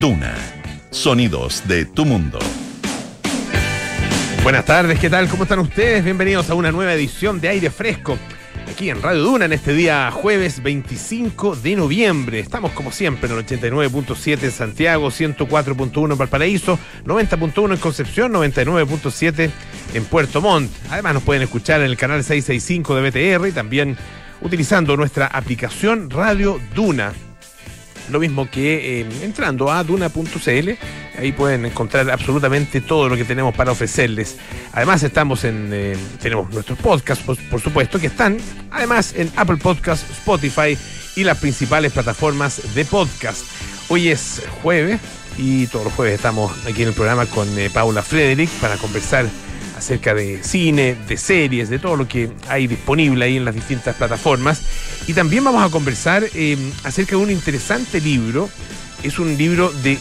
Duna. 0.00 0.32
Sonidos 0.92 1.66
de 1.66 1.84
tu 1.84 2.04
mundo. 2.04 2.38
Buenas 4.44 4.64
tardes, 4.64 5.00
¿qué 5.00 5.10
tal? 5.10 5.28
¿Cómo 5.28 5.42
están 5.42 5.58
ustedes? 5.58 6.04
Bienvenidos 6.04 6.48
a 6.50 6.54
una 6.54 6.70
nueva 6.70 6.94
edición 6.94 7.40
de 7.40 7.48
Aire 7.48 7.68
Fresco. 7.68 8.16
Aquí 8.70 8.90
en 8.90 9.02
Radio 9.02 9.24
Duna 9.24 9.46
en 9.46 9.54
este 9.54 9.72
día 9.72 10.08
jueves 10.12 10.62
25 10.62 11.56
de 11.56 11.74
noviembre. 11.74 12.38
Estamos 12.38 12.70
como 12.74 12.92
siempre 12.92 13.28
en 13.28 13.38
el 13.38 13.44
89.7 13.44 14.40
en 14.44 14.52
Santiago, 14.52 15.08
104.1 15.08 16.12
en 16.12 16.16
Valparaíso, 16.16 16.78
90.1 17.04 17.72
en 17.72 17.80
Concepción, 17.80 18.32
99.7 18.34 19.50
en 19.94 20.04
Puerto 20.04 20.40
Montt. 20.40 20.70
Además 20.90 21.14
nos 21.14 21.22
pueden 21.24 21.42
escuchar 21.42 21.80
en 21.80 21.86
el 21.86 21.96
canal 21.96 22.22
665 22.22 22.94
de 22.94 23.10
BTR 23.10 23.48
y 23.48 23.52
también 23.52 23.96
utilizando 24.42 24.96
nuestra 24.96 25.26
aplicación 25.26 26.08
Radio 26.08 26.60
Duna. 26.76 27.12
Lo 28.10 28.20
mismo 28.20 28.48
que 28.50 29.00
eh, 29.00 29.06
entrando 29.22 29.70
a 29.70 29.84
duna.cl, 29.84 30.70
ahí 31.18 31.32
pueden 31.32 31.66
encontrar 31.66 32.10
absolutamente 32.10 32.80
todo 32.80 33.08
lo 33.08 33.16
que 33.16 33.24
tenemos 33.24 33.54
para 33.54 33.72
ofrecerles. 33.72 34.36
Además 34.72 35.02
estamos 35.02 35.44
en, 35.44 35.70
eh, 35.72 35.96
tenemos 36.20 36.50
nuestros 36.52 36.78
podcasts, 36.78 37.24
por, 37.24 37.60
supuesto, 37.60 37.98
que 37.98 38.06
están 38.06 38.38
además 38.70 39.14
en 39.16 39.30
Apple 39.36 39.56
Podcasts, 39.56 40.10
Spotify 40.10 40.78
y 41.16 41.24
las 41.24 41.38
principales 41.38 41.92
plataformas 41.92 42.74
de 42.74 42.84
podcast. 42.84 43.42
Hoy 43.88 44.08
es 44.08 44.42
jueves 44.62 45.00
y 45.36 45.66
todos 45.66 45.86
los 45.86 45.94
jueves 45.94 46.14
estamos 46.14 46.52
aquí 46.66 46.82
en 46.82 46.88
el 46.88 46.94
programa 46.94 47.26
con 47.26 47.58
eh, 47.58 47.70
Paula 47.72 48.02
Frederick 48.02 48.50
para 48.60 48.76
conversar 48.76 49.26
acerca 49.78 50.12
de 50.12 50.42
cine, 50.42 50.96
de 51.08 51.16
series, 51.16 51.70
de 51.70 51.78
todo 51.78 51.96
lo 51.96 52.06
que 52.06 52.30
hay 52.48 52.66
disponible 52.66 53.24
ahí 53.24 53.36
en 53.36 53.44
las 53.44 53.54
distintas 53.54 53.96
plataformas. 53.96 54.62
Y 55.06 55.14
también 55.14 55.44
vamos 55.44 55.62
a 55.62 55.70
conversar 55.70 56.24
eh, 56.34 56.56
acerca 56.84 57.12
de 57.12 57.22
un 57.22 57.30
interesante 57.30 58.00
libro. 58.00 58.50
Es 59.02 59.18
un 59.18 59.38
libro 59.38 59.70
de, 59.70 59.98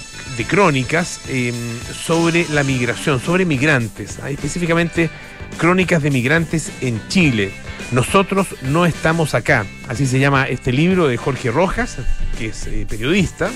crónicas 0.47 1.21
eh, 1.29 1.53
sobre 1.93 2.45
la 2.49 2.63
migración, 2.63 3.19
sobre 3.19 3.45
migrantes, 3.45 4.19
específicamente 4.27 5.09
crónicas 5.57 6.03
de 6.03 6.11
migrantes 6.11 6.71
en 6.81 6.99
Chile. 7.07 7.51
Nosotros 7.91 8.47
no 8.63 8.85
estamos 8.85 9.33
acá. 9.33 9.65
Así 9.87 10.05
se 10.05 10.19
llama 10.19 10.47
este 10.47 10.71
libro 10.73 11.07
de 11.07 11.17
Jorge 11.17 11.51
Rojas, 11.51 11.97
que 12.37 12.47
es 12.47 12.67
eh, 12.67 12.85
periodista, 12.87 13.49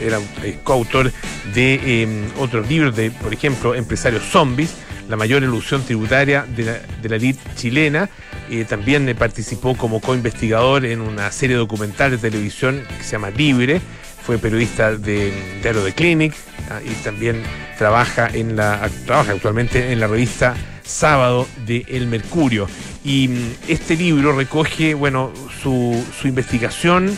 era 0.00 0.18
coautor 0.64 1.12
de 1.54 2.28
otros 2.38 2.68
libros 2.68 2.94
de, 2.94 3.10
por 3.10 3.32
ejemplo, 3.34 3.74
Empresarios 3.74 4.22
Zombies, 4.24 4.74
la 5.08 5.16
mayor 5.16 5.42
ilusión 5.42 5.82
tributaria 5.82 6.44
de 6.44 6.64
la, 6.64 6.78
de 7.02 7.08
la 7.08 7.34
chilena. 7.56 8.08
Eh, 8.50 8.64
también 8.64 9.14
participó 9.18 9.76
como 9.76 10.00
co-investigador 10.00 10.84
en 10.84 11.00
una 11.00 11.30
serie 11.32 11.56
documental 11.56 12.10
de 12.10 12.18
televisión 12.18 12.82
que 12.96 13.04
se 13.04 13.12
llama 13.12 13.30
Libre. 13.30 13.80
Fue 14.22 14.38
periodista 14.38 14.94
de 14.96 15.32
Diario 15.62 15.82
de 15.82 15.92
Clinic 15.92 16.34
ah, 16.70 16.80
y 16.84 16.92
también 17.02 17.42
trabaja, 17.78 18.28
en 18.32 18.56
la, 18.56 18.88
trabaja 19.06 19.32
actualmente 19.32 19.92
en 19.92 20.00
la 20.00 20.06
revista 20.06 20.54
Sábado 20.84 21.46
de 21.66 21.84
El 21.88 22.06
Mercurio. 22.06 22.68
Y 23.04 23.28
mm, 23.28 23.54
este 23.68 23.96
libro 23.96 24.34
recoge, 24.34 24.94
bueno, 24.94 25.32
su, 25.62 26.04
su 26.18 26.28
investigación 26.28 27.16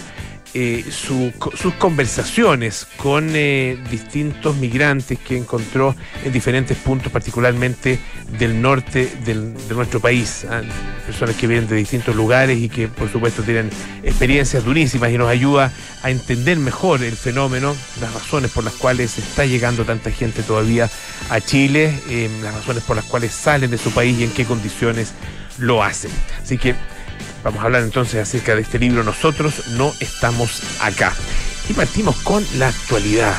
eh, 0.53 0.85
su, 0.91 1.33
sus 1.55 1.75
conversaciones 1.75 2.85
con 2.97 3.31
eh, 3.37 3.79
distintos 3.89 4.57
migrantes 4.57 5.17
que 5.19 5.37
encontró 5.37 5.95
en 6.25 6.33
diferentes 6.33 6.77
puntos, 6.77 7.13
particularmente 7.13 8.01
del 8.37 8.61
norte 8.61 9.09
de 9.25 9.35
nuestro 9.75 10.01
país. 10.01 10.45
¿eh? 10.45 10.63
Personas 11.07 11.37
que 11.37 11.47
vienen 11.47 11.69
de 11.69 11.77
distintos 11.77 12.17
lugares 12.17 12.59
y 12.59 12.69
que, 12.69 12.89
por 12.89 13.09
supuesto, 13.13 13.45
tienen 13.45 13.71
experiencias 14.03 14.65
durísimas 14.65 15.13
y 15.13 15.19
nos 15.19 15.29
ayuda 15.29 15.73
a 16.03 16.11
entender 16.11 16.59
mejor 16.59 17.05
el 17.05 17.17
fenómeno, 17.17 17.77
las 18.01 18.13
razones 18.13 18.51
por 18.51 18.65
las 18.65 18.75
cuales 18.75 19.19
está 19.19 19.45
llegando 19.45 19.85
tanta 19.85 20.11
gente 20.11 20.43
todavía 20.43 20.91
a 21.29 21.41
Chile, 21.41 21.95
las 22.43 22.55
razones 22.55 22.83
por 22.83 22.97
las 22.97 23.05
cuales 23.05 23.33
salen 23.33 23.71
de 23.71 23.79
su 23.79 23.93
país 23.93 24.19
y 24.19 24.25
en 24.25 24.31
qué 24.33 24.45
condiciones 24.45 25.13
lo 25.59 25.85
hacen. 25.85 26.11
Así 26.43 26.59
que 26.59 26.75
Vamos 27.43 27.61
a 27.63 27.65
hablar 27.65 27.83
entonces 27.83 28.21
acerca 28.21 28.55
de 28.55 28.63
este 28.63 28.79
libro 28.79 29.03
Nosotros 29.03 29.69
no 29.71 29.93
estamos 30.01 30.63
acá. 30.81 31.13
Y 31.69 31.73
partimos 31.73 32.17
con 32.17 32.45
la 32.59 32.69
actualidad, 32.69 33.35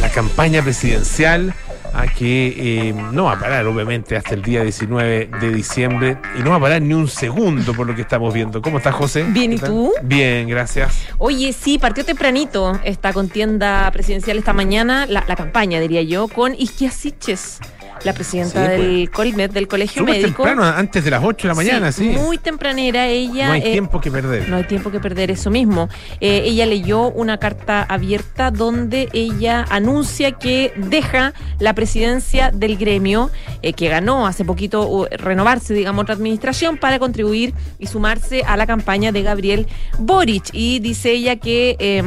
la 0.00 0.10
campaña 0.10 0.62
presidencial 0.62 1.54
a 1.94 2.06
que 2.08 2.88
eh, 2.88 2.92
no 2.92 3.24
va 3.24 3.32
a 3.32 3.38
parar 3.38 3.66
obviamente 3.66 4.16
hasta 4.16 4.34
el 4.34 4.42
día 4.42 4.62
19 4.62 5.30
de 5.40 5.52
diciembre 5.52 6.18
y 6.38 6.42
no 6.42 6.50
va 6.50 6.56
a 6.56 6.60
parar 6.60 6.82
ni 6.82 6.92
un 6.92 7.06
segundo 7.06 7.72
por 7.72 7.86
lo 7.86 7.94
que 7.94 8.02
estamos 8.02 8.34
viendo. 8.34 8.60
¿Cómo 8.60 8.78
estás, 8.78 8.94
José? 8.94 9.24
Bien, 9.28 9.52
¿y 9.52 9.58
tú? 9.58 9.92
Bien, 10.02 10.48
gracias. 10.48 11.06
Oye, 11.18 11.52
sí, 11.52 11.78
partió 11.78 12.04
tempranito 12.04 12.78
esta 12.84 13.12
contienda 13.12 13.88
presidencial 13.92 14.38
esta 14.38 14.52
mañana, 14.52 15.06
la, 15.06 15.24
la 15.26 15.36
campaña, 15.36 15.80
diría 15.80 16.02
yo, 16.02 16.26
con 16.28 16.54
Isquia 16.54 16.90
Siches 16.90 17.60
la 18.04 18.12
presidenta 18.12 18.66
sí, 18.66 18.72
del 18.72 19.08
pues. 19.08 19.10
Colmet, 19.10 19.52
del 19.52 19.66
Colegio 19.66 20.00
Súper 20.00 20.16
Médico. 20.16 20.44
temprano, 20.44 20.64
antes 20.64 21.02
de 21.02 21.10
las 21.10 21.24
8 21.24 21.48
de 21.48 21.48
la 21.48 21.54
mañana, 21.54 21.92
sí. 21.92 22.12
sí. 22.12 22.18
Muy 22.18 22.38
tempranera 22.38 23.06
ella. 23.06 23.48
No 23.48 23.52
hay 23.54 23.62
eh, 23.62 23.72
tiempo 23.72 24.00
que 24.00 24.10
perder. 24.10 24.48
No 24.48 24.56
hay 24.56 24.64
tiempo 24.64 24.90
que 24.90 25.00
perder, 25.00 25.30
eso 25.30 25.50
mismo. 25.50 25.88
Eh, 26.20 26.42
ella 26.44 26.66
leyó 26.66 27.10
una 27.10 27.38
carta 27.38 27.82
abierta 27.82 28.50
donde 28.50 29.08
ella 29.12 29.64
anuncia 29.70 30.32
que 30.32 30.72
deja 30.76 31.32
la 31.58 31.74
presidencia 31.74 32.50
del 32.50 32.76
gremio, 32.76 33.30
eh, 33.62 33.72
que 33.72 33.88
ganó 33.88 34.26
hace 34.26 34.44
poquito 34.44 35.08
renovarse, 35.10 35.72
digamos, 35.72 36.02
otra 36.02 36.14
administración 36.14 36.76
para 36.76 36.98
contribuir 36.98 37.54
y 37.78 37.86
sumarse 37.86 38.42
a 38.46 38.56
la 38.56 38.66
campaña 38.66 39.12
de 39.12 39.22
Gabriel 39.22 39.66
Boric. 39.98 40.50
Y 40.52 40.80
dice 40.80 41.12
ella 41.12 41.36
que 41.36 41.76
eh, 41.78 42.02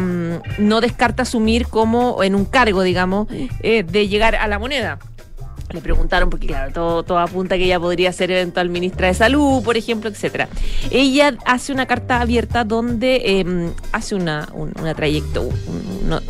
no 0.60 0.82
descarta 0.82 1.24
asumir 1.24 1.68
como 1.68 2.24
en 2.24 2.36
un 2.36 2.46
cargo, 2.46 2.84
digamos, 2.84 3.28
de 3.28 4.08
llegar 4.08 4.36
a 4.36 4.48
la 4.48 4.60
moneda 4.60 5.00
le 5.74 5.82
preguntaron, 5.82 6.30
porque 6.30 6.48
claro, 6.48 7.04
todo, 7.04 7.20
apunta 7.20 7.58
que 7.58 7.66
ella 7.66 7.80
podría 7.80 8.12
ser 8.14 8.32
eventual 8.32 8.70
ministra 8.70 9.08
de 9.08 9.14
salud, 9.14 9.62
por 9.64 9.76
ejemplo, 9.76 10.10
etcétera. 10.10 10.48
Ella 10.92 11.36
hace 11.46 11.74
una 11.74 11.86
carta 11.86 12.22
abierta 12.22 12.64
donde 12.64 13.22
eh, 13.26 13.72
hace 13.92 14.16
una, 14.16 14.48
un, 14.54 14.72
una 14.80 14.94
trayectoria, 14.94 15.54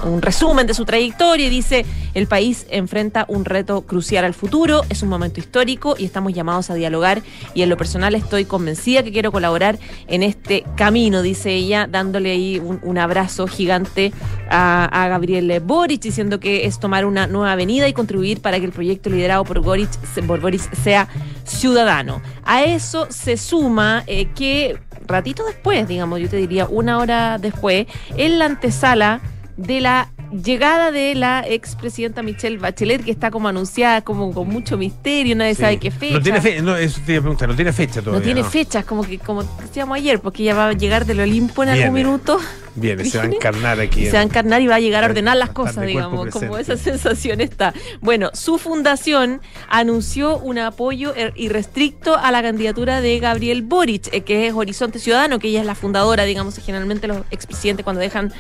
un, 0.03 0.21
resumen 0.21 0.65
de 0.65 0.73
su 0.73 0.85
trayectoria 0.85 1.47
y 1.47 1.49
dice, 1.49 1.85
el 2.15 2.27
país 2.27 2.65
enfrenta 2.69 3.25
un 3.27 3.45
reto 3.45 3.81
crucial 3.81 4.25
al 4.25 4.33
futuro, 4.33 4.81
es 4.89 5.03
un 5.03 5.09
momento 5.09 5.39
histórico 5.39 5.95
y 5.97 6.05
estamos 6.05 6.33
llamados 6.33 6.71
a 6.71 6.73
dialogar 6.73 7.21
y 7.53 7.61
en 7.61 7.69
lo 7.69 7.77
personal 7.77 8.15
estoy 8.15 8.45
convencida 8.45 9.03
que 9.03 9.11
quiero 9.11 9.31
colaborar 9.31 9.77
en 10.07 10.23
este 10.23 10.63
camino, 10.75 11.21
dice 11.21 11.53
ella, 11.53 11.87
dándole 11.87 12.31
ahí 12.31 12.59
un, 12.59 12.97
abrazo 12.97 13.45
gigante 13.45 14.11
a, 14.49 14.85
a 14.85 15.07
Gabriel 15.07 15.59
Boric, 15.59 16.01
diciendo 16.01 16.39
que 16.39 16.65
es 16.65 16.79
tomar 16.79 17.05
una 17.05 17.27
nueva 17.27 17.51
avenida 17.51 17.87
y 17.87 17.93
contribuir 17.93 18.41
para 18.41 18.59
que 18.59 18.65
el 18.65 18.71
proyecto 18.71 19.11
por 19.43 19.59
Boric, 19.61 19.89
por 20.25 20.39
Boric 20.39 20.73
sea 20.73 21.07
ciudadano. 21.43 22.21
A 22.43 22.63
eso 22.63 23.07
se 23.09 23.37
suma 23.37 24.03
eh, 24.07 24.29
que 24.33 24.77
ratito 25.07 25.45
después, 25.45 25.87
digamos, 25.87 26.19
yo 26.19 26.29
te 26.29 26.37
diría 26.37 26.67
una 26.67 26.97
hora 26.97 27.37
después, 27.37 27.87
en 28.15 28.39
la 28.39 28.45
antesala 28.45 29.21
de 29.55 29.81
la 29.81 30.09
llegada 30.31 30.91
de 30.91 31.15
la 31.15 31.43
expresidenta 31.47 32.23
Michelle 32.23 32.57
Bachelet, 32.57 33.03
que 33.03 33.11
está 33.11 33.31
como 33.31 33.47
anunciada 33.47 34.01
como 34.01 34.33
con 34.33 34.47
mucho 34.47 34.77
misterio, 34.77 35.35
nadie 35.35 35.55
sí. 35.55 35.61
sabe 35.61 35.77
qué 35.77 35.91
fecha. 35.91 36.15
No 36.15 36.21
tiene 36.21 36.41
fecha, 36.41 36.61
no, 36.61 36.75
eso 36.75 37.01
te 37.05 37.13
iba 37.13 37.19
a 37.19 37.21
preguntar, 37.21 37.49
no 37.49 37.55
tiene 37.55 37.73
fecha 37.73 38.01
todavía. 38.01 38.19
No 38.19 38.23
tiene 38.23 38.41
¿no? 38.41 38.49
fechas, 38.49 38.85
como 38.85 39.03
que 39.03 39.19
como 39.19 39.43
decíamos 39.43 39.97
ayer, 39.97 40.19
porque 40.19 40.43
ella 40.43 40.55
va 40.55 40.69
a 40.69 40.73
llegar 40.73 41.05
del 41.05 41.19
Olimpo 41.19 41.63
en 41.63 41.69
algún 41.69 41.93
minuto. 41.93 42.39
Viene, 42.75 43.05
se 43.05 43.17
va 43.17 43.23
a 43.23 43.27
encarnar 43.27 43.79
aquí. 43.79 44.05
Se 44.05 44.11
va 44.11 44.19
a 44.19 44.23
encarnar 44.23 44.61
y 44.61 44.67
va 44.67 44.75
a 44.75 44.79
llegar 44.79 45.03
a 45.03 45.07
ordenar 45.07 45.35
las 45.35 45.49
cosas, 45.49 45.87
digamos, 45.87 46.29
como 46.29 46.59
esa 46.59 46.77
sensación 46.77 47.41
está. 47.41 47.73
Bueno, 48.01 48.29
su 48.33 48.59
fundación 48.59 49.41
anunció 49.67 50.37
un 50.37 50.59
apoyo 50.59 51.15
er, 51.15 51.33
irrestricto 51.35 52.15
a 52.15 52.31
la 52.31 52.43
candidatura 52.43 53.01
de 53.01 53.17
Gabriel 53.17 53.63
Boric, 53.63 54.13
eh, 54.13 54.21
que 54.21 54.45
es 54.45 54.53
Horizonte 54.53 54.99
Ciudadano, 54.99 55.39
que 55.39 55.47
ella 55.47 55.61
es 55.61 55.65
la 55.65 55.73
fundadora, 55.73 56.25
digamos, 56.25 56.59
generalmente 56.59 57.07
los 57.07 57.21
expresidentes 57.31 57.83
cuando 57.83 57.99
dejan, 57.99 58.31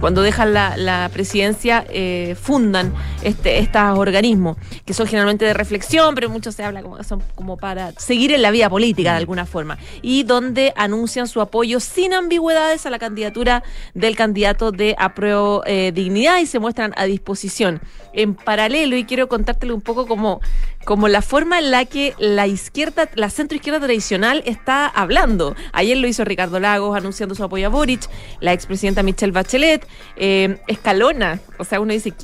cuando 0.00 0.20
dejan 0.20 0.52
la, 0.52 0.76
la 0.76 1.08
presidencia 1.10 1.27
eh, 1.34 2.36
fundan 2.40 2.92
este, 3.22 3.58
estos 3.58 3.98
organismos, 3.98 4.56
que 4.84 4.94
son 4.94 5.06
generalmente 5.06 5.44
de 5.44 5.54
reflexión, 5.54 6.14
pero 6.14 6.30
muchos 6.30 6.54
se 6.54 6.64
habla 6.64 6.82
como 6.82 7.02
son 7.04 7.22
como 7.34 7.56
para 7.56 7.92
seguir 7.92 8.32
en 8.32 8.42
la 8.42 8.50
vida 8.50 8.68
política 8.68 9.12
de 9.12 9.18
alguna 9.18 9.46
forma, 9.46 9.78
y 10.02 10.22
donde 10.24 10.72
anuncian 10.76 11.28
su 11.28 11.40
apoyo 11.40 11.80
sin 11.80 12.14
ambigüedades 12.14 12.86
a 12.86 12.90
la 12.90 12.98
candidatura 12.98 13.62
del 13.94 14.16
candidato 14.16 14.72
de 14.72 14.94
apruebo 14.98 15.62
eh, 15.66 15.92
dignidad 15.94 16.38
y 16.38 16.46
se 16.46 16.58
muestran 16.58 16.92
a 16.96 17.04
disposición. 17.04 17.80
En 18.12 18.34
paralelo, 18.34 18.96
y 18.96 19.04
quiero 19.04 19.28
contártelo 19.28 19.74
un 19.74 19.80
poco 19.80 20.06
como 20.06 20.40
como 20.88 21.06
la 21.08 21.20
forma 21.20 21.58
en 21.58 21.70
la 21.70 21.84
que 21.84 22.14
la 22.18 22.46
izquierda, 22.46 23.10
la 23.14 23.28
centroizquierda 23.28 23.78
tradicional 23.78 24.42
está 24.46 24.86
hablando. 24.86 25.54
Ayer 25.74 25.98
lo 25.98 26.08
hizo 26.08 26.24
Ricardo 26.24 26.60
Lagos 26.60 26.96
anunciando 26.96 27.34
su 27.34 27.44
apoyo 27.44 27.66
a 27.66 27.68
Boric, 27.68 28.08
la 28.40 28.54
expresidenta 28.54 29.02
Michelle 29.02 29.32
Bachelet, 29.32 29.86
eh, 30.16 30.56
Escalona, 30.66 31.40
o 31.58 31.64
sea, 31.64 31.80
uno 31.80 31.92
dice, 31.92 32.14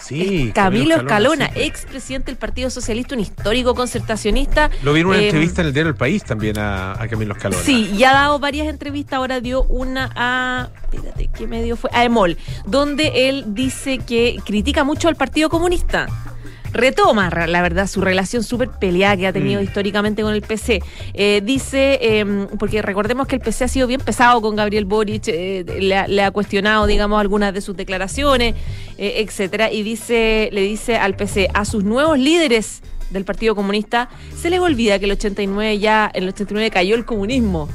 Sí, 0.00 0.48
eh, 0.48 0.52
Camilo 0.54 0.96
Escalona, 0.96 1.48
sí. 1.48 1.52
pues. 1.52 1.66
expresidente 1.66 2.26
del 2.30 2.38
Partido 2.38 2.70
Socialista, 2.70 3.14
un 3.14 3.20
histórico 3.20 3.74
concertacionista. 3.74 4.70
Lo 4.82 4.94
vi 4.94 5.00
en 5.00 5.06
una 5.06 5.18
Eh, 5.18 5.26
entrevista 5.26 5.60
en 5.60 5.66
el 5.68 5.74
diario 5.74 5.90
El 5.90 5.96
País 5.96 6.24
también 6.24 6.58
a, 6.58 6.92
a 6.92 7.06
Camilo 7.08 7.34
Escalona. 7.34 7.62
Sí, 7.62 7.90
y 7.94 8.04
ha 8.04 8.14
dado 8.14 8.38
varias 8.38 8.68
entrevistas, 8.68 9.18
ahora 9.18 9.40
dio 9.42 9.64
una 9.64 10.10
a, 10.16 10.70
espérate, 10.90 11.28
¿qué 11.36 11.46
medio 11.46 11.76
fue? 11.76 11.90
A 11.92 12.02
Emol, 12.04 12.38
donde 12.64 13.28
él 13.28 13.44
dice 13.48 13.98
que 13.98 14.38
critica 14.46 14.82
mucho 14.82 15.08
al 15.08 15.16
Partido 15.16 15.50
Comunista. 15.50 16.06
Retoma, 16.74 17.30
la 17.46 17.62
verdad, 17.62 17.86
su 17.86 18.00
relación 18.00 18.42
súper 18.42 18.68
peleada 18.68 19.16
que 19.16 19.26
ha 19.28 19.32
tenido 19.32 19.60
Mm. 19.60 19.64
históricamente 19.64 20.22
con 20.22 20.34
el 20.34 20.42
PC. 20.42 20.82
Eh, 21.14 21.40
dice, 21.44 21.98
eh, 22.02 22.46
porque 22.58 22.82
recordemos 22.82 23.28
que 23.28 23.36
el 23.36 23.40
PC 23.40 23.64
ha 23.64 23.68
sido 23.68 23.86
bien 23.86 24.00
pesado 24.00 24.42
con 24.42 24.56
Gabriel 24.56 24.84
Boric, 24.84 25.28
eh, 25.28 25.64
le, 25.80 25.96
ha, 25.96 26.08
le 26.08 26.22
ha 26.24 26.32
cuestionado, 26.32 26.86
digamos, 26.86 27.20
algunas 27.20 27.54
de 27.54 27.60
sus 27.60 27.76
declaraciones, 27.76 28.56
eh, 28.98 29.24
etcétera, 29.26 29.70
y 29.70 29.82
dice, 29.84 30.48
le 30.52 30.62
dice 30.62 30.96
al 30.96 31.14
PC, 31.14 31.48
a 31.54 31.64
sus 31.64 31.84
nuevos 31.84 32.18
líderes 32.18 32.82
del 33.10 33.24
Partido 33.24 33.54
Comunista, 33.54 34.08
se 34.36 34.50
les 34.50 34.58
olvida 34.58 34.98
que 34.98 35.04
el 35.04 35.12
89 35.12 35.78
ya, 35.78 36.10
en 36.12 36.24
el 36.24 36.30
89 36.30 36.70
cayó 36.70 36.96
el 36.96 37.04
comunismo. 37.04 37.68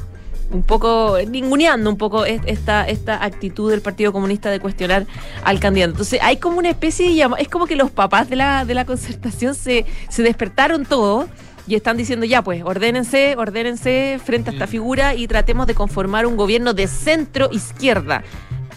Un 0.52 0.62
poco 0.64 1.16
ninguneando 1.28 1.88
un 1.88 1.96
poco 1.96 2.24
es- 2.24 2.40
esta, 2.46 2.88
esta 2.88 3.22
actitud 3.24 3.70
del 3.70 3.82
Partido 3.82 4.12
Comunista 4.12 4.50
de 4.50 4.58
cuestionar 4.58 5.06
al 5.44 5.60
candidato. 5.60 5.92
Entonces 5.92 6.18
hay 6.22 6.38
como 6.38 6.58
una 6.58 6.70
especie 6.70 7.08
de 7.08 7.28
es 7.38 7.48
como 7.48 7.66
que 7.66 7.76
los 7.76 7.90
papás 7.92 8.28
de 8.28 8.36
la, 8.36 8.64
de 8.64 8.74
la 8.74 8.84
concertación 8.84 9.54
se, 9.54 9.86
se 10.08 10.22
despertaron 10.24 10.84
todos 10.84 11.26
y 11.68 11.76
están 11.76 11.96
diciendo 11.96 12.26
ya 12.26 12.42
pues, 12.42 12.64
ordénense, 12.64 13.36
ordénense 13.36 14.18
frente 14.24 14.50
a 14.50 14.52
esta 14.54 14.66
figura 14.66 15.14
y 15.14 15.28
tratemos 15.28 15.68
de 15.68 15.74
conformar 15.74 16.26
un 16.26 16.36
gobierno 16.36 16.72
de 16.74 16.88
centro 16.88 17.48
izquierda. 17.52 18.24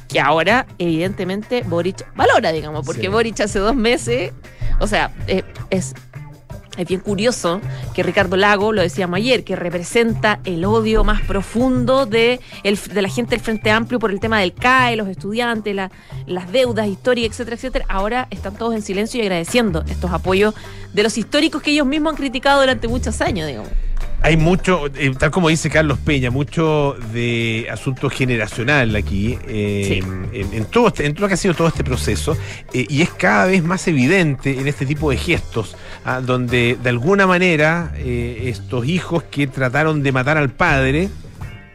Que 0.10 0.20
ahora, 0.20 0.68
evidentemente, 0.78 1.64
Boric 1.66 2.06
valora, 2.16 2.52
digamos, 2.52 2.86
porque 2.86 3.02
Sí. 3.04 3.08
Boric 3.08 3.40
hace 3.40 3.58
dos 3.58 3.76
meses, 3.76 4.32
o 4.80 4.86
sea, 4.86 5.12
eh, 5.26 5.44
es 5.72 5.96
es 6.78 6.88
bien 6.88 7.00
curioso 7.02 7.62
que 7.94 8.02
Ricardo 8.04 8.36
Lago, 8.36 8.74
lo 8.74 8.82
decíamos 8.82 9.18
ayer, 9.18 9.44
que 9.44 9.56
representa 9.56 10.40
el 10.44 10.66
odio 10.66 11.04
más 11.04 11.22
profundo 11.22 12.06
de, 12.06 12.40
el- 12.64 12.78
de 12.78 13.02
la 13.02 13.10
gente 13.10 13.32
del 13.36 13.42
Frente 13.42 13.70
Amplio 13.72 14.00
por 14.00 14.10
el 14.12 14.20
tema 14.20 14.40
del 14.40 14.54
CAE, 14.54 14.96
los 14.96 15.08
estudiantes, 15.08 15.76
la- 15.76 15.92
las 16.26 16.52
deudas 16.52 16.88
históricas, 16.88 17.32
etcétera, 17.40 17.56
etcétera. 17.56 17.86
Ahora 17.90 18.28
están 18.32 18.56
todos 18.56 18.74
en 18.74 18.82
silencio 18.82 19.20
y 19.20 19.24
agradeciendo 19.24 19.84
estos 19.88 20.12
apoyos 20.12 20.54
de 20.94 21.04
los 21.04 21.18
históricos 21.18 21.62
que 21.62 21.72
ellos 21.72 21.86
mismos 21.86 22.12
han 22.12 22.18
criticado 22.18 22.62
durante 22.62 22.88
muchos 22.88 23.22
años, 23.22 23.48
digamos. 23.48 23.70
Hay 24.26 24.38
mucho, 24.38 24.86
eh, 24.96 25.12
tal 25.20 25.32
como 25.32 25.50
dice 25.50 25.70
Carlos 25.70 26.00
Peña, 26.00 26.32
mucho 26.32 26.96
de 27.12 27.68
asunto 27.70 28.10
generacional 28.10 28.96
aquí, 28.96 29.38
eh, 29.50 29.86
Sí. 30.02 30.38
en, 30.40 30.54
en 30.54 30.66
todo 30.66 30.88
este- 30.88 31.06
en 31.06 31.14
todo 31.14 31.24
lo 31.24 31.28
que 31.28 31.34
ha 31.34 31.38
sido 31.38 31.54
todo 31.54 31.68
este 31.68 31.84
proceso, 31.84 32.38
eh, 32.74 32.86
y 32.88 33.02
es 33.02 33.10
cada 33.10 33.48
vez 33.48 33.62
más 33.64 33.86
evidente 33.90 34.58
en 34.62 34.68
este 34.70 34.86
tipo 34.86 35.12
de 35.12 35.18
gestos, 35.18 35.76
ah, 36.06 36.22
donde 36.22 36.78
de 36.82 36.90
alguna 36.90 37.28
manera 37.28 37.92
estos 37.98 38.86
hijos 38.88 39.24
que 39.24 39.48
trataron 39.48 40.02
de 40.04 40.12
matar 40.14 40.38
al 40.38 40.52
padre, 40.52 41.10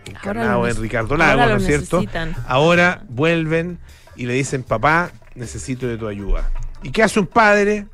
encarnado 0.06 0.66
en 0.66 0.76
Ricardo 0.80 1.16
Lago, 1.18 1.40
¿no 1.50 1.56
es 1.56 1.66
cierto? 1.66 1.98
Ahora 2.46 3.02
vuelven 3.10 3.78
y 4.16 4.24
le 4.24 4.32
dicen, 4.32 4.62
papá, 4.62 5.10
necesito 5.34 5.86
de 5.86 5.98
tu 5.98 6.08
ayuda. 6.08 6.50
¿Y 6.82 6.90
qué 6.92 7.02
hace 7.02 7.20
un 7.20 7.26
padre? 7.26 7.86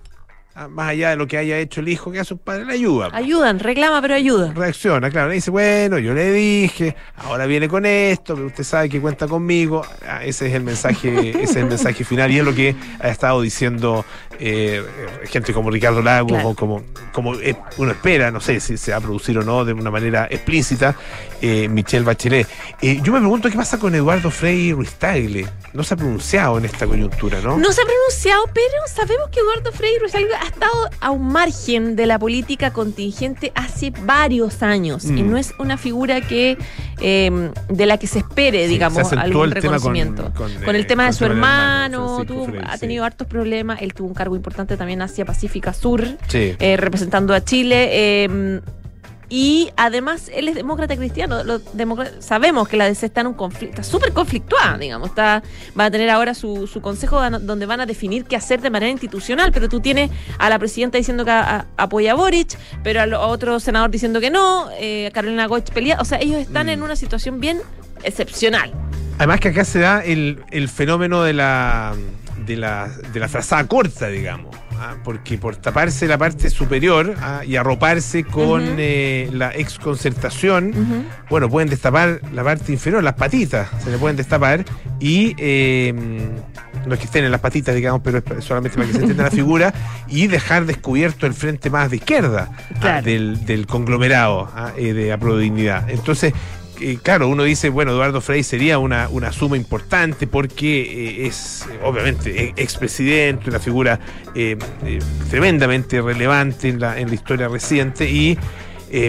Ah, 0.56 0.68
Más 0.68 0.90
allá 0.90 1.10
de 1.10 1.16
lo 1.16 1.26
que 1.26 1.36
haya 1.36 1.58
hecho 1.58 1.80
el 1.80 1.88
hijo, 1.88 2.12
¿qué 2.12 2.20
hace 2.20 2.34
un 2.34 2.38
padre? 2.38 2.64
Le 2.64 2.74
ayuda. 2.74 3.08
Ayudan, 3.12 3.58
reclama, 3.58 4.00
pero 4.00 4.14
ayuda. 4.14 4.52
Reacciona, 4.54 5.10
claro. 5.10 5.28
Le 5.30 5.34
dice, 5.34 5.50
bueno, 5.50 5.98
yo 5.98 6.14
le 6.14 6.30
dije, 6.30 6.94
ahora 7.16 7.46
viene 7.46 7.68
con 7.68 7.84
esto, 7.84 8.34
pero 8.36 8.46
usted 8.46 8.62
sabe 8.62 8.88
que 8.88 9.00
cuenta 9.00 9.26
conmigo. 9.26 9.84
Ah, 10.06 10.24
ese 10.24 10.46
es 10.46 10.54
el 10.54 10.62
mensaje, 10.62 11.30
ese 11.30 11.42
es 11.42 11.56
el 11.56 11.66
mensaje 11.66 12.04
final. 12.04 12.30
Y 12.30 12.38
es 12.38 12.44
lo 12.44 12.54
que 12.54 12.76
ha 13.00 13.08
estado 13.08 13.42
diciendo 13.42 14.04
eh, 14.40 14.82
gente 15.24 15.52
como 15.52 15.70
Ricardo 15.70 16.02
Lagos, 16.02 16.32
Claro. 16.32 16.54
como, 16.54 16.82
como 17.12 17.34
eh, 17.36 17.56
uno 17.78 17.92
espera, 17.92 18.30
no 18.30 18.40
sé 18.40 18.60
si 18.60 18.76
se 18.76 18.90
va 18.92 18.98
a 18.98 19.00
producir 19.00 19.38
o 19.38 19.42
no 19.42 19.64
de 19.64 19.72
una 19.72 19.90
manera 19.90 20.26
explícita, 20.30 20.96
eh, 21.40 21.68
Michelle 21.68 22.04
Bachelet. 22.04 22.46
Eh, 22.82 23.00
yo 23.02 23.12
me 23.12 23.18
pregunto 23.20 23.50
qué 23.50 23.56
pasa 23.56 23.78
con 23.78 23.94
Eduardo 23.94 24.30
Frei 24.30 24.72
Ruiz 24.72 24.92
Tagle. 24.94 25.46
No 25.72 25.82
se 25.82 25.94
ha 25.94 25.96
pronunciado 25.96 26.58
en 26.58 26.64
esta 26.64 26.86
coyuntura, 26.86 27.40
¿no? 27.40 27.58
No 27.58 27.72
se 27.72 27.82
ha 27.82 27.84
pronunciado, 27.84 28.44
pero 28.54 28.72
sabemos 28.86 29.28
que 29.30 29.40
Eduardo 29.40 29.72
Frei 29.72 29.98
Ruiz 29.98 30.14
ha 30.14 30.20
estado 30.46 30.90
a 31.00 31.10
un 31.10 31.28
margen 31.32 31.96
de 31.96 32.06
la 32.06 32.18
política 32.18 32.72
contingente 32.72 33.52
hace 33.54 33.90
varios 34.04 34.62
años 34.62 35.04
y 35.04 35.22
Mm. 35.22 35.30
no 35.30 35.36
es 35.36 35.52
una 35.58 35.76
figura 35.76 36.20
que 36.20 36.56
eh, 37.00 37.50
de 37.68 37.86
la 37.86 37.98
que 37.98 38.06
se 38.06 38.20
espere, 38.20 38.64
Sí, 38.66 38.72
digamos, 38.74 39.08
se 39.08 39.16
algún 39.16 39.48
el 39.52 39.54
tema 39.54 39.78
con- 39.78 39.94
reconocimiento. 39.94 40.32
con, 40.34 40.52
Con, 40.64 40.76
el 40.76 40.86
tema 40.86 41.06
de 41.06 41.12
su 41.12 41.24
hermano, 41.24 42.24
tuvo- 42.24 42.46
ha 42.66 42.74
sí. 42.74 42.80
tenido 42.80 43.04
hartos 43.04 43.26
problemas. 43.26 43.82
Él 43.82 43.92
tuvo 43.92 44.08
un 44.08 44.14
cargo 44.24 44.36
importante 44.36 44.76
también 44.78 45.02
hacia 45.02 45.26
Pacífica 45.26 45.74
Sur, 45.74 46.02
Sí. 46.28 46.54
eh, 46.58 46.76
representando 46.78 47.34
a 47.34 47.44
Chile. 47.44 47.88
eh, 47.92 48.60
y 49.30 49.70
además 49.76 50.30
él 50.32 50.48
es 50.48 50.54
demócrata 50.54 50.96
cristiano. 50.96 51.42
Los 51.44 51.62
sabemos 52.20 52.68
que 52.68 52.76
la 52.76 52.84
DC 52.84 53.06
está 53.06 53.22
en 53.22 53.28
un 53.28 53.34
conflicto, 53.34 53.80
está 53.80 53.82
súper 53.82 54.12
conflictuada, 54.12 54.76
digamos. 54.78 55.08
Está, 55.08 55.42
va 55.78 55.86
a 55.86 55.90
tener 55.90 56.08
ahora 56.10 56.34
su, 56.34 56.66
su 56.66 56.80
consejo 56.80 57.20
donde 57.40 57.66
van 57.66 57.80
a 57.80 57.86
definir 57.86 58.26
qué 58.26 58.36
hacer 58.36 58.60
de 58.60 58.70
manera 58.70 58.90
institucional, 58.92 59.50
pero 59.50 59.68
tú 59.68 59.80
tienes 59.80 60.10
a 60.38 60.48
la 60.50 60.58
presidenta 60.58 60.98
diciendo 60.98 61.24
que 61.24 61.30
a- 61.32 61.56
a- 61.56 61.66
apoya 61.78 62.12
a 62.12 62.14
Boric, 62.14 62.56
pero 62.84 63.00
a, 63.00 63.06
lo- 63.06 63.16
a 63.18 63.26
otro 63.26 63.58
senador 63.60 63.90
diciendo 63.90 64.20
que 64.20 64.30
no, 64.30 64.68
eh, 64.78 65.10
Carolina 65.12 65.46
Goich 65.46 65.70
pelea. 65.70 65.96
O 66.00 66.04
sea, 66.04 66.18
ellos 66.20 66.38
están 66.40 66.66
Mm. 66.66 66.70
en 66.70 66.82
una 66.82 66.94
situación 66.96 67.40
bien 67.40 67.60
excepcional. 68.04 68.72
Además 69.18 69.40
que 69.40 69.48
acá 69.48 69.64
se 69.64 69.78
da 69.80 70.04
el, 70.04 70.40
el 70.50 70.68
fenómeno 70.68 71.22
de 71.22 71.32
la, 71.32 71.94
de 72.46 72.56
la 72.56 72.88
de 73.12 73.20
la 73.20 73.28
frazada 73.28 73.66
corta, 73.66 74.08
digamos. 74.08 74.54
¿ah? 74.78 74.96
Porque 75.02 75.38
por 75.38 75.56
taparse 75.56 76.06
la 76.06 76.18
parte 76.18 76.50
superior 76.50 77.14
¿ah? 77.20 77.42
y 77.44 77.56
arroparse 77.56 78.24
con 78.24 78.76
eh, 78.78 79.28
la 79.32 79.50
exconcertación, 79.54 81.06
bueno, 81.30 81.48
pueden 81.48 81.68
destapar 81.68 82.20
la 82.32 82.44
parte 82.44 82.72
inferior, 82.72 83.02
las 83.02 83.14
patitas, 83.14 83.68
se 83.82 83.90
le 83.90 83.98
pueden 83.98 84.16
destapar 84.16 84.64
y 85.00 85.34
eh, 85.38 85.92
no 86.86 86.94
es 86.94 87.00
que 87.00 87.06
estén 87.06 87.24
en 87.24 87.30
las 87.30 87.40
patitas, 87.40 87.74
digamos, 87.74 88.00
pero 88.02 88.18
es 88.18 88.44
solamente 88.44 88.76
para 88.76 88.86
que 88.86 88.94
se 88.94 89.00
entienda 89.00 89.24
la 89.24 89.30
figura 89.30 89.74
y 90.08 90.26
dejar 90.26 90.66
descubierto 90.66 91.26
el 91.26 91.34
frente 91.34 91.70
más 91.70 91.90
de 91.90 91.96
izquierda 91.96 92.50
¿ah? 92.50 92.80
Claro. 92.80 93.04
del, 93.04 93.44
del 93.46 93.66
conglomerado 93.66 94.50
eh, 94.76 94.92
de 94.92 95.12
Aprodignidad. 95.12 95.88
Entonces, 95.88 96.32
eh, 96.80 96.98
claro, 97.02 97.28
uno 97.28 97.42
dice, 97.44 97.68
bueno, 97.68 97.92
Eduardo 97.92 98.20
Frei 98.20 98.42
sería 98.42 98.78
una, 98.78 99.08
una 99.08 99.32
suma 99.32 99.56
importante 99.56 100.26
porque 100.26 100.82
eh, 101.24 101.26
es, 101.26 101.66
eh, 101.70 101.78
obviamente, 101.82 102.44
e- 102.48 102.54
expresidente, 102.56 103.50
una 103.50 103.58
figura 103.60 103.98
eh, 104.34 104.56
eh, 104.84 104.98
tremendamente 105.30 106.00
relevante 106.00 106.68
en 106.68 106.80
la, 106.80 106.98
en 106.98 107.08
la 107.08 107.14
historia 107.14 107.48
reciente, 107.48 108.08
y, 108.10 108.38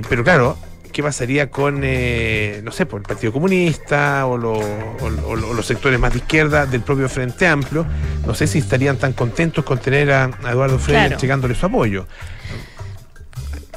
pero 0.09 0.23
claro, 0.23 0.57
¿qué 0.91 1.03
pasaría 1.03 1.49
con, 1.51 1.81
eh, 1.83 2.61
no 2.63 2.71
sé, 2.71 2.85
por 2.85 3.01
el 3.01 3.05
Partido 3.05 3.31
Comunista 3.33 4.25
o, 4.25 4.37
lo- 4.37 4.53
o 4.53 5.09
lo- 5.09 5.27
o 5.27 5.35
lo- 5.35 5.49
o 5.49 5.53
los 5.53 5.65
sectores 5.65 5.99
más 5.99 6.13
de 6.13 6.19
izquierda 6.19 6.65
del 6.65 6.81
propio 6.81 7.07
Frente 7.09 7.45
Amplio? 7.47 7.85
No 8.25 8.33
sé 8.33 8.47
si 8.47 8.59
estarían 8.59 8.97
tan 8.97 9.13
contentos 9.13 9.63
con 9.65 9.77
tener 9.79 10.11
a, 10.11 10.31
a 10.43 10.51
Eduardo 10.51 10.79
Frei 10.79 10.95
Claro. 10.97 11.13
entregándole 11.13 11.53
su 11.55 11.65
apoyo. 11.65 12.07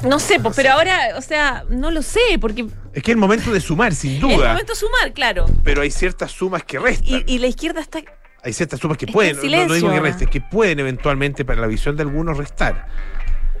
No 0.07 0.19
sé, 0.19 0.39
pues, 0.39 0.55
pero 0.55 0.71
ahora, 0.73 0.97
o 1.17 1.21
sea, 1.21 1.63
no 1.69 1.91
lo 1.91 2.01
sé, 2.01 2.19
porque 2.39 2.61
Es 2.93 3.03
que 3.03 3.11
es 3.11 3.15
el 3.15 3.17
momento 3.17 3.51
de 3.51 3.59
sumar, 3.59 3.93
sin 3.93 4.13
es 4.13 4.21
duda, 4.21 4.49
momento 4.49 4.73
de 4.73 4.79
sumar, 4.79 5.13
claro. 5.13 5.45
pero 5.63 5.81
hay 5.81 5.91
ciertas 5.91 6.31
sumas 6.31 6.63
que 6.63 6.79
restan. 6.79 7.23
Y, 7.27 7.35
y 7.35 7.39
la 7.39 7.47
izquierda 7.47 7.81
está 7.81 7.99
hay 8.41 8.53
ciertas 8.53 8.79
sumas 8.79 8.97
que 8.97 9.03
Está 9.05 9.13
pueden, 9.13 9.31
en 9.31 9.35
no- 9.37 9.41
no, 9.41 9.49
digo 9.49 9.67
silencio 9.75 9.91
que 9.91 9.99
resten, 9.99 10.27
que 10.29 10.39
pueden 10.41 10.79
eventualmente 10.79 11.43
para 11.43 11.59
la 11.59 11.67
visión 11.67 11.97
de 11.97 12.03
algunos 12.03 12.37
restar. 12.37 12.87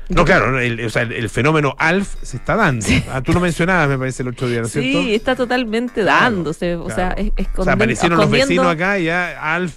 No, 0.07 0.23
claro, 0.25 0.57
el, 0.59 0.83
o 0.85 0.89
sea, 0.89 1.01
el, 1.03 1.11
el 1.11 1.29
fenómeno 1.29 1.75
ALF 1.77 2.15
se 2.23 2.37
está 2.37 2.55
dando. 2.55 2.85
Ah, 3.11 3.21
tú 3.21 3.31
lo 3.33 3.39
mencionabas, 3.41 3.89
me 3.89 3.97
parece, 3.99 4.23
el 4.23 4.29
otro 4.29 4.47
día, 4.47 4.61
¿no 4.61 4.65
es 4.65 4.71
cierto? 4.71 5.01
Sí, 5.03 5.13
está 5.13 5.35
totalmente 5.35 6.03
dándose. 6.03 6.77
O 6.77 6.87
sea, 6.89 7.13
Claro. 7.13 7.31
es, 7.37 7.47
O 7.57 7.63
sea, 7.63 7.73
aparecieron 7.73 8.17
los 8.17 8.31
vecinos 8.31 8.65
acá 8.65 8.97
y 8.97 9.03
ya 9.03 9.37
ALF. 9.53 9.73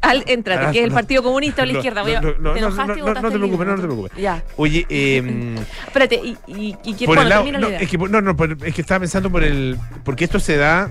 Al, 0.00 0.24
entrate, 0.26 0.66
Ah, 0.66 0.72
que 0.72 0.78
es 0.80 0.84
el. 0.84 0.92
Partido 0.92 1.22
Comunista 1.22 1.62
o 1.62 1.66
la 1.66 1.72
izquierda. 1.72 2.00
no, 2.02 2.06
Voy 2.06 2.14
a- 2.14 2.20
¿Te 2.20 2.38
no, 2.40 2.56
enojaste 2.56 3.00
no, 3.00 3.06
no, 3.14 3.14
te 3.30 3.38
preocupes, 3.38 3.66
no 3.66 3.74
te 3.76 3.82
preocupes. 3.82 4.12
Ya. 4.18 4.42
Oye, 4.56 4.86
eh, 4.90 5.54
Espérate, 5.86 6.16
y, 6.16 6.36
y, 6.48 6.76
y 6.84 6.94
por 6.98 7.06
bueno, 7.06 7.22
el 7.22 7.28
lado, 7.28 7.42
termina 7.42 7.58
no, 7.58 7.68
la 7.68 7.76
idea. 7.76 7.80
es 7.84 7.90
que, 7.90 7.98
no, 7.98 8.20
no, 8.20 8.36
es 8.64 8.74
que 8.74 8.80
estaba 8.80 9.00
pensando 9.00 9.30
por 9.30 9.42
el, 9.44 9.78
porque 10.04 10.24
esto 10.24 10.38
se 10.40 10.56
da, 10.56 10.90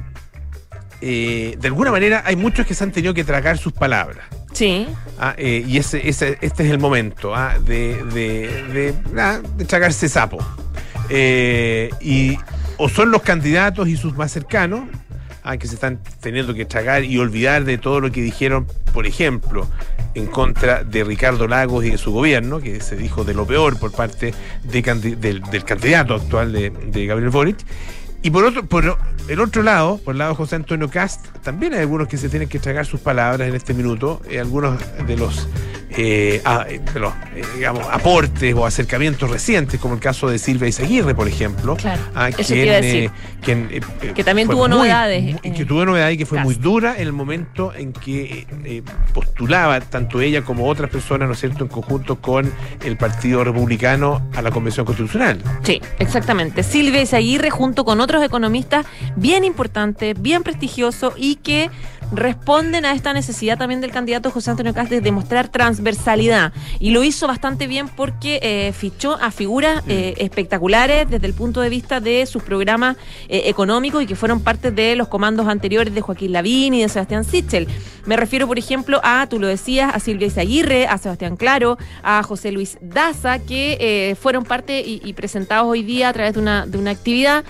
eh, 1.02 1.56
de 1.60 1.68
alguna 1.68 1.92
manera 1.92 2.24
hay 2.26 2.36
muchos 2.36 2.66
que 2.66 2.74
se 2.74 2.84
han 2.84 2.92
tenido 2.92 3.14
que 3.14 3.24
tragar 3.24 3.58
sus 3.58 3.74
palabras. 3.74 4.26
Sí. 4.54 4.88
Ah, 5.20 5.34
eh, 5.38 5.64
y 5.68 5.78
ese, 5.78 6.08
ese, 6.08 6.38
este 6.42 6.64
es 6.66 6.72
el 6.72 6.80
momento 6.80 7.36
ah, 7.36 7.58
de, 7.60 8.04
de, 8.06 8.64
de, 8.72 8.94
ah, 9.20 9.40
de 9.58 9.66
tragarse 9.66 10.08
sapo. 10.08 10.38
Eh, 11.10 11.90
y 12.02 12.38
o 12.78 12.90
son 12.90 13.12
los 13.12 13.22
candidatos 13.22 13.88
y 13.88 13.98
sus 13.98 14.16
más 14.16 14.32
cercanos, 14.32 14.82
ah, 15.44 15.58
que 15.58 15.68
se 15.68 15.76
están 15.76 16.00
teniendo 16.22 16.54
que 16.54 16.66
tragar 16.66 17.04
y 17.04 17.18
olvidar 17.18 17.64
de 17.64 17.78
todo 17.78 18.00
lo 18.00 18.12
que 18.12 18.22
dijeron, 18.22 18.68
por 18.94 19.06
ejemplo, 19.06 19.68
en 20.16 20.28
contra 20.28 20.84
de 20.84 21.04
Ricardo 21.04 21.48
Lagos 21.48 21.86
y 21.86 21.92
de 21.92 21.98
su 21.98 22.12
gobierno, 22.12 22.60
que 22.60 22.82
se 22.82 22.96
dijo 22.96 23.24
de 23.24 23.34
lo 23.34 23.46
peor 23.46 23.78
por 23.80 23.92
parte 23.92 24.34
de 24.64 24.82
del, 24.82 25.42
del, 25.42 25.64
candidato 25.64 26.16
actual 26.16 26.52
de, 26.52 26.70
de 26.70 27.06
Gabriel 27.06 27.30
Boric. 27.30 27.58
Y 28.24 28.32
por 28.32 28.46
otro, 28.46 28.66
por 28.66 28.98
el 29.28 29.40
otro 29.42 29.64
lado, 29.64 29.98
por 29.98 30.14
el 30.14 30.20
lado 30.20 30.32
de 30.32 30.38
José 30.38 30.56
Antonio 30.56 30.90
Cast, 30.90 31.28
también 31.44 31.74
hay 31.74 31.82
algunos 31.82 32.08
que 32.08 32.18
se 32.18 32.30
tienen 32.30 32.48
que 32.48 32.58
tragar 32.58 32.86
sus 32.86 33.02
palabras 33.02 33.50
en 33.50 33.54
este 33.54 33.74
minuto, 33.74 34.22
eh, 34.30 34.40
algunos 34.40 34.80
de 35.06 35.18
los 35.18 35.48
eh, 35.96 36.42
de 36.94 37.00
los, 37.00 37.14
eh, 37.36 37.44
digamos, 37.56 37.86
aportes 37.92 38.56
o 38.56 38.66
acercamientos 38.66 39.30
recientes, 39.30 39.80
como 39.80 39.94
el 39.94 40.00
caso 40.00 40.28
de 40.28 40.40
Silvia 40.40 40.68
Izaguirre, 40.68 41.14
por 41.14 41.28
ejemplo. 41.28 41.76
Claro, 41.76 42.02
a 42.16 42.32
quien, 42.32 43.12
quien 43.42 43.82
que 44.16 44.24
también 44.24 44.48
tuvo 44.48 44.68
novedades. 44.68 45.40
que 45.42 45.66
tuvo 45.66 45.86
novedades 45.86 46.16
y 46.16 46.18
que 46.18 46.26
fue 46.26 46.40
muy 46.40 46.56
dura 46.56 46.96
en 46.96 47.04
el 47.04 47.14
momento 47.14 47.74
en 47.76 47.94
que 47.94 48.48
postulaba 49.14 49.82
tanto 49.82 50.20
ella 50.22 50.44
como 50.44 50.68
otras 50.68 50.90
personas, 50.90 51.28
¿no 51.28 51.34
es 51.34 51.40
cierto?, 51.40 51.66
en 51.66 51.70
conjunto 51.70 52.16
con 52.16 52.52
el 52.84 52.98
Partido 52.98 53.44
Republicano 53.44 54.28
a 54.36 54.42
la 54.42 54.50
Convención 54.50 54.86
Constitucional. 54.88 55.44
Sí, 55.62 55.80
exactamente. 56.00 56.64
Silvia 56.64 57.04
Izaguirre 57.04 57.52
junto 57.52 57.86
con 57.86 58.02
otros 58.02 58.13
economistas 58.22 58.86
bien 59.16 59.44
importantes, 59.44 60.22
bien 60.22 60.44
prestigiosos 60.44 61.14
y 61.18 61.36
que 61.38 61.70
responden 62.16 62.86
a 62.86 62.94
esta 62.94 63.14
necesidad 63.14 63.58
también 63.58 63.82
del 63.82 63.92
candidato 63.92 64.32
José 64.32 64.52
Antonio 64.52 64.74
Cast 64.74 64.90
de 64.90 65.02
demostrar 65.02 65.50
transversalidad. 65.50 66.54
Y 66.80 66.92
lo 66.92 67.04
hizo 67.04 67.28
bastante 67.28 67.68
bien 67.68 67.88
porque 67.90 68.40
eh, 68.42 68.74
fichó 68.74 69.18
a 69.22 69.32
figuras 69.32 69.84
eh, 69.88 70.14
espectaculares 70.18 71.10
desde 71.10 71.28
el 71.28 71.34
punto 71.34 71.62
de 71.62 71.70
vista 71.70 72.00
de 72.00 72.26
sus 72.26 72.44
programas 72.44 72.98
eh, 73.30 73.44
económicos 73.46 74.04
y 74.04 74.06
que 74.06 74.16
fueron 74.16 74.42
parte 74.42 74.72
de 74.72 74.96
los 74.96 75.08
comandos 75.08 75.48
anteriores 75.48 75.94
de 75.94 76.02
Joaquín 76.02 76.32
Lavín 76.34 76.74
y 76.74 76.82
de 76.82 76.90
Sebastián 76.90 77.24
Sichel. 77.24 77.68
Me 78.06 78.18
refiero, 78.18 78.48
por 78.48 78.60
ejemplo, 78.60 79.00
a, 79.04 79.28
tú 79.30 79.40
lo 79.40 79.48
decías, 79.48 79.94
a 79.94 80.00
Silvia 80.00 80.28
Izaguirre, 80.28 80.88
a 80.88 80.98
Sebastián 80.98 81.38
Claro, 81.38 81.78
a 82.04 82.22
José 82.24 82.52
Luis 82.52 82.78
Daza, 82.82 83.40
que 83.40 84.18
fueron 84.20 84.44
parte 84.44 84.82
y, 84.86 85.14
presentados 85.14 85.68
hoy 85.68 85.84
día 85.84 86.10
a 86.10 86.14
través 86.14 86.34
de 86.34 86.42
una, 86.42 86.66
de 86.66 86.78
una 86.78 86.92
actividad 86.92 87.46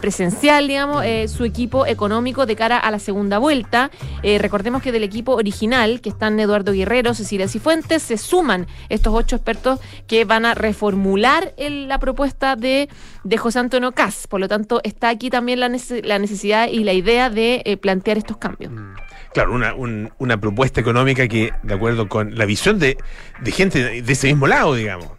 presencial, 0.00 0.68
digamos, 0.68 1.04
su 1.28 1.44
equipo 1.44 1.84
económico 1.84 2.46
de 2.46 2.54
cara 2.54 2.78
a 2.78 2.92
la 2.92 3.00
segunda 3.00 3.38
vuelta. 3.38 3.90
Eh, 4.22 4.38
recordemos 4.38 4.82
que 4.82 4.92
del 4.92 5.04
equipo 5.04 5.34
original, 5.34 6.00
que 6.00 6.08
están 6.08 6.38
Eduardo 6.40 6.72
Guerrero, 6.72 7.14
Cecilia 7.14 7.48
Cifuentes, 7.48 8.02
se 8.02 8.18
suman 8.18 8.66
estos 8.88 9.14
ocho 9.14 9.36
expertos 9.36 9.80
que 10.06 10.24
van 10.24 10.46
a 10.46 10.54
reformular 10.54 11.54
la 11.58 11.98
propuesta 11.98 12.56
de, 12.56 12.88
de 13.24 13.38
José 13.38 13.58
Antonio 13.58 13.92
Cas. 13.92 14.26
Por 14.26 14.40
lo 14.40 14.48
tanto, 14.48 14.80
está 14.84 15.08
aquí 15.08 15.30
también 15.30 15.60
la, 15.60 15.68
necesidad 15.68 16.68
y 16.68 16.84
la 16.84 16.92
idea 16.92 17.30
de 17.30 17.62
eh, 17.64 17.76
plantear 17.76 18.18
estos 18.18 18.36
cambios. 18.36 18.72
Mm. 18.72 18.94
Claro, 19.32 19.52
una, 19.52 19.74
una 20.18 20.40
propuesta 20.40 20.80
económica 20.80 21.28
que, 21.28 21.52
de 21.62 21.74
acuerdo 21.74 22.08
con 22.08 22.36
la 22.36 22.46
visión 22.46 22.78
de, 22.78 22.96
de 23.40 23.52
gente 23.52 24.02
de 24.02 24.12
ese 24.12 24.28
mismo 24.28 24.46
lado, 24.46 24.74
digamos, 24.74 25.17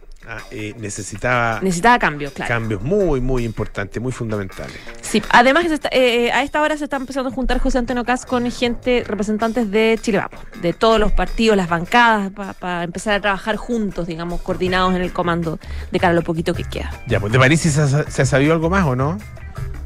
eh, 0.50 0.74
necesitaba, 0.78 1.60
necesitaba 1.60 1.98
cambios, 1.98 2.32
claro. 2.32 2.48
Cambios 2.48 2.82
muy, 2.82 3.20
muy 3.20 3.44
importantes, 3.44 4.00
muy 4.02 4.12
fundamentales. 4.12 4.76
Sí, 5.00 5.22
además 5.30 5.66
eh, 5.66 5.78
eh, 5.92 6.32
a 6.32 6.42
esta 6.42 6.62
hora 6.62 6.76
se 6.76 6.84
está 6.84 6.96
empezando 6.96 7.30
a 7.30 7.32
juntar 7.32 7.58
José 7.58 7.78
Antonio 7.78 8.04
Cas 8.04 8.26
con 8.26 8.48
gente, 8.50 9.04
representantes 9.06 9.70
de 9.70 9.98
Chile 10.00 10.18
Vamos, 10.18 10.44
de 10.60 10.72
todos 10.72 11.00
los 11.00 11.12
partidos, 11.12 11.56
las 11.56 11.68
bancadas, 11.68 12.30
para 12.58 12.84
empezar 12.84 13.14
a 13.14 13.20
trabajar 13.20 13.56
juntos, 13.56 14.06
digamos, 14.06 14.40
coordinados 14.40 14.94
en 14.94 15.02
el 15.02 15.12
comando 15.12 15.58
de 15.90 15.98
cara 15.98 16.12
a 16.12 16.14
lo 16.14 16.22
poquito 16.22 16.54
que 16.54 16.64
queda. 16.64 16.90
Ya, 17.06 17.20
pues 17.20 17.32
de 17.32 17.38
París 17.38 17.60
se, 17.60 18.22
ha 18.22 18.26
sabido 18.26 18.52
algo 18.52 18.70
más 18.70 18.86
o 18.86 18.94
no? 18.94 19.18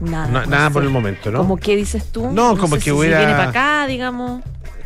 Nada. 0.01 0.47
nada 0.47 0.71
por 0.71 0.83
el 0.83 0.91
momento, 0.91 1.31
¿no? 1.31 1.39
¿Cómo 1.39 1.57
qué 1.57 1.77
dices 1.77 2.11
tú? 2.11 2.31
No, 2.31 2.59
como 2.59 2.79
que 2.79 2.93
hubiera. 2.93 3.19
Si 3.19 3.25
viene 3.25 3.39
para 3.39 3.51
acá, 3.51 3.87
digamos. 3.87 4.43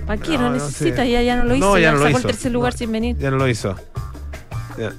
¿Para 0.06 0.22
qué? 0.22 0.38
No, 0.38 0.50
necesita, 0.50 1.04
ya, 1.04 1.20
ya 1.22 1.36
no 1.36 1.44
lo 1.44 1.54
hizo. 1.54 1.66
No, 1.66 1.78
ya, 1.78 1.92
no 1.92 1.98
lo 1.98 2.08
hizo. 2.08 2.18
el 2.18 2.24
tercer 2.24 2.52
lugar 2.52 2.72
sin 2.74 2.92
venir. 2.92 3.16
Ya 3.18 3.30
no 3.30 3.36
lo 3.36 3.48
hizo. 3.48 3.74
Ah, 4.80 4.90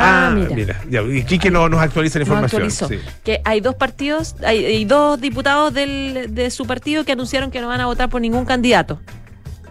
ah, 0.00 0.30
mira. 0.54 0.80
y 0.88 1.22
Quique 1.24 1.50
no, 1.50 1.68
nos 1.68 1.80
actualiza 1.80 2.18
la 2.18 2.24
información. 2.24 3.00
Que 3.24 3.40
hay 3.44 3.60
dos 3.60 3.74
partidos, 3.74 4.36
hay, 4.44 4.84
dos 4.84 5.20
diputados 5.20 5.72
de 5.74 6.50
su 6.50 6.66
partido 6.66 7.04
que 7.04 7.12
anunciaron 7.12 7.50
que 7.50 7.60
no 7.60 7.68
van 7.68 7.80
a 7.80 7.86
votar 7.86 8.08
por 8.08 8.20
ningún 8.20 8.44
candidato. 8.44 9.00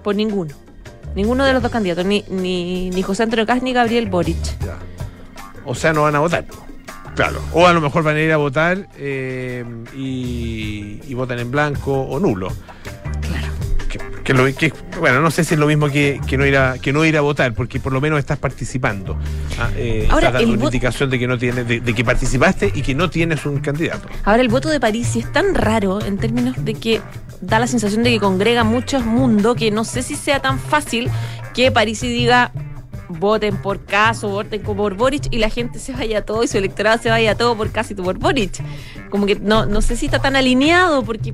Por 0.03 0.15
ninguno. 0.15 0.53
Ninguno 1.15 1.45
de 1.45 1.53
los 1.53 1.63
dos 1.63 1.71
candidatos, 1.71 2.05
ni, 2.05 2.23
ni, 2.29 2.91
ni 2.91 3.01
José 3.01 3.23
Antonio 3.23 3.45
Cas 3.45 3.63
ni 3.63 3.73
Gabriel 3.73 4.07
Boric. 4.07 4.37
O 5.65 5.73
sea, 5.73 5.91
no 5.91 6.03
van 6.03 6.15
a 6.15 6.19
votar. 6.19 6.45
Claro. 7.15 7.41
O 7.53 7.65
a 7.65 7.73
lo 7.73 7.81
mejor 7.81 8.03
van 8.03 8.15
a 8.15 8.21
ir 8.21 8.31
a 8.31 8.37
votar 8.37 8.87
eh, 8.97 9.65
y, 9.95 11.01
y 11.07 11.13
votan 11.15 11.39
en 11.39 11.49
blanco 11.49 11.91
o 11.91 12.19
nulo. 12.19 12.49
Que, 14.27 14.73
bueno, 14.99 15.21
no 15.21 15.31
sé 15.31 15.45
si 15.45 15.53
es 15.53 15.59
lo 15.59 15.67
mismo 15.67 15.87
que, 15.87 16.19
no 16.37 16.45
ir 16.45 16.57
a, 16.57 16.77
que 16.77 16.91
no 16.91 17.05
ir 17.05 17.15
a 17.17 17.21
votar, 17.21 17.53
porque 17.53 17.79
por 17.79 17.93
lo 17.93 18.01
menos 18.01 18.19
estás 18.19 18.37
participando. 18.37 19.17
Ah, 19.57 19.69
eh, 19.77 20.05
Ahora, 20.09 20.27
estás 20.27 20.41
dando 20.41 20.57
una 20.57 20.65
indicación 20.65 21.09
de 21.09 21.17
que 21.17 21.27
no 21.27 21.37
tienes, 21.37 21.65
de, 21.65 21.81
que 21.81 22.03
participaste 22.03 22.73
y 22.75 22.81
que 22.81 22.93
no 22.93 23.09
tienes 23.09 23.45
un 23.45 23.59
candidato. 23.59 24.09
Ahora, 24.25 24.41
el 24.41 24.49
voto 24.49 24.67
de 24.67 24.81
París 24.81 25.15
es 25.15 25.31
tan 25.31 25.55
raro 25.55 26.01
en 26.01 26.17
términos 26.17 26.55
de 26.65 26.73
que 26.73 27.01
da 27.39 27.57
la 27.57 27.67
sensación 27.67 28.03
de 28.03 28.09
que 28.09 28.19
congrega 28.19 28.65
mucho 28.65 28.99
mundo 28.99 29.55
que 29.55 29.71
no 29.71 29.85
sé 29.85 30.01
si 30.03 30.15
sea 30.15 30.41
tan 30.41 30.59
fácil 30.59 31.09
que 31.53 31.71
París 31.71 32.01
diga 32.01 32.51
voten 33.09 33.57
por 33.57 33.85
caso, 33.85 34.27
voten 34.29 34.61
por 34.61 34.95
Boric 34.95 35.27
y 35.31 35.37
la 35.37 35.49
gente 35.49 35.79
se 35.79 35.93
vaya 35.93 36.19
a 36.19 36.21
todo 36.23 36.43
y 36.43 36.47
su 36.47 36.57
electorado 36.57 37.01
se 37.01 37.09
vaya 37.09 37.31
a 37.31 37.35
todo 37.35 37.55
por 37.55 37.71
casi 37.71 37.95
por 37.95 38.17
Boric. 38.17 38.61
Como 39.09 39.25
que 39.25 39.35
no, 39.35 39.65
no 39.65 39.81
sé 39.81 39.95
si 39.95 40.07
está 40.07 40.19
tan 40.19 40.35
alineado 40.35 41.03
porque 41.03 41.33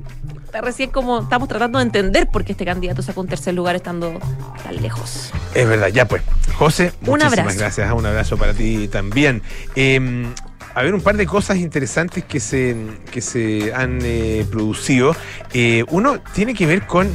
recién 0.60 0.90
como 0.90 1.20
estamos 1.20 1.48
tratando 1.48 1.78
de 1.78 1.84
entender 1.84 2.28
por 2.28 2.44
qué 2.44 2.52
este 2.52 2.64
candidato 2.64 3.02
sacó 3.02 3.20
un 3.20 3.28
tercer 3.28 3.54
lugar 3.54 3.76
estando 3.76 4.18
tan 4.62 4.80
lejos. 4.80 5.32
Es 5.54 5.68
verdad, 5.68 5.88
ya 5.88 6.06
pues. 6.06 6.22
José, 6.56 6.92
un 7.02 7.18
muchísimas 7.18 7.56
gracias. 7.56 7.92
Un 7.92 8.06
abrazo 8.06 8.36
para 8.36 8.54
ti 8.54 8.88
también. 8.88 9.42
Eh, 9.74 10.26
a 10.74 10.82
ver, 10.82 10.92
un 10.92 11.00
par 11.00 11.16
de 11.16 11.26
cosas 11.26 11.58
interesantes 11.58 12.24
que 12.24 12.40
se, 12.40 12.76
que 13.12 13.20
se 13.20 13.72
han 13.72 14.00
eh, 14.02 14.44
producido. 14.50 15.14
Eh, 15.52 15.84
uno 15.88 16.20
tiene 16.34 16.52
que 16.52 16.66
ver 16.66 16.84
con 16.86 17.08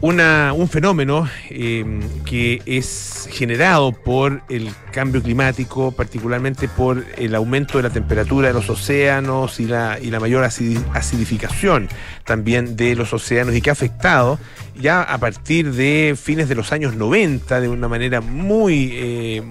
una, 0.00 0.52
un 0.52 0.68
fenómeno 0.68 1.28
em, 1.50 2.00
que 2.24 2.62
es 2.66 3.28
generado 3.30 3.92
por 3.92 4.42
el 4.48 4.70
cambio 4.90 5.22
climático, 5.22 5.92
particularmente 5.92 6.66
por 6.66 7.04
el 7.16 7.34
aumento 7.34 7.76
de 7.76 7.84
la 7.84 7.90
temperatura 7.90 8.48
de 8.48 8.54
los 8.54 8.68
océanos 8.70 9.60
y 9.60 9.66
la, 9.66 9.98
y 10.00 10.10
la 10.10 10.18
mayor 10.18 10.42
acidificación 10.42 11.88
también 12.24 12.76
de 12.76 12.94
los 12.94 13.12
océanos 13.12 13.54
y 13.54 13.60
que 13.60 13.70
ha 13.70 13.74
afectado 13.74 14.38
ya 14.74 15.02
a 15.02 15.18
partir 15.18 15.72
de 15.72 16.16
fines 16.20 16.48
de 16.48 16.54
los 16.54 16.72
años 16.72 16.94
90 16.94 17.60
de 17.60 17.68
una 17.68 17.88
manera 17.88 18.20
muy, 18.20 18.90
eh, 18.94 19.42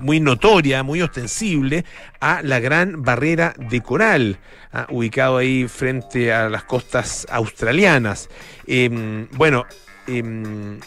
muy 0.00 0.20
notoria, 0.20 0.82
muy 0.82 1.02
ostensible 1.02 1.84
a 2.20 2.42
la 2.42 2.60
gran 2.60 3.02
barrera 3.02 3.54
de 3.56 3.80
coral, 3.80 4.38
ah, 4.72 4.86
ubicado 4.90 5.36
ahí 5.36 5.68
frente 5.68 6.32
a 6.32 6.48
las 6.48 6.64
costas 6.64 7.26
australianas. 7.30 8.28
Em, 8.66 9.28
bueno, 9.32 9.66
Em, 10.06 10.80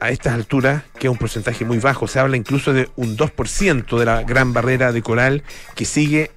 a 0.00 0.10
estas 0.10 0.34
alturas, 0.34 0.84
que 0.98 1.08
es 1.08 1.10
un 1.10 1.18
porcentaje 1.18 1.64
muy 1.64 1.78
bajo, 1.78 2.06
se 2.06 2.20
habla 2.20 2.36
incluso 2.36 2.72
de 2.72 2.88
un 2.94 3.16
2% 3.16 3.98
de 3.98 4.04
la 4.04 4.22
gran 4.22 4.52
barrera 4.52 4.92
de 4.92 5.02
coral 5.02 5.42
que 5.74 5.84
sigue 5.84 6.30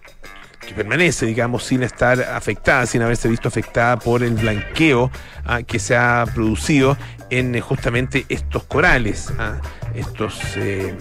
que 0.66 0.74
permanece, 0.74 1.26
digamos, 1.26 1.64
sin 1.64 1.84
estar 1.84 2.22
afectada, 2.22 2.86
sin 2.86 3.02
haberse 3.02 3.28
visto 3.28 3.48
afectada 3.48 3.98
por 3.98 4.24
el 4.24 4.36
blanqueo 4.36 5.12
ah, 5.46 5.64
que 5.64 5.80
se 5.80 5.96
ha 5.96 6.26
producido 6.34 6.98
en 7.30 7.56
eh, 7.56 7.62
justamente 7.62 8.26
estos 8.30 8.64
corales. 8.64 9.32
Ah 9.38 9.60
estos, 9.96 10.40
eh, 10.58 10.96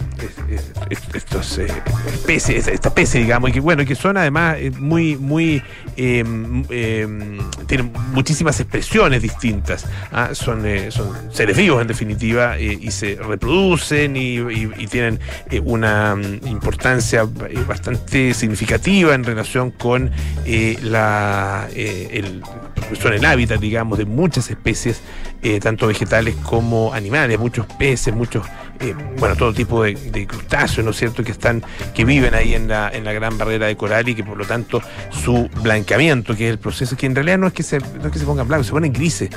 estos 1.13 1.57
eh, 1.59 1.67
especies, 2.07 2.67
esta 2.67 2.89
especie, 2.89 3.21
digamos, 3.21 3.49
y 3.49 3.53
que 3.53 3.59
bueno, 3.59 3.85
que 3.85 3.95
son 3.95 4.17
además 4.17 4.57
eh, 4.59 4.71
muy, 4.71 5.15
muy, 5.17 5.61
em, 5.95 6.63
em, 6.69 7.37
tienen 7.67 7.91
muchísimas 8.13 8.59
expresiones 8.59 9.21
distintas. 9.21 9.85
¿ah? 10.11 10.29
Son, 10.33 10.63
son 10.89 11.11
seres 11.31 11.57
vivos 11.57 11.81
en 11.81 11.87
definitiva 11.87 12.59
y 12.59 12.91
se 12.91 13.15
reproducen 13.15 14.15
y, 14.15 14.41
tienen 14.87 15.19
una 15.63 16.15
mm, 16.15 16.47
importancia 16.47 17.23
bastante 17.67 18.33
significativa 18.33 19.13
en 19.13 19.23
relación 19.23 19.71
con 19.71 20.11
la, 20.83 21.67
son 22.99 23.13
el 23.13 23.25
hábitat, 23.25 23.59
digamos, 23.59 23.97
de 23.97 24.05
muchas 24.05 24.49
especies, 24.49 25.01
tanto 25.61 25.87
vegetales 25.87 26.35
como 26.43 26.93
animales, 26.93 27.39
muchos 27.39 27.65
peces, 27.77 28.13
muchos 28.13 28.45
eh, 28.81 28.95
bueno, 29.17 29.35
todo 29.35 29.53
tipo 29.53 29.83
de, 29.83 29.95
crustáceos, 30.27 30.83
¿no 30.83 30.91
es 30.91 30.97
cierto?, 30.97 31.23
que 31.23 31.31
están, 31.31 31.63
que 31.93 32.03
viven 32.03 32.33
ahí 32.33 32.55
en 32.55 32.67
la, 32.67 32.89
en 32.89 33.03
la 33.03 33.13
gran 33.13 33.37
barrera 33.37 33.67
de 33.67 33.75
coral 33.75 34.09
y 34.09 34.15
que 34.15 34.23
por 34.23 34.37
lo 34.37 34.45
tanto 34.45 34.81
su 35.09 35.49
blanqueamiento, 35.61 36.35
que 36.35 36.47
es 36.47 36.51
el 36.51 36.59
proceso, 36.59 36.97
que 36.97 37.05
en 37.05 37.15
realidad 37.15 37.37
no 37.37 37.47
es 37.47 37.53
que 37.53 37.63
se, 37.63 37.79
no 37.79 38.07
es 38.07 38.11
que 38.11 38.19
se 38.19 38.25
pongan 38.25 38.47
blancos, 38.47 38.67
se 38.67 38.73
ponen 38.73 38.91
grises. 38.91 39.29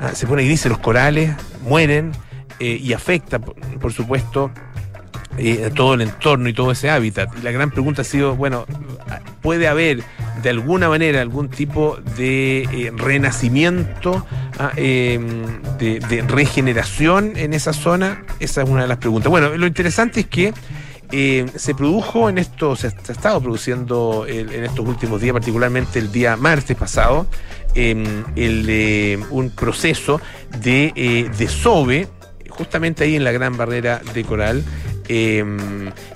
¿ah? 0.00 0.10
se 0.14 0.26
ponen 0.26 0.46
grises, 0.46 0.70
los 0.70 0.78
corales 0.78 1.34
mueren 1.62 2.12
eh, 2.58 2.78
y 2.80 2.92
afecta, 2.92 3.38
por, 3.38 3.92
supuesto, 3.92 4.50
eh, 5.38 5.70
todo 5.74 5.94
el 5.94 6.02
entorno 6.02 6.48
y 6.48 6.52
todo 6.52 6.72
ese 6.72 6.90
hábitat. 6.90 7.30
Y 7.38 7.42
la 7.42 7.52
gran 7.52 7.70
pregunta 7.70 8.02
ha 8.02 8.04
sido, 8.04 8.36
bueno, 8.36 8.66
¿puede 9.40 9.66
haber 9.66 10.02
de 10.42 10.50
alguna 10.50 10.88
manera 10.88 11.20
algún 11.20 11.48
tipo 11.48 11.98
de 12.16 12.62
eh, 12.62 12.92
renacimiento, 12.94 14.26
ah, 14.58 14.72
em, 14.76 15.62
de, 15.78 16.00
de 16.00 16.22
regeneración 16.22 17.32
en 17.36 17.54
esa 17.54 17.72
zona? 17.72 18.24
Esa 18.38 18.62
es 18.62 18.68
una 18.68 18.82
de 18.82 18.88
las 18.88 18.98
preguntas. 18.98 19.30
Bueno, 19.30 19.56
lo 19.56 19.66
interesante 19.66 20.20
es 20.20 20.26
que 20.26 20.52
eh, 21.12 21.46
se 21.56 21.74
produjo 21.74 22.28
en 22.28 22.38
esto, 22.38 22.76
se 22.76 22.86
ha, 22.86 22.90
estado 22.90 23.40
produciendo 23.40 24.26
en 24.28 24.64
estos 24.64 24.86
últimos 24.86 25.20
días, 25.20 25.32
particularmente 25.32 25.98
el 25.98 26.12
día 26.12 26.36
martes 26.36 26.76
pasado, 26.76 27.26
eh, 27.74 28.04
el, 28.36 28.66
eh, 28.68 29.18
un 29.30 29.50
proceso 29.50 30.20
de 30.60 30.92
eh, 30.96 31.30
desove, 31.38 32.08
justamente 32.48 33.04
ahí 33.04 33.14
en 33.14 33.24
la 33.24 33.32
gran 33.32 33.56
barrera 33.56 34.00
de 34.12 34.24
coral. 34.24 34.64
Eh, 35.12 35.44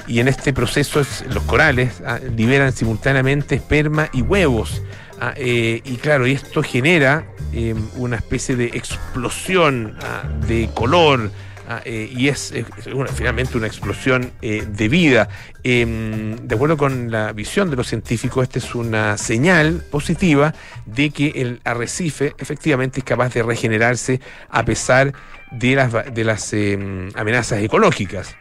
y 0.07 0.21
en 0.21 0.29
este 0.29 0.53
proceso 0.53 1.01
es- 1.01 1.25
los 1.29 1.43
corales 1.45 2.01
ah, 2.07 2.21
liberan 2.37 2.73
simultáneamente 2.73 3.57
esperma 3.57 4.09
y 4.13 4.23
huevos. 4.23 4.83
Ah, 5.21 5.33
eh, 5.37 5.81
y 5.85 5.97
claro, 5.97 6.27
y 6.27 6.33
esto 6.33 6.63
genera 6.63 7.25
eh, 7.53 7.75
una 7.97 8.17
especie 8.17 8.55
de 8.57 8.67
explosión 8.67 9.97
ah, 10.01 10.23
de 10.47 10.69
color, 10.75 11.31
eh, 11.87 12.13
y 12.15 12.29
es, 12.29 12.53
finalmente 13.15 13.57
una 13.57 13.67
explosión 13.67 14.33
eh, 14.43 14.65
de 14.69 14.89
vida. 14.89 15.29
Em, 15.63 16.37
de 16.37 16.55
acuerdo 16.55 16.77
con 16.77 17.11
la 17.11 17.33
visión 17.33 17.71
de 17.71 17.77
los 17.77 17.87
científicos, 17.87 18.43
esta 18.43 18.59
es 18.59 18.75
una 18.75 19.17
señal 19.17 19.83
positiva 19.91 20.53
de 20.85 21.09
que 21.11 21.29
el 21.37 21.61
arrecife 21.65 22.35
efectivamente 22.39 23.01
es 23.01 23.05
capaz 23.05 23.33
de 23.33 23.43
regenerarse 23.43 24.21
a 24.51 24.63
pesar 24.65 25.13
de 25.53 26.25
las, 26.25 26.53
em, 26.53 27.09
amenazas 27.15 27.61
ecológicas. 27.63 28.37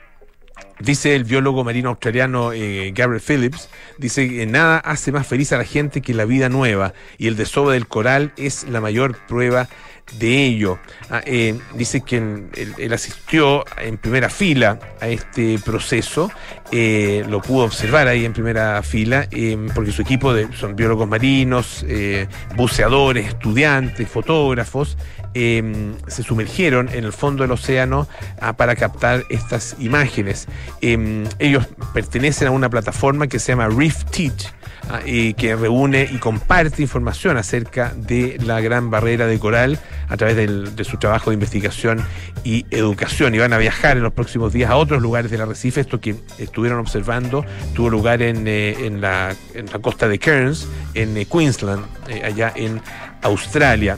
Dice 0.79 1.15
el 1.15 1.23
biólogo 1.23 1.63
marino 1.63 1.89
australiano 1.89 2.51
eh, 2.51 2.91
Gabriel 2.95 3.21
Phillips, 3.21 3.69
dice 3.99 4.27
que 4.27 4.45
nada 4.47 4.79
hace 4.79 5.11
más 5.11 5.27
feliz 5.27 5.53
a 5.53 5.57
la 5.57 5.65
gente 5.65 6.01
que 6.01 6.13
la 6.13 6.25
vida 6.25 6.49
nueva 6.49 6.93
y 7.17 7.27
el 7.27 7.35
desove 7.35 7.73
del 7.73 7.87
coral 7.87 8.33
es 8.37 8.67
la 8.67 8.81
mayor 8.81 9.17
prueba 9.27 9.69
de 10.19 10.45
ello. 10.45 10.79
Ah, 11.09 11.21
eh, 11.25 11.59
dice 11.75 12.01
que 12.01 12.17
él, 12.17 12.93
asistió 12.93 13.63
en 13.77 13.97
primera 13.97 14.29
fila 14.29 14.79
a 15.01 15.07
este 15.07 15.57
proceso, 15.59 16.31
eh, 16.71 17.25
lo 17.27 17.41
pudo 17.41 17.65
observar 17.65 18.07
ahí 18.07 18.25
en 18.25 18.33
primera 18.33 18.81
fila, 18.83 19.27
eh, 19.31 19.57
porque 19.73 19.91
su 19.91 20.01
equipo 20.01 20.33
de, 20.33 20.51
son 20.53 20.75
biólogos 20.75 21.07
marinos, 21.07 21.85
eh, 21.87 22.27
buceadores, 22.55 23.27
estudiantes, 23.27 24.07
fotógrafos, 24.07 24.97
eh, 25.35 25.95
se 26.07 26.21
sumergieron 26.21 26.89
en 26.89 27.05
el 27.05 27.13
fondo 27.13 27.43
del 27.43 27.51
océano 27.51 28.07
ah, 28.39 28.53
para 28.53 28.75
captar 28.75 29.23
estas 29.29 29.75
imágenes. 29.79 30.47
Eh, 30.81 31.27
ellos 31.39 31.67
pertenecen 31.93 32.47
a 32.47 32.51
una 32.51 32.69
plataforma 32.69 33.27
que 33.27 33.39
se 33.39 33.51
llama 33.51 33.67
Reef 33.67 34.03
Teach. 34.05 34.53
Ah, 34.89 35.01
y 35.05 35.33
que 35.33 35.55
reúne 35.55 36.07
y 36.11 36.17
comparte 36.17 36.81
información 36.81 37.37
acerca 37.37 37.93
de 37.95 38.37
la 38.45 38.61
gran 38.61 38.89
barrera 38.89 39.27
de 39.27 39.39
coral 39.39 39.79
a 40.09 40.17
través 40.17 40.75
de 40.75 40.83
su 40.83 40.97
trabajo 40.97 41.29
de 41.29 41.35
investigación 41.35 42.05
y 42.43 42.65
educación. 42.71 43.33
Y 43.35 43.39
van 43.39 43.53
a 43.53 43.57
viajar 43.57 43.97
en 43.97 44.03
los 44.03 44.13
próximos 44.13 44.53
días 44.53 44.69
a 44.69 44.75
otros 44.75 45.01
lugares 45.01 45.31
del 45.31 45.41
arrecife. 45.41 45.81
Esto 45.81 45.99
que 45.99 46.15
estuvieron 46.37 46.79
observando 46.79 47.45
tuvo 47.73 47.89
lugar 47.89 48.21
en, 48.21 48.43
eh, 48.47 48.91
la, 48.99 49.35
costa 49.81 50.07
de 50.07 50.19
Cairns, 50.19 50.67
en 50.93 51.17
eh, 51.17 51.25
Queensland, 51.25 51.85
eh, 52.09 52.21
allá 52.23 52.53
en 52.55 52.81
Australia. 53.21 53.97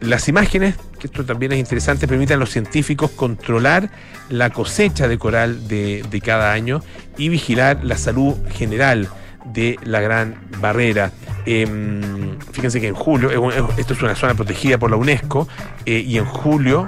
Las 0.00 0.28
imágenes, 0.28 0.76
que 0.98 1.06
esto 1.06 1.24
también 1.24 1.52
es 1.52 1.58
interesante, 1.58 2.06
permiten 2.06 2.36
a 2.36 2.40
los 2.40 2.50
científicos 2.50 3.10
controlar 3.10 3.90
la 4.28 4.50
cosecha 4.50 5.08
de 5.08 5.18
coral 5.18 5.66
de 5.68 6.22
cada 6.24 6.52
año 6.52 6.82
y 7.16 7.28
vigilar 7.28 7.84
la 7.84 7.96
salud 7.96 8.34
general 8.50 9.08
de 9.44 9.78
la 9.84 10.00
Gran 10.00 10.36
Barrera. 10.60 11.12
Em, 11.46 12.38
fíjense 12.52 12.80
que 12.80 12.88
en 12.88 12.94
julio, 12.94 13.30
esto 13.76 13.94
es 13.94 14.02
una 14.02 14.14
zona 14.14 14.34
protegida 14.34 14.78
por 14.78 14.90
la 14.90 14.96
UNESCO, 14.96 15.48
eh, 15.86 16.04
y 16.06 16.18
en 16.18 16.24
julio 16.24 16.86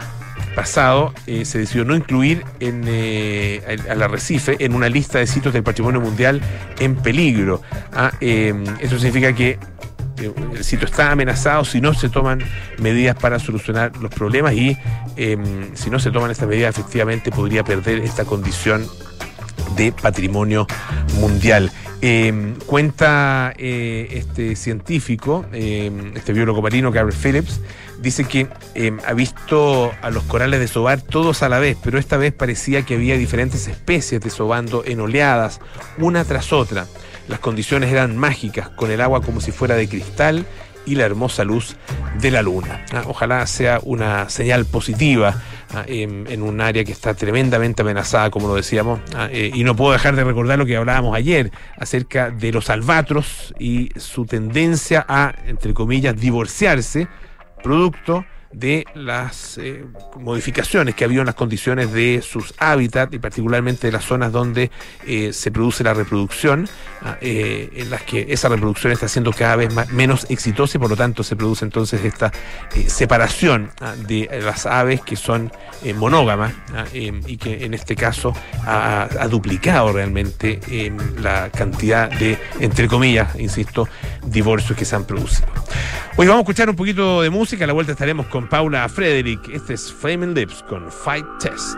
pasado 0.55 1.13
eh, 1.27 1.45
se 1.45 1.59
decidió 1.59 1.85
no 1.85 1.97
incluir 1.97 2.45
eh, 2.61 3.79
al, 3.89 4.03
arrecife 4.03 4.57
en 4.61 4.75
una 4.75 4.89
lista 4.89 5.19
de 5.19 5.27
sitios 5.27 5.53
del 5.53 5.65
patrimonio 5.65 6.01
mundial 6.01 6.41
en 6.79 6.97
peligro. 6.97 7.61
Ah, 7.93 8.13
em, 8.21 8.65
eso 8.81 8.97
significa 8.99 9.33
que 9.35 9.59
el 10.55 10.63
sitio 10.63 10.87
está 10.87 11.11
amenazado 11.11 11.65
si 11.65 11.81
no 11.81 11.93
se 11.93 12.09
toman 12.09 12.41
medidas 12.79 13.17
para 13.17 13.41
solucionar 13.41 13.97
los 13.97 14.15
problemas 14.15 14.55
y 14.55 14.77
em, 15.17 15.75
si 15.75 15.91
no 15.91 15.99
se 15.99 16.13
toman 16.13 16.31
estas 16.31 16.49
medidas 16.49 16.71
efectivamente 16.79 17.33
podría 17.33 17.65
perder 17.65 17.99
esta 17.99 18.25
condición 18.25 18.87
de 19.77 19.93
patrimonio 19.93 20.67
mundial. 21.19 21.71
Eh, 22.07 22.55
cuenta 22.67 23.55
eh, 23.57 24.09
este 24.11 24.57
científico, 24.57 25.47
eh, 25.55 25.91
este 26.15 26.35
biólogo 26.35 26.61
marino, 26.61 26.93
Garrett 26.93 27.17
Phillips, 27.17 27.63
dice 28.03 28.25
que 28.25 28.47
eh, 28.75 28.93
ha 29.07 29.15
visto 29.15 29.91
a 30.03 30.11
los 30.11 30.23
corales 30.25 30.61
desovar 30.61 31.01
todos 31.01 31.43
a 31.43 31.49
la 31.49 31.59
vez, 31.61 31.79
pero 31.83 31.99
esta 31.99 32.19
vez 32.19 32.35
parecía 32.35 32.83
que 32.83 32.97
había 32.97 33.17
diferentes 33.17 33.69
especies 33.69 34.21
desobando 34.21 34.85
en 34.85 35.01
oleadas, 35.01 35.63
una 35.97 36.27
tras 36.27 36.53
otra. 36.53 36.87
Las 37.27 37.39
condiciones 37.39 37.91
eran 37.91 38.19
mágicas, 38.19 38.69
con 38.69 38.91
el 38.91 39.01
agua 39.01 39.23
como 39.23 39.41
si 39.41 39.51
fuera 39.51 39.75
de 39.75 39.89
cristal 39.89 40.45
y 40.87 40.95
la 40.95 41.05
hermosa 41.05 41.45
luz 41.45 41.77
de 42.21 42.31
la 42.31 42.43
luna. 42.43 42.85
Ah, 42.93 43.05
Ojalá 43.07 43.47
sea 43.47 43.81
una 43.83 44.29
señal 44.29 44.65
positiva 44.67 45.43
ah, 45.73 45.85
en, 45.87 46.43
un 46.43 46.61
área 46.61 46.85
que 46.85 46.93
está 46.93 47.15
tremendamente 47.15 47.83
amenazada, 47.83 48.31
como 48.31 48.49
lo 48.49 48.55
decíamos. 48.55 49.01
Ah, 49.15 49.29
eh, 49.31 49.51
y 49.55 49.65
no 49.65 49.77
puedo 49.77 49.93
dejar 49.93 50.17
de 50.17 50.25
recordar 50.25 50.59
lo 50.59 50.67
que 50.67 50.77
hablábamos 50.77 51.17
ayer 51.17 51.51
acerca 51.79 52.31
de 52.31 52.53
los 52.53 52.71
albatros 52.71 53.55
y 53.59 53.91
su 53.97 54.27
tendencia 54.27 55.05
a, 55.09 55.35
entre 55.47 55.75
comillas, 55.75 56.17
divorciarse, 56.17 57.09
producto 57.63 58.25
de 58.55 58.87
las 58.95 59.59
eh, 59.59 59.85
modificaciones 60.17 60.95
que 60.95 61.05
ha 61.05 61.07
habido 61.07 61.23
en 61.23 61.27
las 61.27 61.35
condiciones 61.35 61.93
de 61.93 62.23
sus 62.23 62.55
hábitats 62.59 63.13
y 63.13 63.19
particularmente 63.19 63.89
de 63.89 63.93
las 63.93 64.05
zonas 64.05 64.33
donde 64.33 64.71
eh, 65.07 65.33
se 65.33 65.51
produce 65.51 65.85
la 65.85 65.95
reproducción, 65.95 66.69
ah, 67.03 67.19
eh, 67.21 67.71
en 67.75 67.91
las 67.91 68.03
que 68.03 68.27
esa 68.29 68.49
reproducción 68.49 68.93
está 68.93 69.09
siendo 69.09 69.33
cada 69.33 69.57
vez 69.57 69.75
más, 69.75 69.91
menos 69.91 70.27
exitosa 70.31 70.79
y 70.79 70.81
por 70.81 70.91
lo 70.91 70.97
tanto 70.97 71.23
se 71.23 71.37
produce 71.37 71.65
entonces 71.65 72.05
esta 72.05 72.33
separación 72.87 73.71
ah, 73.81 73.95
de 74.07 74.29
las 74.43 74.67
aves 74.67 75.01
que 75.01 75.17
son 75.17 75.51
monógamas 75.93 76.55
ah, 76.75 76.85
eh, 76.95 77.13
y 77.27 77.37
que 77.37 77.65
en 77.65 77.75
este 77.75 77.95
caso 77.95 78.33
ha, 78.67 79.29
duplicado 79.29 79.93
realmente 79.93 80.61
eh, 80.71 80.93
la 81.21 81.51
cantidad 81.51 82.11
de, 82.11 82.39
entre 82.61 82.89
comillas, 82.89 83.35
insisto, 83.39 83.89
divorcios 84.25 84.79
que 84.79 84.85
se 84.85 84.97
han 84.97 85.05
producido. 85.05 85.49
Hoy 86.17 86.29
vamos 86.29 86.43
a 86.43 86.43
escuchar 86.43 86.71
un 86.71 86.77
poquito 86.77 87.23
de 87.23 87.31
música, 87.31 87.65
a 87.65 87.67
la 87.67 87.73
vuelta 87.73 87.91
estaremos 87.91 88.27
con 88.27 88.49
Paula 88.49 88.89
Frederick. 88.89 89.49
Este 89.49 89.75
es 89.75 89.93
Flaming 89.93 90.33
Lips 90.33 90.63
con 90.69 90.89
Fight 90.89 91.27
Test. 91.41 91.77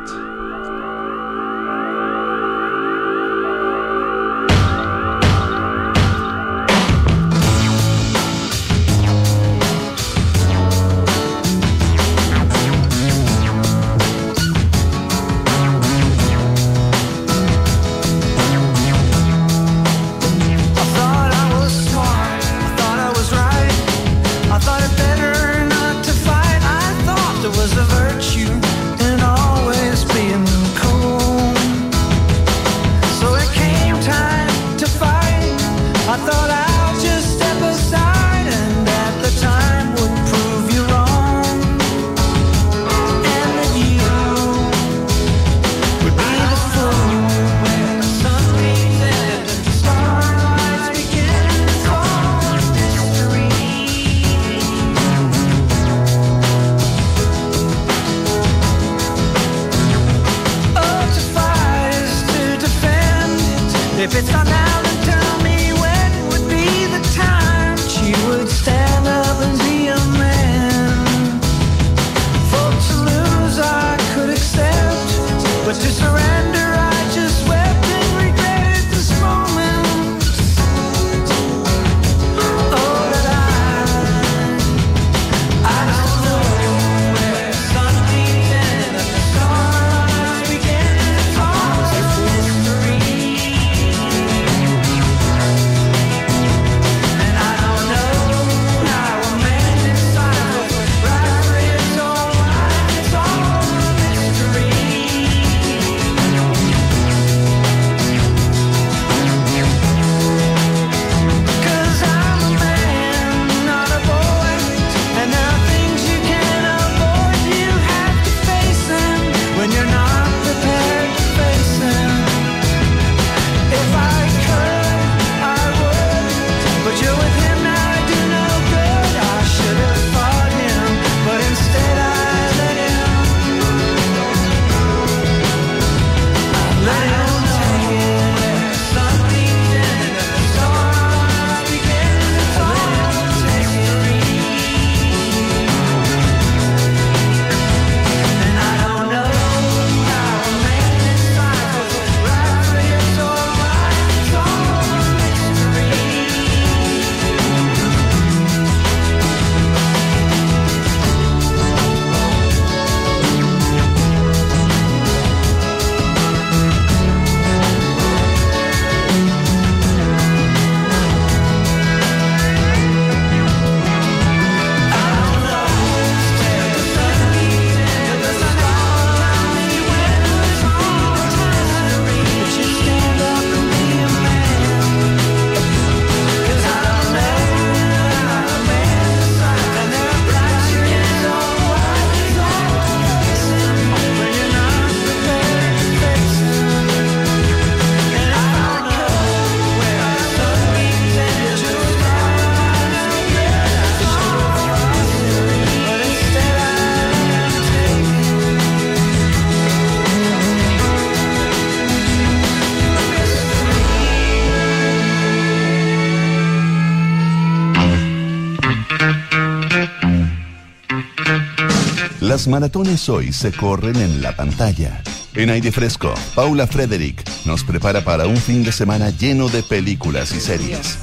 Las 222.46 222.52
maratones 222.52 223.08
hoy 223.08 223.32
se 223.32 223.50
corren 223.50 223.96
en 223.96 224.22
la 224.22 224.30
pantalla. 224.36 225.02
En 225.34 225.50
aire 225.50 225.72
fresco, 225.72 226.14
Paula 226.36 226.68
Frederick 226.68 227.28
nos 227.44 227.64
prepara 227.64 228.04
para 228.04 228.28
un 228.28 228.36
fin 228.36 228.62
de 228.62 228.70
semana 228.70 229.10
lleno 229.10 229.48
de 229.48 229.64
películas 229.64 230.30
y 230.30 230.38
series. 230.38 230.96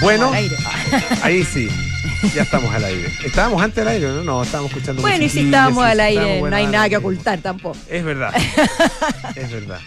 Bueno, 0.00 0.32
ahí 1.22 1.44
sí. 1.44 1.68
Ya 2.34 2.44
estamos 2.44 2.72
al 2.72 2.84
aire. 2.84 3.12
Estábamos 3.22 3.62
antes 3.62 3.82
al 3.82 3.88
aire, 3.88 4.08
¿no? 4.08 4.22
No, 4.24 4.42
estábamos 4.42 4.72
escuchando 4.72 5.02
Bueno, 5.02 5.22
y 5.22 5.28
si 5.28 5.40
estábamos 5.40 5.84
al 5.84 6.00
aire, 6.00 6.40
no 6.40 6.56
hay 6.56 6.66
nada 6.66 6.88
que 6.88 6.96
ocultar 6.96 7.40
tampoco. 7.40 7.76
Es 7.86 8.02
verdad. 8.02 8.32
es 9.36 9.50
verdad. 9.50 9.80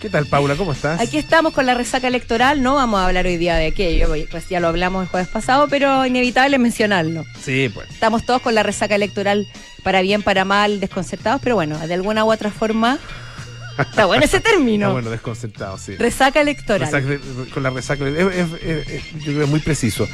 ¿Qué 0.00 0.08
tal, 0.08 0.26
Paula? 0.26 0.54
¿Cómo 0.54 0.72
estás? 0.72 1.00
Aquí 1.00 1.18
estamos 1.18 1.52
con 1.52 1.66
la 1.66 1.74
resaca 1.74 2.06
electoral, 2.06 2.62
no 2.62 2.74
vamos 2.74 3.00
a 3.00 3.06
hablar 3.06 3.26
hoy 3.26 3.36
día 3.36 3.56
de 3.56 3.66
aquello, 3.66 4.08
pues 4.30 4.48
ya 4.48 4.60
lo 4.60 4.68
hablamos 4.68 5.02
el 5.02 5.08
jueves 5.08 5.28
pasado, 5.28 5.66
pero 5.68 6.06
inevitable 6.06 6.56
mencionarlo. 6.58 7.24
Sí, 7.40 7.68
pues. 7.72 7.90
Estamos 7.90 8.24
todos 8.24 8.40
con 8.40 8.54
la 8.54 8.62
resaca 8.62 8.94
electoral 8.94 9.48
para 9.82 10.00
bien, 10.00 10.22
para 10.22 10.44
mal, 10.44 10.78
desconcertados, 10.78 11.40
pero 11.42 11.56
bueno, 11.56 11.78
de 11.78 11.94
alguna 11.94 12.24
u 12.24 12.32
otra 12.32 12.52
forma 12.52 12.98
está 13.78 14.06
bueno 14.06 14.24
ese 14.24 14.40
término. 14.40 14.88
Ah, 14.88 14.92
bueno, 14.92 15.10
desconcertado, 15.10 15.78
sí. 15.78 15.96
Resaca 15.96 16.40
electoral. 16.40 16.90
Resaca- 16.90 17.18
con 17.52 17.62
la 17.62 17.70
resaca. 17.70 18.06
es- 18.08 18.16
es- 18.62 19.12
yo 19.14 19.22
creo 19.24 19.36
que 19.38 19.44
es 19.44 19.48
muy 19.48 19.60
preciso. 19.60 20.08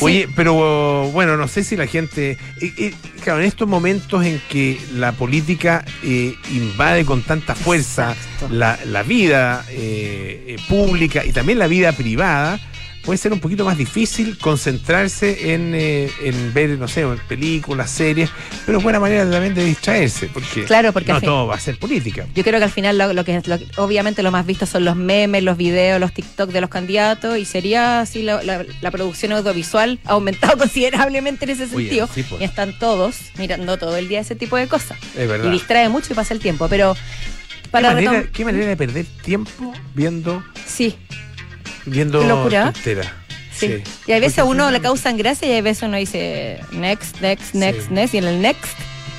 Oye, 0.00 0.28
pero 0.36 1.10
bueno, 1.12 1.36
no 1.36 1.48
sé 1.48 1.64
si 1.64 1.76
la 1.76 1.86
gente. 1.86 2.38
eh, 2.60 2.72
eh, 2.78 2.94
claro, 3.22 3.40
en 3.40 3.46
estos 3.46 3.68
momentos 3.68 4.24
en 4.24 4.40
que 4.48 4.80
la 4.94 5.12
política 5.12 5.84
eh, 6.02 6.34
invade 6.52 7.04
con 7.04 7.22
tanta 7.22 7.54
fuerza 7.54 8.14
la, 8.50 8.78
la 8.84 9.02
vida 9.02 9.64
eh, 9.70 10.56
pública 10.68 11.24
y 11.24 11.32
también 11.32 11.58
la 11.58 11.66
vida 11.66 11.92
privada, 11.92 12.58
puede 13.04 13.16
ser 13.18 13.32
un 13.32 13.40
poquito 13.40 13.64
más 13.64 13.78
difícil 13.78 14.36
concentrarse 14.38 15.54
en, 15.54 15.72
eh, 15.74 16.10
en 16.22 16.52
ver, 16.54 16.70
no 16.78 16.86
sé, 16.88 17.06
películas, 17.28 17.90
series, 17.90 18.30
pero 18.66 18.78
es 18.78 18.84
buena 18.84 19.00
manera 19.00 19.28
también 19.30 19.54
de 19.54 19.64
distraerse, 19.64 20.28
porque, 20.32 20.64
Claro, 20.64 20.92
porque 20.92 21.12
no 21.12 21.20
todo 21.20 21.46
va 21.46 21.54
a 21.56 21.60
ser 21.60 21.78
política. 21.78 22.26
Yo 22.34 22.42
creo 22.44 22.58
que 22.58 22.64
al 22.64 22.70
final 22.70 22.98
lo, 22.98 23.12
lo 23.12 23.24
que, 23.24 23.40
lo 23.46 23.58
obviamente 23.82 24.22
lo 24.22 24.30
más 24.30 24.44
visto 24.46 24.66
son 24.66 24.84
los 24.84 24.96
memes, 24.96 25.42
los 25.42 25.56
videos, 25.56 25.98
los 26.00 26.12
TikTok 26.12 26.50
de 26.50 26.60
los 26.60 26.70
candidatos 26.70 27.38
y 27.38 27.44
sería 27.44 28.00
así 28.00 28.22
la, 28.22 28.42
la- 28.42 28.64
la 28.80 28.90
producción 28.90 29.32
audiovisual 29.32 29.98
ha 30.04 30.10
aumentado 30.12 30.56
considerablemente 30.58 31.44
en 31.46 31.50
ese 31.52 31.64
Oye, 31.64 31.70
sentido 31.88 32.08
sí, 32.14 32.22
pues. 32.22 32.40
y 32.40 32.44
están 32.44 32.78
todos 32.78 33.16
mirando 33.38 33.78
todo 33.78 33.96
el 33.96 34.08
día 34.08 34.20
ese 34.20 34.34
tipo 34.34 34.56
de 34.56 34.68
cosas 34.68 34.98
Es 35.16 35.28
verdad. 35.28 35.48
y 35.48 35.50
distrae 35.52 35.88
mucho 35.88 36.12
y 36.12 36.16
pasa 36.16 36.34
el 36.34 36.40
tiempo, 36.40 36.68
pero 36.68 36.94
¿Qué 36.94 37.68
para 37.70 37.92
manera, 37.92 38.12
retom- 38.24 38.30
qué 38.32 38.44
manera 38.44 38.66
de 38.66 38.76
perder 38.76 39.06
tiempo 39.22 39.72
viendo 39.94 40.42
sí, 40.66 40.96
viendo 41.86 42.22
locura. 42.24 42.72
tonteras. 42.72 43.08
sí, 43.54 43.82
y 44.06 44.12
a 44.12 44.18
veces 44.20 44.38
a 44.40 44.44
uno 44.44 44.70
le 44.70 44.80
causan 44.80 45.16
gracia 45.16 45.48
y 45.48 45.58
a 45.58 45.62
veces 45.62 45.82
uno 45.82 45.96
dice 45.96 46.60
next, 46.72 47.20
next, 47.20 47.54
next, 47.54 47.82
Sí. 47.88 47.94
next 47.94 48.14
y 48.14 48.18
en 48.18 48.24
el 48.24 48.40
next 48.40 48.64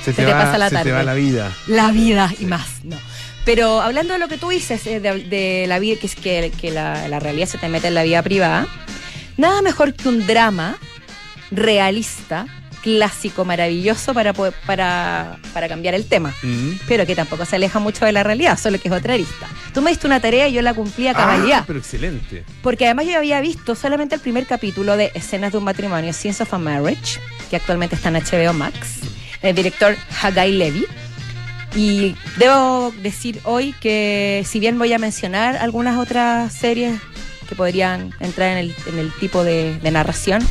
se, 0.04 0.12
se 0.12 0.24
te 0.24 0.32
pasa 0.32 0.58
la 0.58 0.68
se 0.68 0.76
te 0.76 0.78
tarde. 0.78 0.92
va 0.92 1.02
la 1.04 1.14
vida. 1.14 1.52
La 1.68 1.90
vida 1.92 2.32
y 2.40 2.44
más, 2.46 2.66
no. 2.84 2.96
Pero 3.44 3.80
hablando 3.80 4.12
de 4.14 4.18
lo 4.20 4.28
que 4.28 4.38
tú 4.38 4.48
dices, 4.50 4.86
eh, 4.86 5.00
de, 5.00 5.18
de 5.24 5.64
la 5.68 5.78
vida, 5.78 5.98
que 6.00 6.06
es 6.06 6.14
que, 6.16 6.52
que 6.60 6.70
la, 6.70 7.08
la 7.08 7.18
realidad 7.20 7.46
se 7.46 7.58
te 7.58 7.68
mete 7.68 7.88
en 7.88 7.94
la 7.94 8.02
vida 8.04 8.22
privada, 8.22 8.66
nada 9.36 9.62
mejor 9.62 9.94
que 9.94 10.08
un 10.08 10.26
drama 10.26 10.76
realista, 11.50 12.46
clásico, 12.82 13.44
maravilloso 13.44 14.12
para, 14.14 14.32
poder- 14.32 14.54
para, 14.66 15.38
para 15.54 15.68
cambiar 15.68 15.94
el 15.94 16.06
tema. 16.06 16.34
Mm. 16.42 16.70
Pero 16.88 17.06
que 17.06 17.14
tampoco 17.14 17.44
se 17.44 17.56
aleja 17.56 17.78
mucho 17.78 18.04
de 18.04 18.12
la 18.12 18.22
realidad, 18.22 18.58
solo 18.58 18.78
que 18.80 18.88
es 18.88 18.94
otra 18.94 19.14
arista. 19.14 19.46
Tú 19.72 19.80
me 19.82 19.90
diste 19.90 20.06
una 20.06 20.20
tarea 20.20 20.48
y 20.48 20.52
yo 20.52 20.62
la 20.62 20.74
cumplí 20.74 21.08
a 21.08 21.14
cabalidad. 21.14 21.60
Ah, 21.60 21.64
pero 21.66 21.78
excelente. 21.78 22.44
Porque 22.62 22.84
además 22.86 23.06
yo 23.06 23.16
había 23.16 23.40
visto 23.40 23.74
solamente 23.74 24.14
el 24.16 24.20
primer 24.20 24.46
capítulo 24.46 24.96
de 24.96 25.10
Escenas 25.14 25.52
de 25.52 25.58
un 25.58 25.64
matrimonio, 25.64 26.12
Scenes 26.12 26.40
of 26.40 26.52
a 26.52 26.58
Marriage, 26.58 27.18
que 27.48 27.56
actualmente 27.56 27.94
está 27.96 28.08
en 28.10 28.16
HBO 28.16 28.52
Max, 28.52 28.98
el 29.42 29.54
director 29.54 29.96
Hagai 30.22 30.52
Levy. 30.52 30.84
Y 31.74 32.14
debo 32.36 32.92
decir 33.02 33.40
hoy 33.44 33.74
que 33.80 34.44
si 34.46 34.60
bien 34.60 34.78
voy 34.78 34.92
a 34.92 34.98
mencionar 34.98 35.56
algunas 35.56 35.96
otras 35.96 36.52
series 36.52 37.00
que 37.48 37.54
podrían 37.54 38.12
entrar 38.20 38.50
en 38.52 38.58
el, 38.58 38.74
en 38.86 38.98
el 38.98 39.10
tipo 39.12 39.42
de, 39.42 39.78
de 39.78 39.90
narración, 39.90 40.46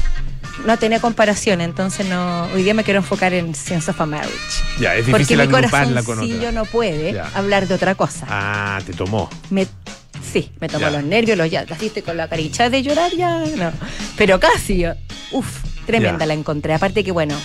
no 0.66 0.78
tenía 0.78 1.00
comparación, 1.00 1.62
entonces 1.62 2.08
no 2.08 2.44
hoy 2.54 2.64
día 2.64 2.74
me 2.74 2.84
quiero 2.84 3.00
enfocar 3.00 3.34
en 3.34 3.54
Scenes 3.56 3.88
of 3.90 4.00
a 4.02 4.06
Marriage. 4.06 4.36
Ya, 4.80 4.96
es 4.96 5.06
Porque 5.06 5.20
difícil 5.20 5.38
mi 5.38 5.44
agruparla 5.44 6.04
con 6.04 6.20
otra. 6.20 6.52
no 6.52 6.66
puede 6.66 7.14
Ya. 7.14 7.30
hablar 7.34 7.68
de 7.68 7.74
otra 7.76 7.96
cosa. 7.96 8.26
Ah, 8.30 8.80
te 8.86 8.94
tomó. 8.94 9.30
Me, 9.50 9.68
sí, 10.32 10.52
me 10.60 10.68
tomó 10.70 10.82
Ya. 10.88 10.92
los 10.92 11.04
nervios, 11.04 11.38
los 11.38 11.50
ya, 11.50 11.62
estoy 11.64 12.02
con 12.02 12.18
la 12.18 12.28
caricha 12.28 12.70
de 12.70 12.84
llorar 12.84 13.12
ya, 13.16 13.40
no. 13.58 13.72
Pero 14.18 14.40
casi, 14.40 14.86
uff, 15.32 15.64
tremenda 15.86 16.20
Ya. 16.20 16.26
la 16.28 16.34
encontré. 16.34 16.74
Aparte 16.74 17.04
que 17.04 17.12
bueno, 17.12 17.36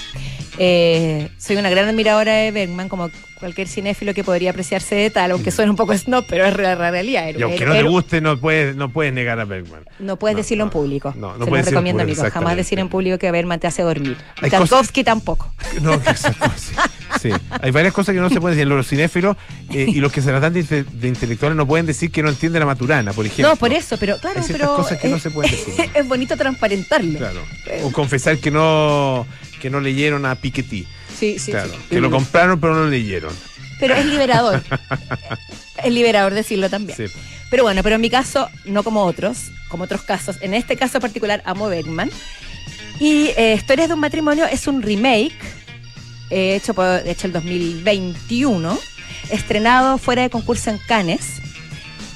eh, 0.58 1.28
soy 1.38 1.56
una 1.56 1.70
gran 1.70 1.88
admiradora 1.88 2.32
de 2.32 2.50
Bergman, 2.50 2.88
como 2.88 3.10
cualquier 3.38 3.68
cinéfilo 3.68 4.14
que 4.14 4.24
podría 4.24 4.50
apreciarse 4.50 4.94
de 4.94 5.10
tal, 5.10 5.30
aunque 5.32 5.50
suene 5.50 5.70
un 5.70 5.76
poco 5.76 5.96
snob, 5.96 6.24
pero 6.28 6.46
es 6.46 6.56
la 6.56 6.74
realidad. 6.74 7.28
Y 7.36 7.42
aunque 7.42 7.66
no 7.66 7.72
te 7.72 7.82
guste, 7.82 8.20
no 8.20 8.38
puedes, 8.38 8.74
no 8.76 8.90
puedes 8.90 9.12
negar 9.12 9.38
a 9.40 9.44
Bergman. 9.44 9.84
no 9.98 10.16
puedes 10.18 10.34
No, 10.36 10.38
decirlo 10.42 10.64
no, 10.64 10.68
en 10.68 10.72
público. 10.72 11.14
no, 11.16 11.36
no 11.36 11.44
Se 11.44 11.50
puedes 11.50 11.66
lo 11.66 11.70
recomiendo, 11.72 12.02
público, 12.02 12.20
amigos. 12.22 12.32
Jamás 12.34 12.56
decir 12.56 12.78
en 12.78 12.88
público 12.88 13.18
que 13.18 13.30
Bergman 13.30 13.60
te 13.60 13.66
hace 13.66 13.82
dormir. 13.82 14.16
Hay 14.40 14.50
Tarkovsky 14.50 15.04
tampoco. 15.04 15.52
No, 15.82 16.00
cosas. 16.00 16.34
Sí, 17.20 17.30
hay 17.60 17.70
varias 17.70 17.92
cosas 17.92 18.14
que 18.14 18.20
no 18.20 18.28
se 18.30 18.40
pueden 18.40 18.56
decir. 18.56 18.68
Los 18.68 18.86
cinéfilos 18.88 19.36
eh, 19.70 19.86
y 19.88 20.00
los 20.00 20.10
que 20.12 20.22
se 20.22 20.28
tratan 20.30 20.52
de, 20.52 20.62
de 20.62 21.08
intelectuales 21.08 21.56
no 21.56 21.66
pueden 21.66 21.84
decir 21.86 22.10
que 22.10 22.22
no 22.22 22.28
entienden 22.30 22.60
la 22.60 22.66
maturana, 22.66 23.12
por 23.12 23.26
ejemplo. 23.26 23.48
No, 23.50 23.56
por 23.56 23.72
eso, 23.72 23.96
pero 23.98 24.18
claro, 24.18 24.40
Hay 24.40 24.46
pero 24.50 24.74
cosas 24.76 24.98
que 24.98 25.08
no 25.08 25.16
es- 25.16 25.22
se 25.22 25.30
pueden 25.30 25.50
decir. 25.50 25.74
es 25.94 26.08
bonito 26.08 26.36
transparentarlo. 26.36 27.18
Claro. 27.18 27.40
O 27.84 27.92
confesar 27.92 28.38
que 28.38 28.50
no, 28.50 29.26
que 29.60 29.68
no 29.70 29.80
leyeron 29.80 30.24
a 30.26 30.34
Piketty. 30.36 30.86
Sí, 31.18 31.38
sí, 31.38 31.52
claro. 31.52 31.72
sí. 31.72 31.78
Que 31.90 32.00
lo 32.00 32.10
compraron 32.10 32.60
pero 32.60 32.74
no 32.74 32.84
lo 32.84 32.90
leyeron. 32.90 33.34
Pero 33.78 33.94
es 33.94 34.06
liberador. 34.06 34.62
es 35.84 35.92
liberador 35.92 36.34
decirlo 36.34 36.70
también. 36.70 36.96
Sí. 36.96 37.04
Pero 37.50 37.62
bueno, 37.62 37.82
pero 37.82 37.96
en 37.96 38.00
mi 38.00 38.10
caso, 38.10 38.48
no 38.64 38.82
como 38.82 39.04
otros, 39.04 39.50
como 39.68 39.84
otros 39.84 40.02
casos, 40.02 40.36
en 40.40 40.54
este 40.54 40.76
caso 40.76 41.00
particular 41.00 41.42
amo 41.44 41.68
Bergman. 41.68 42.10
Y 42.98 43.28
eh, 43.36 43.54
Historias 43.56 43.88
de 43.88 43.94
un 43.94 44.00
matrimonio 44.00 44.46
es 44.46 44.66
un 44.66 44.82
remake 44.82 45.36
eh, 46.30 46.56
hecho, 46.56 46.74
por, 46.74 47.06
hecho 47.06 47.26
el 47.26 47.32
2021, 47.32 48.78
estrenado 49.30 49.98
fuera 49.98 50.22
de 50.22 50.30
concurso 50.30 50.70
en 50.70 50.78
Cannes, 50.78 51.40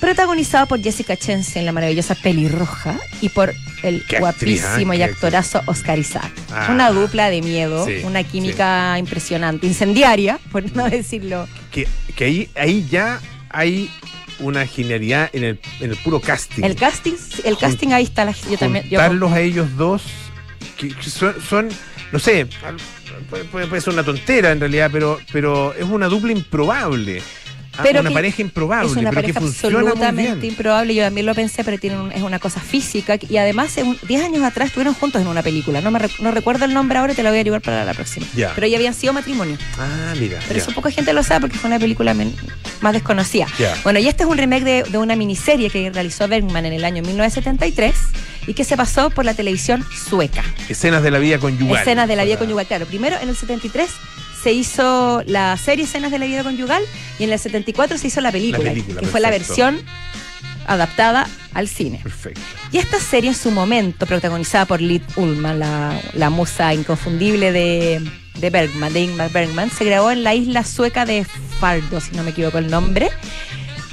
protagonizado 0.00 0.66
por 0.66 0.80
Jessica 0.82 1.16
Chastain, 1.16 1.64
la 1.66 1.72
maravillosa 1.72 2.14
pelirroja, 2.14 2.98
y 3.20 3.28
por 3.28 3.52
el 3.82 4.04
Qué 4.06 4.16
actriz, 4.16 4.62
guapísimo 4.62 4.92
¿eh? 4.92 4.96
y 4.96 5.02
actorazo 5.02 5.62
Oscar 5.66 5.98
Isaac. 5.98 6.30
Ah. 6.52 6.68
una 6.70 6.90
dupla 6.90 7.30
de 7.30 7.42
miedo, 7.42 7.86
Sí, 7.86 8.00
una 8.04 8.24
química 8.24 8.98
impresionante, 8.98 9.66
incendiaria, 9.66 10.38
por 10.50 10.74
no 10.74 10.88
decirlo. 10.88 11.46
Que, 11.70 11.86
que 12.16 12.24
ahí, 12.24 12.50
ahí 12.56 12.86
ya 12.90 13.20
hay 13.50 13.90
una 14.38 14.66
genialidad 14.66 15.28
en 15.34 15.44
el, 15.44 15.60
en 15.80 15.90
el 15.90 15.96
puro 15.98 16.20
casting. 16.20 16.62
El 16.64 16.74
casting, 16.76 17.12
el 17.44 17.58
casting 17.58 17.88
ahí 17.88 18.04
está 18.04 18.24
la, 18.24 18.32
yo 18.32 18.56
también. 18.56 18.88
yo- 18.88 19.00
a 19.00 19.40
ellos 19.40 19.68
dos, 19.76 20.02
que, 20.78 20.88
que 20.88 21.10
son, 21.10 21.34
son, 21.46 21.68
no 22.10 22.18
sé, 22.18 22.46
puede- 23.28 23.66
puede 23.66 23.80
ser 23.82 23.92
una 23.92 24.02
tontera 24.02 24.50
en 24.52 24.60
realidad, 24.60 24.88
pero, 24.92 25.18
pero 25.32 25.74
es 25.74 25.84
una 25.84 26.06
dupla 26.06 26.32
improbable. 26.32 27.22
Ah, 27.81 27.83
Pero 27.83 28.01
una 28.01 28.11
pareja 28.11 28.43
improbable, 28.43 28.87
es 28.90 28.97
una 28.97 29.11
pero 29.11 29.23
pareja 29.23 29.40
absolutamente 29.40 30.47
improbable. 30.47 30.95
Yo 30.95 31.03
también 31.05 31.27
lo 31.27 31.35
pensé, 31.35 31.64
pero 31.64 31.79
un- 32.01 32.12
es 32.12 32.23
una 32.23 32.38
cosa 32.38 32.61
física. 32.61 33.16
Y 33.29 33.37
además, 33.37 33.77
en 33.79 33.88
un- 33.88 33.99
10 34.07 34.23
años 34.25 34.43
atrás 34.43 34.69
estuvieron 34.69 34.95
juntos 34.95 35.21
en 35.23 35.29
una 35.29 35.43
película. 35.43 35.81
No 35.81 35.90
me 35.90 36.01
no 36.21 36.31
recuerdo 36.31 36.64
el 36.64 36.75
nombre 36.75 36.99
ahora, 36.99 37.14
te 37.14 37.23
lo 37.23 37.31
voy 37.31 37.38
a 37.38 37.43
llevar 37.43 37.61
para 37.61 37.85
la 37.85 37.95
próxima. 37.95 38.27
Pero 38.55 38.66
ya 38.66 38.77
habían 38.77 38.95
sido 38.95 39.12
matrimonio. 39.12 39.57
Ah, 39.79 40.14
mira. 40.19 40.38
Pero 40.47 40.61
eso 40.61 40.73
poca 40.73 40.90
gente 40.90 41.12
lo 41.12 41.23
sabe 41.23 41.40
porque 41.43 41.59
fue 41.59 41.69
una 41.69 41.79
película 41.79 42.14
men- 42.14 42.35
más 42.81 42.93
desconocida. 42.93 43.47
Bueno, 43.83 43.99
y 43.99 44.09
este 44.09 44.25
es 44.25 44.29
un 44.29 44.38
remake 44.38 44.64
de, 44.64 44.83
de 44.85 44.99
una 44.99 45.16
miniserie 45.16 45.71
que 45.71 45.90
realizó 45.90 46.29
Bergman 46.29 46.66
en 46.66 46.73
el 46.73 46.85
año 46.85 47.03
1973 47.03 47.95
y 48.47 48.55
que 48.55 48.64
se 48.64 48.77
pasó 48.77 49.11
por 49.11 49.25
la 49.25 49.35
televisión 49.35 49.85
sueca. 50.09 50.43
Escenas 50.69 51.03
de 51.03 51.11
la 51.11 51.19
vida 51.19 51.38
conyugal. 51.38 51.81
Escenas 51.83 52.09
de 52.09 52.16
la 52.16 52.25
vida 52.25 52.38
conyugal. 52.38 52.66
Claro, 52.66 52.87
primero 52.87 53.16
en 53.21 53.29
el 53.29 53.37
73 53.37 53.88
se 54.42 54.53
hizo 54.53 55.22
la 55.26 55.57
serie 55.57 55.85
Escenas 55.85 56.11
de 56.11 56.18
la 56.18 56.26
vida 56.26 56.42
conyugal 56.42 56.83
y 57.18 57.24
en 57.24 57.33
el 57.33 57.38
74 57.38 57.98
se 57.98 58.07
hizo 58.09 58.20
la 58.20 58.33
película, 58.33 58.64
La 58.64 58.70
película, 58.70 59.00
que 59.00 59.07
fue 59.07 59.20
la 59.20 59.31
versión 59.31 59.81
adaptada 60.66 61.29
al 61.53 61.68
cine. 61.68 62.00
Perfecto. 62.03 62.40
Y 62.72 62.79
esta 62.79 63.00
serie 63.00 63.31
en 63.31 63.37
su 63.37 63.50
momento, 63.50 64.07
protagonizada 64.07 64.64
por 64.66 64.81
Liv 64.81 65.03
Ullman, 65.16 65.59
la, 65.59 66.00
la 66.14 66.31
musa 66.31 66.72
inconfundible 66.72 67.53
de, 67.53 68.00
de 68.38 68.50
Bergman, 68.50 68.92
de 68.92 69.00
Ingmar 69.00 69.31
Bergman, 69.31 69.70
se 69.70 69.85
grabó 69.85 70.11
en 70.11 70.22
la 70.22 70.35
isla 70.35 70.64
sueca 70.64 71.05
de 71.05 71.24
Fardo, 71.59 72.00
si 72.00 72.16
no 72.16 72.22
me 72.22 72.31
equivoco 72.31 72.59
el 72.59 72.70
nombre. 72.70 73.11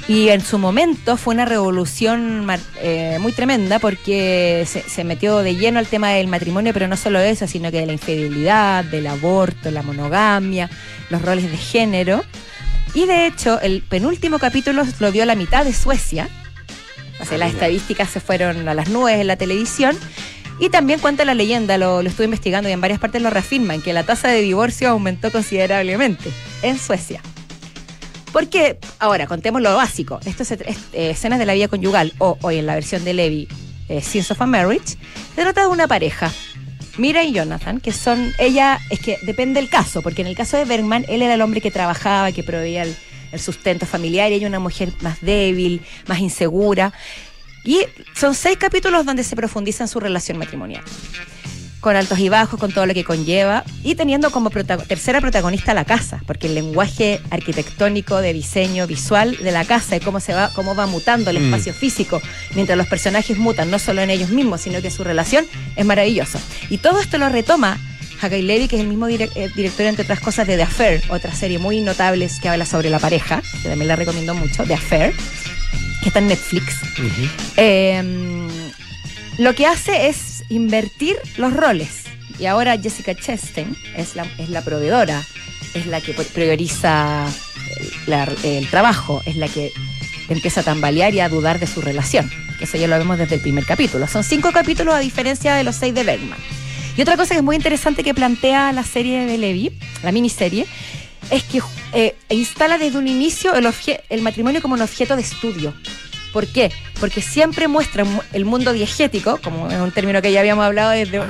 Y 0.08 0.30
en 0.30 0.40
su 0.40 0.58
momento 0.58 1.18
fue 1.18 1.34
una 1.34 1.44
revolución 1.44 2.46
eh, 2.80 3.18
muy 3.20 3.32
tremenda 3.32 3.78
porque 3.78 4.64
se, 4.66 4.80
se 4.80 5.04
metió 5.04 5.38
de 5.40 5.54
lleno 5.54 5.78
al 5.78 5.86
tema 5.86 6.10
del 6.12 6.28
matrimonio, 6.28 6.72
pero 6.72 6.88
no 6.88 6.96
solo 6.96 7.20
eso, 7.20 7.46
sino 7.46 7.70
que 7.70 7.80
de 7.80 7.86
la 7.86 7.92
infidelidad, 7.92 8.84
del 8.86 9.06
aborto, 9.06 9.70
la 9.70 9.82
monogamia, 9.82 10.70
los 11.10 11.20
roles 11.20 11.50
de 11.50 11.58
género. 11.58 12.24
Y 12.94 13.04
de 13.04 13.26
hecho, 13.26 13.60
el 13.60 13.82
penúltimo 13.82 14.38
capítulo 14.38 14.82
lo 14.98 15.12
vio 15.12 15.26
la 15.26 15.34
mitad 15.34 15.66
de 15.66 15.74
Suecia. 15.74 16.28
O 17.20 17.24
sea, 17.26 17.34
Ah, 17.34 17.38
las 17.38 17.52
estadísticas 17.52 18.08
se 18.08 18.20
fueron 18.20 18.66
a 18.66 18.74
las 18.74 18.88
nubes 18.88 19.20
en 19.20 19.26
la 19.26 19.36
televisión. 19.36 19.94
Y 20.58 20.70
también 20.70 21.00
cuenta 21.00 21.24
la 21.24 21.34
leyenda, 21.34 21.78
lo, 21.78 22.02
lo 22.02 22.08
estuve 22.08 22.24
investigando 22.24 22.68
y 22.68 22.72
en 22.72 22.80
varias 22.80 22.98
partes 22.98 23.22
lo 23.22 23.30
reafirman, 23.30 23.80
que 23.82 23.92
la 23.92 24.04
tasa 24.04 24.28
de 24.28 24.40
divorcio 24.40 24.88
aumentó 24.88 25.30
considerablemente. 25.30 26.30
en 26.62 26.78
Suecia. 26.78 27.20
Porque, 28.32 28.78
ahora, 28.98 29.26
contemos 29.26 29.62
lo 29.62 29.74
básico. 29.74 30.20
Esto 30.24 30.42
es, 30.42 30.52
eh, 30.52 30.76
escenas 30.92 31.38
de 31.38 31.46
la 31.46 31.54
vida 31.54 31.68
conyugal, 31.68 32.12
o 32.18 32.38
hoy 32.42 32.58
en 32.58 32.66
la 32.66 32.74
versión 32.74 33.04
de 33.04 33.14
Levi, 33.14 33.48
eh, 33.88 34.02
Scenes 34.02 34.30
of 34.30 34.40
a 34.42 34.46
Marriage. 34.46 34.96
Se 35.34 35.42
trata 35.42 35.62
de 35.62 35.68
una 35.68 35.88
pareja, 35.88 36.32
Mira 36.98 37.22
y 37.24 37.32
Jonathan, 37.32 37.80
que 37.80 37.92
son, 37.92 38.32
ella, 38.38 38.80
es 38.90 39.00
que 39.00 39.18
depende 39.22 39.60
del 39.60 39.70
caso, 39.70 40.02
porque 40.02 40.22
en 40.22 40.28
el 40.28 40.36
caso 40.36 40.56
de 40.56 40.64
Bergman, 40.64 41.04
él 41.08 41.22
era 41.22 41.34
el 41.34 41.42
hombre 41.42 41.60
que 41.60 41.70
trabajaba, 41.70 42.32
que 42.32 42.42
proveía 42.42 42.82
el, 42.82 42.96
el 43.32 43.40
sustento 43.40 43.86
familiar, 43.86 44.30
y 44.30 44.34
ella 44.34 44.48
una 44.48 44.58
mujer 44.58 44.92
más 45.00 45.20
débil, 45.20 45.80
más 46.06 46.18
insegura. 46.18 46.92
Y 47.64 47.80
son 48.14 48.34
seis 48.34 48.56
capítulos 48.56 49.06
donde 49.06 49.24
se 49.24 49.36
profundiza 49.36 49.84
en 49.84 49.88
su 49.88 50.00
relación 50.00 50.38
matrimonial. 50.38 50.82
Con 51.80 51.94
altos 51.94 52.18
y 52.18 52.28
bajos, 52.28 52.58
con 52.58 52.72
todo 52.72 52.86
lo 52.86 52.94
que 52.94 53.04
conlleva, 53.04 53.62
y 53.84 53.94
teniendo 53.94 54.30
como 54.32 54.50
tercera 54.50 55.20
protagonista 55.20 55.74
la 55.74 55.84
casa, 55.84 56.20
porque 56.26 56.48
el 56.48 56.56
lenguaje 56.56 57.20
arquitectónico 57.30 58.20
de 58.20 58.32
diseño 58.32 58.86
visual 58.88 59.36
de 59.36 59.52
la 59.52 59.64
casa 59.64 59.94
y 59.96 60.00
cómo 60.00 60.18
se 60.18 60.34
va, 60.34 60.50
cómo 60.54 60.74
va 60.74 60.86
mutando 60.86 61.30
el 61.30 61.38
Mm. 61.38 61.44
espacio 61.44 61.72
físico, 61.74 62.20
mientras 62.56 62.76
los 62.76 62.88
personajes 62.88 63.38
mutan, 63.38 63.70
no 63.70 63.78
solo 63.78 64.02
en 64.02 64.10
ellos 64.10 64.30
mismos, 64.30 64.60
sino 64.62 64.82
que 64.82 64.90
su 64.90 65.04
relación 65.04 65.46
es 65.76 65.84
maravilloso. 65.86 66.40
Y 66.68 66.78
todo 66.78 67.00
esto 67.00 67.16
lo 67.16 67.28
retoma 67.28 67.78
Hagai 68.20 68.42
Levy, 68.42 68.66
que 68.66 68.74
es 68.74 68.82
el 68.82 68.88
mismo 68.88 69.08
direc- 69.08 69.30
eh, 69.36 69.48
director, 69.54 69.86
entre 69.86 70.02
otras 70.02 70.18
cosas, 70.18 70.48
de 70.48 70.56
The 70.56 70.64
Affair, 70.64 71.00
otra 71.10 71.32
serie 71.32 71.60
muy 71.60 71.80
notable 71.80 72.28
que 72.42 72.48
habla 72.48 72.66
sobre 72.66 72.90
la 72.90 72.98
pareja, 72.98 73.40
que 73.62 73.68
también 73.68 73.86
la 73.86 73.94
recomiendo 73.94 74.34
mucho, 74.34 74.64
The 74.64 74.74
Affair, 74.74 75.14
que 76.02 76.08
está 76.08 76.18
en 76.18 76.26
Netflix. 76.26 76.74
Eh, 77.56 78.48
lo 79.38 79.54
que 79.54 79.66
hace 79.66 80.08
es 80.08 80.27
invertir 80.48 81.16
los 81.36 81.52
roles. 81.52 82.04
Y 82.38 82.46
ahora 82.46 82.78
Jessica 82.78 83.14
Chastain 83.14 83.76
es 83.96 84.14
la, 84.14 84.26
es 84.38 84.48
la 84.48 84.62
proveedora, 84.62 85.22
es 85.74 85.86
la 85.86 86.00
que 86.00 86.12
prioriza 86.12 87.26
el, 88.42 88.68
trabajo, 88.68 89.22
es 89.26 89.36
la 89.36 89.48
que 89.48 89.72
empieza 90.28 90.60
a 90.60 90.64
tambalear 90.64 91.14
y 91.14 91.20
a 91.20 91.28
dudar 91.28 91.58
de 91.58 91.66
su 91.66 91.80
relación. 91.80 92.30
Eso 92.60 92.76
ya 92.76 92.88
lo 92.88 92.98
vemos 92.98 93.18
desde 93.18 93.36
el 93.36 93.40
primer 93.40 93.64
capítulo. 93.64 94.06
Son 94.06 94.24
cinco 94.24 94.52
capítulos 94.52 94.94
a 94.94 94.98
diferencia 94.98 95.54
de 95.54 95.64
los 95.64 95.76
seis 95.76 95.94
de 95.94 96.04
Bergman. 96.04 96.38
Y 96.96 97.02
otra 97.02 97.16
cosa 97.16 97.34
que 97.34 97.38
es 97.38 97.44
muy 97.44 97.56
interesante 97.56 98.02
que 98.02 98.14
plantea 98.14 98.72
la 98.72 98.82
serie 98.82 99.24
de 99.24 99.38
Levi, 99.38 99.70
la 100.02 100.10
miniserie, 100.10 100.66
es 101.30 101.44
que 101.44 101.60
eh, 101.92 102.16
instala 102.30 102.78
desde 102.78 102.98
un 102.98 103.06
inicio 103.06 103.54
el, 103.54 103.68
el 104.08 104.22
matrimonio 104.22 104.60
como 104.60 104.74
un 104.74 104.82
objeto 104.82 105.14
de 105.14 105.22
estudio. 105.22 105.74
¿Por 106.32 106.46
qué? 106.46 106.70
Porque 107.00 107.22
siempre 107.22 107.68
muestra 107.68 108.04
mu- 108.04 108.20
el 108.32 108.44
mundo 108.44 108.72
diegético, 108.72 109.38
como 109.42 109.68
es 109.70 109.78
un 109.78 109.90
término 109.92 110.20
que 110.20 110.30
ya 110.32 110.40
habíamos 110.40 110.64
hablado 110.64 110.90
desde 110.90 111.20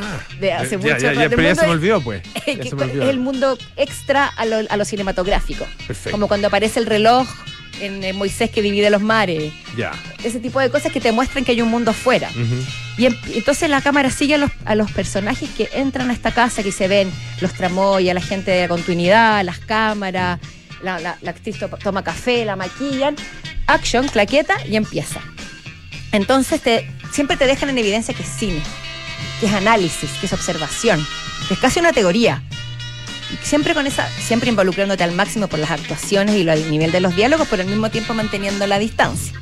de 0.40 0.52
hace 0.52 0.70
Ya, 0.72 0.78
mucho 0.78 0.98
ya, 0.98 1.12
ya, 1.12 1.28
pero 1.28 1.42
ya 1.42 1.54
se 1.54 1.66
me 1.66 1.72
olvidó, 1.72 2.00
pues. 2.00 2.22
que 2.44 2.56
Ya 2.56 2.64
se 2.64 2.74
me 2.74 2.84
es 2.86 2.92
el 3.10 3.18
mundo 3.18 3.56
extra 3.76 4.26
a 4.26 4.44
lo, 4.44 4.56
a 4.68 4.76
lo 4.76 4.84
cinematográfico. 4.84 5.66
Perfecto. 5.86 6.10
Como 6.10 6.26
cuando 6.28 6.48
aparece 6.48 6.80
el 6.80 6.86
reloj 6.86 7.28
en 7.80 8.02
eh, 8.02 8.12
Moisés 8.12 8.50
que 8.50 8.60
divide 8.60 8.90
los 8.90 9.00
mares. 9.02 9.52
Ya. 9.76 9.92
Ese 10.24 10.40
tipo 10.40 10.58
de 10.58 10.68
cosas 10.68 10.90
que 10.90 11.00
te 11.00 11.12
muestran 11.12 11.44
que 11.44 11.52
hay 11.52 11.62
un 11.62 11.68
mundo 11.68 11.92
afuera. 11.92 12.28
Ujú. 12.30 12.64
Y 12.96 13.06
em- 13.06 13.16
entonces 13.34 13.70
la 13.70 13.80
cámara 13.80 14.10
sigue 14.10 14.34
a 14.34 14.38
los, 14.38 14.50
a 14.64 14.74
los 14.74 14.90
personajes 14.90 15.48
que 15.56 15.68
entran 15.74 16.10
a 16.10 16.12
esta 16.12 16.32
casa, 16.32 16.64
que 16.64 16.72
se 16.72 16.88
ven 16.88 17.08
los 17.40 17.52
tramoyas, 17.52 18.14
la 18.16 18.20
gente 18.20 18.50
de 18.50 18.66
continuidad, 18.66 19.44
las 19.44 19.60
cámaras, 19.60 20.40
la, 20.82 20.98
la- 20.98 21.18
la 21.22 21.30
actriz 21.30 21.56
to- 21.60 21.68
toma 21.80 22.02
café, 22.02 22.44
la 22.44 22.56
maquillan, 22.56 23.14
action, 23.68 24.08
claqueta 24.08 24.54
y 24.66 24.76
empieza. 24.76 25.20
Entonces 26.12 26.60
te, 26.60 26.90
siempre 27.12 27.36
te 27.36 27.46
dejan 27.46 27.68
en 27.70 27.78
evidencia 27.78 28.14
que 28.14 28.22
es 28.22 28.28
cine, 28.28 28.60
que 29.40 29.46
es 29.46 29.52
análisis, 29.52 30.10
que 30.20 30.26
es 30.26 30.32
observación, 30.32 31.06
que 31.46 31.54
es 31.54 31.60
casi 31.60 31.78
una 31.80 31.92
teoría. 31.92 32.42
Y 33.32 33.46
siempre 33.46 33.74
con 33.74 33.86
esa, 33.86 34.08
siempre 34.08 34.48
involucrándote 34.48 35.04
al 35.04 35.12
máximo 35.12 35.48
por 35.48 35.58
las 35.58 35.70
actuaciones 35.70 36.34
y 36.36 36.44
lo- 36.44 36.52
el 36.52 36.70
nivel 36.70 36.90
de 36.92 37.00
los 37.00 37.14
diálogos, 37.14 37.46
pero 37.50 37.62
al 37.62 37.68
mismo 37.68 37.90
tiempo 37.90 38.14
manteniendo 38.14 38.66
la 38.66 38.78
distancia. 38.78 39.34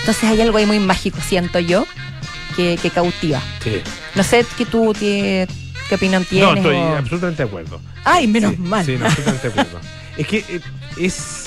Entonces 0.00 0.24
hay 0.24 0.40
algo 0.40 0.58
ahí 0.58 0.66
muy 0.66 0.78
mágico, 0.78 1.18
siento 1.26 1.58
yo, 1.58 1.84
que, 2.56 2.78
que 2.80 2.90
cautiva. 2.90 3.42
Sí. 3.62 3.82
No 4.14 4.22
sé 4.22 4.46
qué 4.56 4.64
tú 4.66 4.94
qué, 4.98 5.48
qué 5.88 5.94
opinión 5.96 6.22
No, 6.22 6.28
tienes. 6.28 6.56
estoy 6.58 6.76
o- 6.76 6.96
absolutamente 6.96 7.42
de 7.42 7.48
acuerdo. 7.48 7.80
Ay, 8.04 8.26
menos 8.28 8.52
Sí, 8.52 8.58
mal. 8.60 8.86
Sí, 8.86 8.96
no, 8.96 9.06
absolutamente 9.06 9.48
de 9.48 9.60
acuerdo. 9.60 9.80
Es 10.16 10.26
que 10.26 10.38
eh, 10.48 10.60
es, 10.96 11.44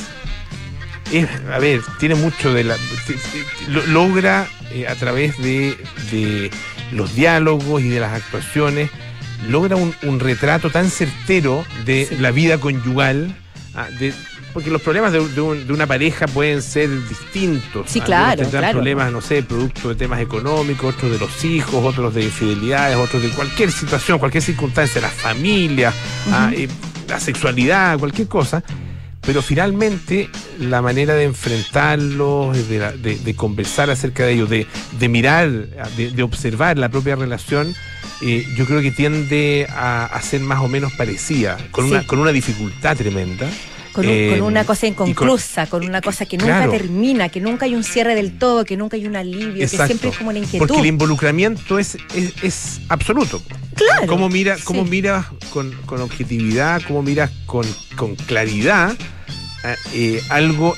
es- 1.11 1.29
A 1.51 1.59
ver, 1.59 1.81
tiene 1.99 2.15
mucho 2.15 2.53
de 2.53 2.63
la. 2.63 2.75
logra 3.87 4.47
eh, 4.71 4.87
a 4.87 4.95
través 4.95 5.37
de, 5.41 5.77
de 6.11 6.51
los 6.91 7.15
diálogos 7.15 7.81
y 7.81 7.89
de 7.89 7.99
las 7.99 8.13
actuaciones, 8.13 8.89
logra 9.49 9.75
un, 9.75 9.93
un 10.03 10.19
retrato 10.19 10.69
tan 10.69 10.89
certero 10.89 11.65
de 11.85 12.05
Sí. 12.07 12.15
la 12.19 12.31
vida 12.31 12.57
conyugal. 12.59 13.35
ah, 13.75 13.87
de- 13.99 14.13
porque 14.53 14.69
los 14.69 14.81
problemas 14.81 15.13
de, 15.13 15.25
de 15.29 15.39
un- 15.39 15.65
de 15.65 15.71
una 15.71 15.87
pareja 15.87 16.27
pueden 16.27 16.61
ser 16.61 16.89
distintos. 17.07 17.85
Sí, 17.89 17.99
Algunos 17.99 18.05
claro, 18.05 18.41
tendrán 18.41 18.61
claro. 18.63 18.77
problemas, 18.79 19.09
no 19.13 19.21
sé, 19.21 19.43
producto 19.43 19.87
de 19.87 19.95
temas 19.95 20.19
económicos, 20.19 20.93
otros 20.93 21.09
de 21.13 21.19
los 21.19 21.45
hijos, 21.45 21.75
otros 21.85 22.13
de 22.13 22.23
infidelidades, 22.25 22.97
otros 22.97 23.21
de 23.23 23.29
cualquier 23.29 23.71
situación, 23.71 24.19
cualquier 24.19 24.43
circunstancia, 24.43 24.99
la 24.99 25.07
familia, 25.07 25.93
ah, 26.33 26.51
eh, 26.53 26.67
la 27.07 27.17
sexualidad, 27.21 27.97
cualquier 27.97 28.27
cosa. 28.27 28.61
Pero 29.21 29.41
finalmente 29.41 30.29
la 30.59 30.81
manera 30.81 31.13
de 31.13 31.25
enfrentarlos, 31.25 32.67
de, 32.67 32.79
la- 32.79 32.91
de- 32.91 33.17
de 33.17 33.35
conversar 33.35 33.89
acerca 33.89 34.25
de 34.25 34.33
ellos, 34.33 34.49
de, 34.49 34.65
de 34.99 35.09
mirar, 35.09 35.49
de, 35.95 36.11
de 36.11 36.23
observar 36.23 36.77
la 36.77 36.89
propia 36.89 37.15
relación, 37.15 37.73
eh, 38.23 38.45
yo 38.55 38.65
creo 38.65 38.81
que 38.81 38.91
tiende 38.91 39.67
a, 39.69 40.05
a 40.05 40.21
ser 40.21 40.41
más 40.41 40.59
o 40.59 40.67
menos 40.67 40.93
parecida, 40.93 41.57
con, 41.71 41.85
Sí. 41.85 41.91
una, 41.91 42.05
con 42.07 42.19
una 42.19 42.31
dificultad 42.31 42.97
tremenda. 42.97 43.47
Con, 43.93 44.05
un- 44.05 44.11
Eh, 44.13 44.29
con 44.39 44.47
una 44.47 44.63
cosa 44.63 44.87
y 44.87 44.93
con- 44.93 45.09
inconclusa, 45.09 45.67
con, 45.67 45.83
una 45.85 46.01
cosa 46.01 46.25
que 46.25 46.37
nunca 46.37 46.55
claro. 46.59 46.71
termina, 46.71 47.27
que 47.29 47.41
nunca 47.41 47.65
hay 47.65 47.75
un 47.75 47.83
cierre 47.83 48.15
del 48.15 48.37
todo, 48.37 48.63
que 48.63 48.77
nunca 48.77 48.95
hay 48.95 49.05
un 49.05 49.17
alivio, 49.17 49.61
Exacto. 49.63 49.83
que 49.83 49.87
siempre 49.87 50.09
es 50.11 50.17
como 50.17 50.29
una 50.29 50.39
inquietud. 50.39 50.65
Porque 50.65 50.79
el 50.81 50.87
involucramiento 50.87 51.77
es, 51.77 51.97
es, 52.15 52.33
es 52.41 52.81
absoluto. 52.87 53.41
Claro, 53.75 54.07
¿Cómo, 54.07 54.29
mira, 54.29 54.57
sí. 54.57 54.73
miras 54.89 55.25
con, 55.51 55.71
con 55.85 55.99
objetividad, 56.01 56.81
cómo 56.87 57.03
miras 57.03 57.31
con, 57.45 57.65
con 57.97 58.15
claridad 58.15 58.95
eh, 59.63 59.75
eh, 59.93 60.23
algo 60.29 60.77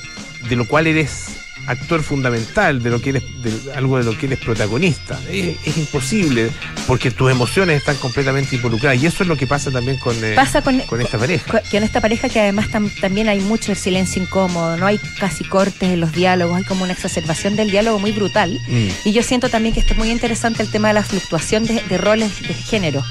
de 0.49 0.55
lo 0.55 0.65
cual 0.67 0.87
eres 0.87 1.25
actor 1.65 2.03
fundamental, 2.03 2.83
de 2.83 2.89
lo 2.89 2.99
que 3.01 3.11
eres, 3.11 3.23
de 3.41 3.71
algo 3.73 3.97
de 3.97 4.03
lo 4.03 4.17
que 4.17 4.25
eres 4.25 4.39
protagonista? 4.39 5.17
Es, 5.29 5.55
es 5.65 5.77
imposible, 5.77 6.49
porque 6.85 7.09
tus 7.09 7.31
emociones 7.31 7.77
están 7.77 7.95
completamente 7.95 8.57
involucradas. 8.57 9.01
Y 9.01 9.05
eso 9.05 9.23
es 9.23 9.29
lo 9.29 9.37
que 9.37 9.47
pasa 9.47 9.71
también 9.71 9.97
con, 9.97 10.13
eh, 10.25 10.33
Pasa 10.35 10.61
con, 10.61 10.77
con 10.81 10.99
esta 10.99 11.17
pareja. 11.17 11.49
con- 11.49 11.61
que 11.71 11.77
en 11.77 11.83
esta 11.83 12.01
pareja 12.01 12.27
que 12.27 12.41
además 12.41 12.67
tam- 12.69 12.91
también 12.99 13.29
hay 13.29 13.39
mucho 13.39 13.73
silencio 13.75 14.21
incómodo, 14.21 14.75
no 14.75 14.85
hay 14.87 14.99
casi 15.21 15.45
cortes 15.45 15.89
en 15.89 16.01
los 16.01 16.11
diálogos, 16.11 16.57
hay 16.57 16.63
como 16.65 16.83
una 16.83 16.91
exacerbación 16.91 17.55
del 17.55 17.71
diálogo 17.71 17.97
muy 17.97 18.11
brutal. 18.11 18.59
Mm. 18.67 18.87
Y 19.05 19.13
yo 19.13 19.23
siento 19.23 19.47
también 19.47 19.73
que 19.73 19.79
está 19.79 19.93
muy 19.93 20.11
interesante 20.11 20.63
el 20.63 20.69
tema 20.69 20.89
de 20.89 20.95
la 20.95 21.03
fluctuación 21.03 21.63
de, 21.65 21.81
de 21.87 21.97
roles 21.97 22.41
de 22.45 22.53
género. 22.53 23.01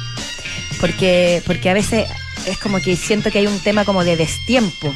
Porque, 0.80 1.42
porque 1.46 1.70
a 1.70 1.74
veces 1.74 2.06
es 2.46 2.58
como 2.58 2.80
que 2.80 2.96
siento 2.96 3.30
que 3.30 3.38
hay 3.38 3.46
un 3.46 3.58
tema 3.60 3.84
como 3.84 4.04
de 4.04 4.16
destiempo, 4.16 4.92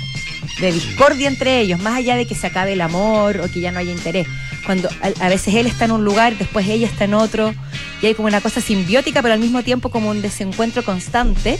de 0.61 0.73
discordia 0.73 1.29
entre 1.29 1.61
ellos, 1.61 1.81
más 1.81 1.97
allá 1.97 2.16
de 2.16 2.27
que 2.27 2.35
se 2.35 2.47
acabe 2.47 2.73
el 2.73 2.81
amor 2.81 3.40
o 3.40 3.51
que 3.51 3.61
ya 3.61 3.73
no 3.73 3.79
haya 3.79 3.92
interés. 3.92 4.27
Cuando 4.64 4.88
a, 5.21 5.29
veces 5.29 5.55
él 5.55 5.66
está 5.66 5.85
en 5.85 5.92
un 5.92 6.05
lugar, 6.05 6.37
después 6.38 6.66
ella 6.66 6.87
está 6.87 7.05
en 7.05 7.14
otro, 7.14 7.55
y 8.03 8.07
hay 8.07 8.14
como 8.14 8.29
una 8.29 8.40
cosa 8.40 8.61
simbiótica, 8.61 9.23
pero 9.23 9.35
al 9.35 9.40
mismo 9.40 9.62
tiempo 9.62 9.90
como 9.90 10.11
un 10.11 10.23
desencuentro 10.23 10.85
constante 10.85 11.59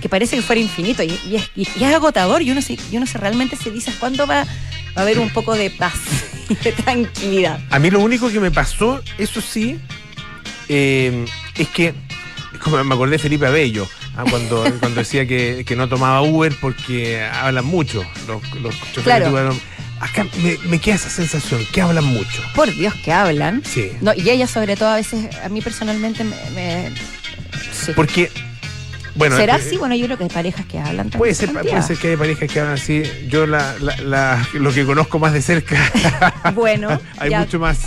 que 0.00 0.08
parece 0.08 0.36
que 0.36 0.42
fuera 0.42 0.60
infinito 0.60 1.02
y, 1.02 1.18
es, 1.34 1.82
agotador 1.82 2.42
y 2.42 2.50
uno, 2.50 2.60
se, 2.60 2.74
y 2.74 2.96
uno 2.96 3.06
se 3.06 3.16
realmente 3.16 3.56
se 3.56 3.70
dice 3.70 3.90
cuándo 3.98 4.26
va, 4.26 4.44
va 4.44 4.48
a 4.96 5.00
haber 5.00 5.18
un 5.18 5.30
poco 5.30 5.54
de 5.54 5.70
paz 5.70 5.94
y 6.48 6.54
de 6.56 6.72
tranquilidad. 6.72 7.58
A 7.70 7.78
mí 7.78 7.90
lo 7.90 8.00
único 8.00 8.30
que 8.30 8.38
me 8.38 8.50
pasó, 8.50 9.02
eso 9.16 9.40
sí, 9.40 9.78
eh, 10.68 11.24
es 11.56 11.68
que, 11.68 11.94
como 12.62 12.82
me 12.84 12.94
acordé 12.94 13.12
de 13.12 13.18
Felipe 13.18 13.46
Abello, 13.46 13.88
ah, 14.16 14.24
cuando, 14.28 14.62
cuando 14.80 15.00
decía 15.00 15.26
que, 15.26 15.64
que 15.66 15.76
no 15.76 15.88
tomaba 15.88 16.22
Uber 16.22 16.52
porque 16.60 17.22
hablan 17.22 17.64
mucho 17.64 18.04
los, 18.26 18.42
los 18.60 18.74
choferes 18.92 19.04
Claro. 19.04 19.24
de 19.26 19.30
Uber. 19.32 19.52
Acá 20.00 20.26
me, 20.42 20.58
me 20.68 20.78
queda 20.80 20.96
esa 20.96 21.08
sensación, 21.08 21.64
que 21.72 21.80
hablan 21.80 22.04
mucho. 22.04 22.42
Por 22.54 22.74
Dios 22.74 22.92
que 23.04 23.12
hablan. 23.12 23.62
Sí. 23.64 23.92
No, 24.00 24.12
y 24.14 24.28
ella 24.28 24.46
sobre 24.46 24.76
todo 24.76 24.88
a 24.90 24.96
veces, 24.96 25.34
a 25.42 25.48
mí 25.48 25.60
personalmente 25.62 26.24
me... 26.24 26.36
me- 26.54 26.90
sí. 27.72 27.92
Porque, 27.94 28.30
bueno. 29.14 29.36
¿Será 29.36 29.56
eh, 29.56 29.60
así? 29.64 29.76
Bueno, 29.78 29.94
yo 29.94 30.04
creo 30.06 30.18
que 30.18 30.24
hay 30.24 30.30
parejas 30.30 30.66
que 30.66 30.78
hablan 30.78 31.08
tan- 31.10 31.18
Puede 31.18 31.32
ser, 31.34 31.52
puede 31.52 31.80
ser 31.82 31.96
que 31.96 32.08
hay 32.08 32.16
parejas 32.16 32.50
que 32.52 32.60
hablan 32.60 32.74
así. 32.74 33.02
Yo 33.28 33.46
la, 33.46 33.76
la- 33.80 33.96
la- 33.98 34.48
lo 34.54 34.72
que 34.74 34.84
conozco 34.84 35.18
más 35.20 35.32
de 35.32 35.40
cerca, 35.40 35.76
Bueno, 36.54 37.00
hay 37.18 37.30
ya 37.30 37.38
mucho 37.40 37.58
más, 37.60 37.78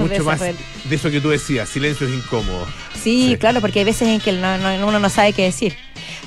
mucho 0.00 0.24
más 0.24 0.40
de 0.40 0.54
eso 0.90 1.10
que 1.10 1.20
tú 1.20 1.28
decías, 1.28 1.68
silencios 1.68 2.10
incómodos. 2.10 2.68
Sí, 3.02 3.30
Sí. 3.30 3.36
claro, 3.38 3.60
porque 3.60 3.80
hay 3.80 3.84
veces 3.84 4.08
en 4.08 4.20
que 4.20 4.32
no- 4.32 4.58
no- 4.58 4.86
uno 4.88 4.98
no 4.98 5.08
sabe 5.08 5.32
qué 5.32 5.42
decir. 5.44 5.74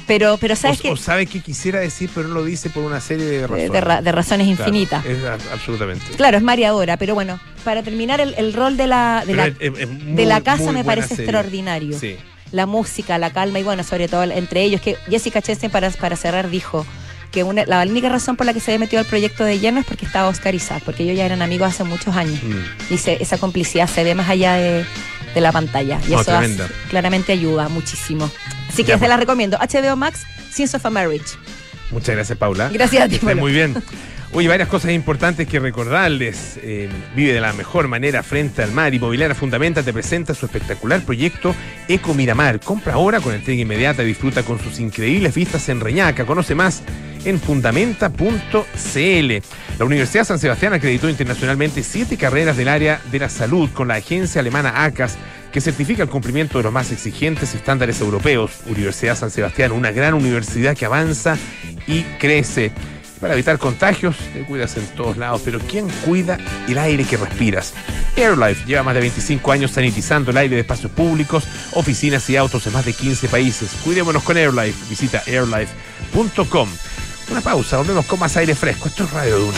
Pero, 0.08 0.38
pero 0.38 0.56
sabes 0.56 0.80
O, 0.80 0.82
que 0.82 0.92
o 0.92 0.98
sabe 0.98 1.26
que 1.26 1.40
quisiera 1.40 1.80
decir, 1.80 2.10
pero 2.14 2.28
no 2.28 2.34
lo 2.36 2.44
dice 2.44 2.70
por 2.70 2.84
una 2.84 3.00
serie 3.00 3.26
de 3.26 3.48
razones. 3.48 3.72
de 3.72 3.82
ra- 3.82 4.02
de 4.02 4.12
razones 4.12 4.48
Claro, 4.48 4.70
infinitas. 4.70 5.06
es 5.06 5.18
absolutamente. 5.52 6.06
Claro, 6.18 6.38
es 6.38 6.44
mareadora, 6.44 6.98
pero 6.98 7.14
bueno, 7.14 7.40
para 7.64 7.84
terminar 7.84 8.20
el, 8.20 8.34
el 8.38 8.54
rol 8.54 8.76
de 8.76 8.88
la, 8.88 9.24
de 9.26 9.34
la, 9.34 9.48
es- 9.48 9.56
es- 9.60 9.80
es 9.80 9.90
muy- 9.90 10.14
de 10.16 10.26
la 10.26 10.42
casa 10.42 10.72
me 10.74 10.84
parece 10.84 11.10
serie. 11.10 11.24
extraordinario. 11.26 11.98
Sí. 11.98 12.18
La 12.52 12.66
música, 12.66 13.18
la 13.18 13.32
calma 13.32 13.60
y 13.60 13.64
bueno, 13.64 13.84
sobre 13.84 14.08
todo 14.08 14.24
entre 14.24 14.62
ellos, 14.64 14.82
que 14.82 14.96
Jessica 15.10 15.42
Chastain 15.42 15.72
para, 15.72 15.90
para 15.92 16.16
cerrar 16.18 16.50
dijo 16.50 16.86
que 17.32 17.44
una, 17.44 17.66
la 17.66 17.82
única 17.82 18.10
razón 18.10 18.36
por 18.36 18.46
la 18.46 18.54
que 18.54 18.60
se 18.60 18.72
había 18.72 18.80
metido 18.80 19.00
al 19.00 19.08
proyecto 19.08 19.44
de 19.44 19.58
lleno 19.60 19.80
es 19.80 19.86
porque 19.88 20.06
estaba 20.06 20.28
Oscar 20.30 20.54
Isaac, 20.54 20.84
porque 20.86 21.02
ellos 21.04 21.18
ya 21.18 21.26
eran 21.26 21.42
amigos 21.42 21.70
hace 21.70 21.84
muchos 21.84 22.16
años. 22.16 22.40
Mm. 22.44 22.94
Y 22.94 22.98
se- 23.00 23.24
esa 23.24 23.38
complicidad 23.40 23.88
se 23.90 24.04
ve 24.04 24.14
más 24.14 24.30
allá 24.30 24.54
de, 24.56 24.86
de 25.34 25.42
la 25.42 25.52
pantalla. 25.52 26.00
Y 26.08 26.14
eso 26.14 26.36
hace- 26.36 26.58
claramente 26.90 27.32
ayuda 27.34 27.70
muchísimo. 27.70 28.30
Así 28.70 28.84
que 28.84 28.90
Ya, 28.90 28.96
se 28.96 29.00
pues. 29.00 29.10
la 29.10 29.18
recomiendo. 29.18 29.58
HBO 29.60 29.96
Max, 29.96 30.22
Science 30.52 30.78
of 30.78 30.86
a 30.86 30.90
Marriage. 30.90 31.26
Muchas 31.92 32.16
gracias, 32.16 32.38
Paula. 32.38 32.70
Gracias 32.70 33.04
a 33.04 33.08
ti, 33.08 33.18
Pablo. 33.20 33.42
muy 33.42 33.52
bien. 33.54 33.76
Oye, 34.36 34.48
varias 34.48 34.68
cosas 34.68 34.92
importantes 34.94 35.48
que 35.48 35.60
recordarles. 35.60 36.60
Eh, 36.64 36.90
vive 37.16 37.34
de 37.34 37.40
la 37.40 37.54
mejor 37.54 37.88
manera 37.88 38.24
frente 38.24 38.64
al 38.64 38.72
mar. 38.72 38.92
Inmobiliaria 38.92 39.36
Fundamenta 39.36 39.84
te 39.84 39.94
presenta 39.94 40.34
su 40.34 40.48
espectacular 40.48 41.04
proyecto 41.04 41.54
Eco 41.88 42.16
Miramar. 42.16 42.60
Compra 42.60 42.94
ahora 42.96 43.22
con 43.22 43.36
entrega 43.36 43.62
inmediata 43.62 44.02
y 44.02 44.08
disfruta 44.08 44.42
con 44.42 44.60
sus 44.60 44.80
increíbles 44.80 45.36
vistas 45.36 45.70
en 45.70 45.80
Reñaca. 45.80 46.26
Conoce 46.26 46.56
más 46.56 46.82
en 47.26 47.40
fundamenta.cl. 47.40 48.58
La 49.78 49.86
Universidad 49.86 50.24
San 50.24 50.40
Sebastián 50.40 50.74
acreditó 50.74 51.10
internacionalmente 51.10 51.84
siete 51.84 52.18
carreras 52.18 52.58
del 52.58 52.70
área 52.70 53.02
de 53.12 53.20
la 53.20 53.30
salud 53.30 53.70
con 53.72 53.88
la 53.88 53.96
agencia 53.96 54.42
alemana 54.42 54.84
ACAS 54.84 55.16
que 55.52 55.62
certifica 55.62 56.02
el 56.02 56.10
cumplimiento 56.10 56.58
de 56.58 56.64
los 56.64 56.74
más 56.74 56.92
exigentes 56.92 57.54
estándares 57.54 58.02
europeos. 58.02 58.62
Universidad 58.66 59.16
San 59.16 59.30
Sebastián, 59.30 59.74
una 59.74 59.92
gran 59.92 60.16
universidad 60.16 60.76
que 60.76 60.86
avanza 60.86 61.38
y 61.86 62.02
crece. 62.18 62.72
Para 63.24 63.36
evitar 63.36 63.58
contagios, 63.58 64.18
te 64.34 64.42
cuidas 64.42 64.76
en 64.76 64.86
todos 64.98 65.16
lados, 65.16 65.44
pero 65.46 65.58
¿quién 65.58 65.88
cuida 66.06 66.38
el 66.68 66.78
aire 66.78 67.06
que 67.06 67.16
respiras? 67.16 67.74
AirLife 68.18 68.66
lleva 68.66 68.84
más 68.84 68.96
de 68.96 69.00
25 69.00 69.50
años 69.50 69.72
sanitizando 69.72 70.32
el 70.32 70.36
aire 70.36 70.56
de 70.56 70.62
espacios 70.62 70.92
públicos, 70.92 71.46
oficinas 71.72 72.30
y 72.30 72.36
autos 72.36 72.68
en 72.68 72.74
más 72.74 72.84
de 72.84 72.92
15 72.92 73.30
países. 73.30 73.72
Cuidémonos 73.86 74.24
con 74.24 74.36
AirLife. 74.36 74.90
Visita 74.90 75.24
airlife.com. 75.26 76.68
Una 77.32 77.40
pausa, 77.40 77.78
volvemos 77.78 78.06
con 78.08 78.20
más 78.20 78.36
aire 78.36 78.56
fresco. 78.56 78.90
Esto 78.90 79.06
es 79.06 79.12
Radio 79.12 79.40
Duna. 79.40 79.58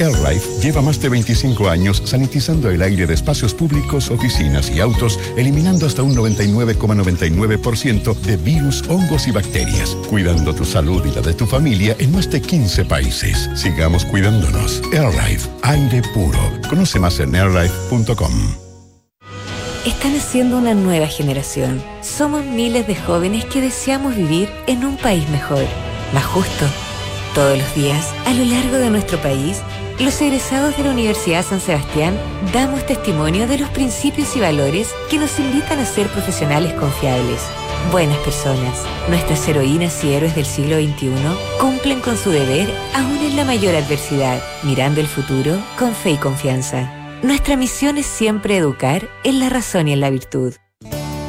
AirLife 0.00 0.60
lleva 0.62 0.82
más 0.82 1.00
de 1.00 1.08
25 1.08 1.68
años 1.68 2.02
sanitizando 2.04 2.70
el 2.70 2.82
aire 2.82 3.06
de 3.06 3.14
espacios 3.14 3.54
públicos, 3.54 4.10
oficinas 4.10 4.70
y 4.70 4.80
autos, 4.80 5.18
eliminando 5.36 5.86
hasta 5.86 6.02
un 6.02 6.16
99,99% 6.16 8.14
de 8.14 8.36
virus, 8.36 8.82
hongos 8.88 9.28
y 9.28 9.30
bacterias, 9.30 9.96
cuidando 10.08 10.54
tu 10.54 10.64
salud 10.64 11.04
y 11.04 11.14
la 11.14 11.20
de 11.20 11.34
tu 11.34 11.46
familia 11.46 11.94
en 11.98 12.12
más 12.12 12.30
de 12.30 12.40
15 12.40 12.84
países. 12.86 13.50
Sigamos 13.54 14.04
cuidándonos. 14.06 14.82
AirLife, 14.92 15.48
aire 15.62 16.02
puro. 16.14 16.38
Conoce 16.68 16.98
más 16.98 17.20
en 17.20 17.34
airlife.com. 17.34 18.32
Está 19.86 20.10
naciendo 20.10 20.58
una 20.58 20.74
nueva 20.74 21.06
generación. 21.06 21.82
Somos 22.02 22.44
miles 22.44 22.86
de 22.86 22.94
jóvenes 22.94 23.46
que 23.46 23.62
deseamos 23.62 24.14
vivir 24.14 24.50
en 24.66 24.84
un 24.84 24.98
país 24.98 25.26
mejor, 25.30 25.64
más 26.12 26.26
justo. 26.26 26.66
Todos 27.34 27.56
los 27.56 27.74
días, 27.74 28.12
a 28.26 28.34
lo 28.34 28.44
largo 28.44 28.76
de 28.76 28.90
nuestro 28.90 29.16
país, 29.22 29.62
los 30.00 30.20
egresados 30.22 30.76
de 30.76 30.84
la 30.84 30.90
Universidad 30.90 31.44
San 31.44 31.60
Sebastián 31.60 32.18
damos 32.52 32.86
testimonio 32.86 33.46
de 33.46 33.58
los 33.58 33.68
principios 33.70 34.34
y 34.34 34.40
valores 34.40 34.88
que 35.10 35.18
nos 35.18 35.38
invitan 35.38 35.78
a 35.78 35.84
ser 35.84 36.06
profesionales 36.08 36.72
confiables. 36.74 37.40
Buenas 37.92 38.16
personas, 38.18 38.84
nuestras 39.08 39.46
heroínas 39.46 40.02
y 40.04 40.12
héroes 40.12 40.34
del 40.34 40.46
siglo 40.46 40.76
XXI 40.76 41.10
cumplen 41.60 42.00
con 42.00 42.16
su 42.16 42.30
deber 42.30 42.72
aún 42.94 43.18
en 43.18 43.36
la 43.36 43.44
mayor 43.44 43.74
adversidad, 43.74 44.42
mirando 44.62 45.00
el 45.00 45.06
futuro 45.06 45.58
con 45.78 45.94
fe 45.94 46.12
y 46.12 46.16
confianza. 46.16 46.90
Nuestra 47.22 47.56
misión 47.56 47.98
es 47.98 48.06
siempre 48.06 48.56
educar 48.56 49.08
en 49.24 49.38
la 49.38 49.50
razón 49.50 49.88
y 49.88 49.92
en 49.92 50.00
la 50.00 50.10
virtud. 50.10 50.54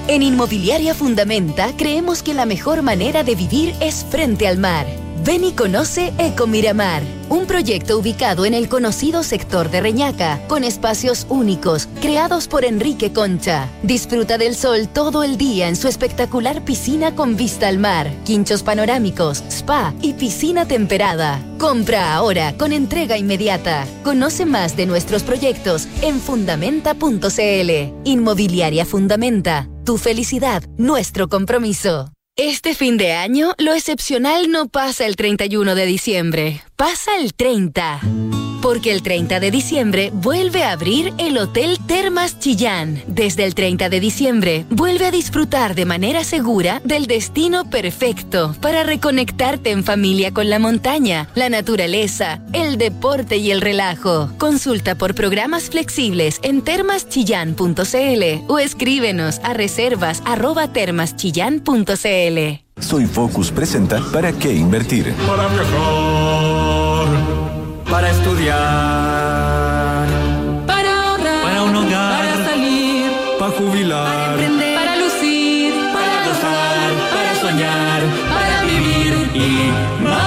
En 0.08 0.22
Inmobiliaria 0.22 0.94
Fundamenta 0.94 1.76
creemos 1.78 2.24
que 2.24 2.34
la 2.34 2.46
mejor 2.46 2.82
manera 2.82 3.24
de 3.24 3.36
vivir 3.36 3.76
es 3.82 4.06
frente 4.10 4.48
al 4.48 4.58
mar. 4.58 4.86
Ven 5.24 5.44
y 5.44 5.52
conoce 5.52 6.14
Eco 6.18 6.48
Miramar, 6.48 7.04
un 7.30 7.46
proyecto 7.46 8.00
ubicado 8.00 8.44
en 8.44 8.56
el 8.56 8.68
conocido 8.68 9.22
sector 9.22 9.70
de 9.70 9.80
Reñaca, 9.80 10.42
con 10.48 10.64
espacios 10.64 11.28
únicos, 11.30 11.88
creados 12.02 12.48
por 12.48 12.66
Enrique 12.66 13.14
Concha. 13.14 13.70
Disfruta 13.84 14.40
del 14.40 14.56
sol 14.56 14.88
todo 14.92 15.22
el 15.22 15.38
día 15.38 15.68
en 15.68 15.76
su 15.76 15.88
espectacular 15.88 16.66
piscina 16.66 17.14
con 17.14 17.38
vista 17.38 17.68
al 17.68 17.78
mar, 17.78 18.12
quinchos 18.26 18.64
panorámicos, 18.64 19.44
spa 19.48 19.94
y 20.02 20.14
piscina 20.14 20.68
temperada. 20.68 21.40
Compra 21.60 22.16
ahora 22.16 22.56
con 22.58 22.72
entrega 22.74 23.16
inmediata. 23.16 23.86
Conoce 24.04 24.48
más 24.48 24.76
de 24.76 24.88
nuestros 24.88 25.22
proyectos 25.22 25.88
en 26.02 26.20
fundamenta.cl. 26.20 27.94
Inmobiliaria 28.06 28.86
Fundamenta. 28.86 29.70
Tu 29.86 30.00
felicidad, 30.00 30.64
nuestro 30.78 31.30
compromiso. 31.30 32.12
Este 32.44 32.74
fin 32.74 32.98
de 32.98 33.12
año, 33.12 33.54
lo 33.60 33.72
excepcional 33.76 34.50
no 34.50 34.68
pasa 34.68 35.06
el 35.06 35.16
31 35.16 35.76
de 35.76 35.86
diciembre, 35.86 36.64
pasa 36.76 37.12
el 37.20 37.36
30. 37.36 38.02
Porque 38.62 38.92
el 38.92 39.02
30 39.02 39.40
de 39.40 39.52
diciembre 39.52 40.12
vuelve 40.14 40.64
a 40.64 40.72
abrir 40.72 41.14
el 41.18 41.38
Hotel 41.38 41.80
Termas 41.88 42.40
Chillán. 42.40 43.02
Desde 43.08 43.44
el 43.46 43.56
30 43.56 43.90
de 43.90 44.00
diciembre, 44.00 44.66
vuelve 44.70 45.06
a 45.08 45.12
disfrutar 45.12 45.74
de 45.74 45.86
manera 45.86 46.24
segura 46.24 46.82
del 46.84 47.08
destino 47.08 47.70
perfecto 47.70 48.56
para 48.62 48.84
reconectarte 48.84 49.72
en 49.72 49.84
familia 49.84 50.32
con 50.32 50.50
la 50.50 50.60
montaña, 50.60 51.28
la 51.34 51.50
naturaleza, 51.50 52.42
el 52.54 52.78
deporte 52.78 53.38
y 53.38 53.52
el 53.52 53.62
relajo. 53.62 54.32
Consulta 54.38 54.96
por 54.96 55.16
programas 55.16 55.70
flexibles 55.70 56.40
en 56.44 56.62
termaschillán.cl 56.62 58.46
o 58.48 58.60
escríbenos 58.60 59.40
a 59.44 59.54
reservas 59.54 60.22
arroba 60.26 60.72
termaschillán.cl. 60.72 62.62
Soy 62.82 63.06
Focus 63.06 63.52
presenta 63.52 64.02
¿Para 64.12 64.34
qué 64.34 64.54
invertir? 64.54 65.14
Para 65.28 65.48
viajar, 65.48 66.51
para 67.92 68.10
estudiar, 68.10 68.58
Para 70.66 71.10
ahorrar, 71.10 71.44
para 71.44 71.64
un 71.64 71.76
hogar, 71.76 72.22
para 72.22 72.46
salir, 72.46 73.12
para 73.38 73.52
jubilar, 73.52 74.38
para 74.38 74.96
lucir, 74.96 75.74
para 75.94 76.26
gozar, 76.26 76.90
para 77.14 77.36
soñar, 77.42 78.02
para 78.34 78.64
vivir 78.64 79.14
y 79.36 79.72
más. 80.02 80.22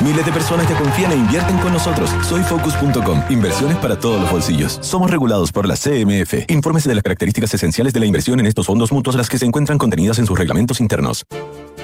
Miles 0.00 0.26
de 0.26 0.32
personas 0.32 0.66
que 0.66 0.74
confían 0.74 1.12
e 1.12 1.14
invierten 1.14 1.56
con 1.58 1.72
nosotros. 1.72 2.10
Soy 2.28 2.42
Focus.com. 2.42 3.22
Inversiones 3.30 3.76
para 3.76 3.96
todos 3.96 4.20
los 4.20 4.28
bolsillos. 4.28 4.78
Somos 4.80 5.08
regulados 5.08 5.52
por 5.52 5.68
la 5.68 5.76
CMF. 5.76 6.46
Infórmese 6.48 6.88
de 6.88 6.96
las 6.96 7.04
características 7.04 7.54
esenciales 7.54 7.92
de 7.92 8.00
la 8.00 8.06
inversión 8.06 8.40
en 8.40 8.46
estos 8.46 8.66
fondos 8.66 8.90
mutuos, 8.90 9.14
las 9.14 9.28
que 9.28 9.38
se 9.38 9.46
encuentran 9.46 9.78
contenidas 9.78 10.18
en 10.18 10.26
sus 10.26 10.36
reglamentos 10.36 10.80
internos. 10.80 11.24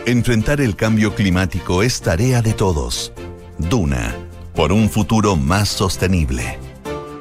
Enfrentar 0.06 0.60
el 0.60 0.74
cambio 0.74 1.14
climático 1.14 1.84
es 1.84 2.00
tarea 2.00 2.42
de 2.42 2.52
todos. 2.52 3.12
Duna, 3.58 4.14
por 4.54 4.72
un 4.72 4.90
futuro 4.90 5.36
más 5.36 5.68
sostenible. 5.68 6.58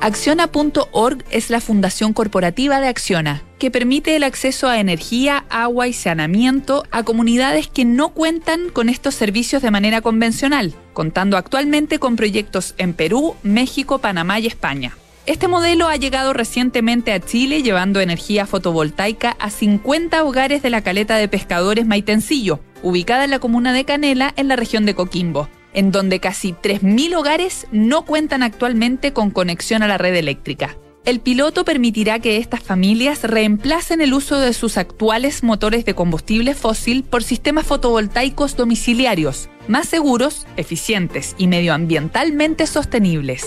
Acciona.org 0.01 1.23
es 1.31 1.49
la 1.49 1.61
fundación 1.61 2.13
corporativa 2.13 2.79
de 2.79 2.89
Acciona, 2.89 3.41
que 3.57 3.71
permite 3.71 4.15
el 4.15 4.23
acceso 4.23 4.67
a 4.67 4.79
energía, 4.79 5.45
agua 5.49 5.88
y 5.88 5.93
saneamiento 5.93 6.83
a 6.91 7.03
comunidades 7.03 7.67
que 7.67 7.86
no 7.86 8.09
cuentan 8.09 8.69
con 8.71 8.89
estos 8.89 9.15
servicios 9.15 9.63
de 9.63 9.71
manera 9.71 10.01
convencional, 10.01 10.75
contando 10.93 11.38
actualmente 11.38 11.97
con 11.99 12.17
proyectos 12.17 12.75
en 12.77 12.93
Perú, 12.93 13.36
México, 13.41 13.99
Panamá 13.99 14.39
y 14.39 14.47
España. 14.47 14.95
Este 15.25 15.47
modelo 15.47 15.88
ha 15.88 15.95
llegado 15.95 16.33
recientemente 16.33 17.11
a 17.11 17.19
Chile 17.19 17.63
llevando 17.63 17.99
energía 17.99 18.45
fotovoltaica 18.45 19.36
a 19.39 19.49
50 19.49 20.23
hogares 20.23 20.61
de 20.61 20.69
la 20.69 20.81
caleta 20.81 21.15
de 21.15 21.29
pescadores 21.29 21.88
Maitencillo, 21.88 22.59
ubicada 22.83 23.23
en 23.23 23.31
la 23.31 23.39
comuna 23.39 23.73
de 23.73 23.86
Canela, 23.86 24.33
en 24.36 24.49
la 24.49 24.55
región 24.55 24.86
de 24.86 24.93
Coquimbo 24.93 25.49
en 25.76 25.91
donde 25.91 26.19
casi 26.19 26.53
3.000 26.53 27.15
hogares 27.15 27.67
no 27.71 28.05
cuentan 28.05 28.41
actualmente 28.41 29.13
con 29.13 29.30
conexión 29.30 29.84
a 29.84 29.88
la 29.88 29.99
red 29.99 30.15
eléctrica. 30.15 30.76
El 31.05 31.19
piloto 31.19 31.65
permitirá 31.65 32.17
que 32.17 32.38
estas 32.38 32.63
familias 32.63 33.21
reemplacen 33.21 34.01
el 34.01 34.15
uso 34.15 34.39
de 34.39 34.53
sus 34.53 34.80
actuales 34.80 35.43
motores 35.43 35.86
de 35.86 35.93
combustible 35.93 36.55
fósil 36.55 37.03
por 37.03 37.21
sistemas 37.21 37.67
fotovoltaicos 37.67 38.55
domiciliarios, 38.55 39.49
más 39.67 39.88
seguros, 39.88 40.47
eficientes 40.57 41.36
y 41.38 41.45
medioambientalmente 41.45 42.65
sostenibles. 42.65 43.45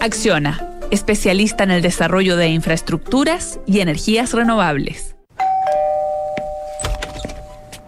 Acciona, 0.00 0.80
especialista 0.90 1.62
en 1.62 1.70
el 1.70 1.82
desarrollo 1.82 2.36
de 2.36 2.48
infraestructuras 2.48 3.60
y 3.66 3.80
energías 3.80 4.32
renovables. 4.32 5.15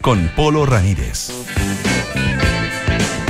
con 0.00 0.28
Polo 0.36 0.64
Ramírez. 0.66 1.30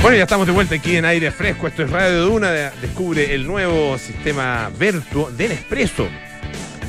Bueno, 0.01 0.15
ya 0.17 0.23
estamos 0.23 0.47
de 0.47 0.53
vuelta 0.53 0.75
aquí 0.75 0.95
en 0.95 1.05
aire 1.05 1.31
fresco. 1.31 1.67
Esto 1.67 1.83
es 1.83 1.89
Radio 1.89 2.21
Duna. 2.25 2.51
de- 2.51 2.71
Descubre 2.81 3.33
el 3.33 3.45
nuevo 3.45 3.97
sistema 3.97 4.69
Vertuo 4.77 5.29
del 5.31 5.51
Expreso. 5.51 6.07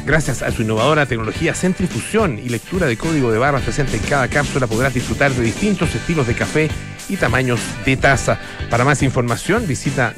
Gracias 0.07 0.43
a 0.43 0.51
su 0.51 0.63
innovadora 0.63 1.07
tecnología 1.07 1.55
centrifusión 1.55 2.39
y 2.39 2.49
lectura 2.49 2.87
de 2.87 2.97
código 2.97 3.31
de 3.33 3.39
barras 3.39 3.63
presente 3.63 3.97
en 3.97 4.03
cada 4.05 4.29
cápsula, 4.29 4.67
podrás 4.67 4.95
disfrutar 4.95 5.31
de 5.33 5.43
distintos 5.43 5.95
estilos 5.95 6.27
de 6.27 6.35
café 6.35 6.71
y 7.09 7.17
tamaños 7.17 7.61
de 7.85 7.97
taza. 7.97 8.39
Para 8.71 8.85
más 8.85 9.03
información, 9.03 9.67
visita 9.67 10.15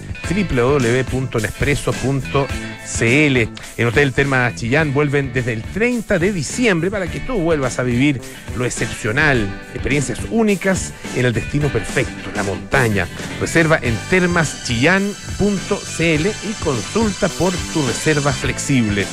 www.nespresso.cl. 2.83 3.63
En 3.77 3.87
Hotel 3.87 4.13
Terma 4.13 4.53
Chillán 4.55 4.93
vuelven 4.93 5.33
desde 5.33 5.53
el 5.53 5.63
30 5.63 6.19
de 6.19 6.33
diciembre 6.33 6.91
para 6.91 7.07
que 7.07 7.21
tú 7.21 7.39
vuelvas 7.39 7.79
a 7.79 7.83
vivir 7.83 8.21
lo 8.57 8.65
excepcional, 8.65 9.49
experiencias 9.75 10.21
únicas 10.31 10.93
en 11.17 11.27
el 11.27 11.33
destino 11.33 11.69
perfecto, 11.69 12.31
la 12.35 12.43
montaña. 12.43 13.07
Reserva 13.41 13.79
en 13.83 13.97
termaschillán.cl 14.11 16.27
y 16.49 16.53
consulta 16.63 17.29
por 17.29 17.53
tu 17.73 17.87
reserva 17.87 18.33
flexible. 18.33 19.07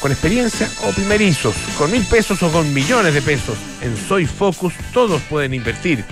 Con 0.00 0.12
experiencia 0.12 0.68
o 0.84 0.92
primerizos, 0.92 1.54
con 1.76 1.90
mil 1.90 2.04
pesos 2.06 2.42
o 2.42 2.50
con 2.50 2.72
millones 2.72 3.12
de 3.12 3.20
pesos, 3.20 3.58
en 3.82 3.94
Soy 3.96 4.24
Focus 4.24 4.72
todos 4.94 5.20
pueden 5.22 5.52
invertir. 5.52 6.04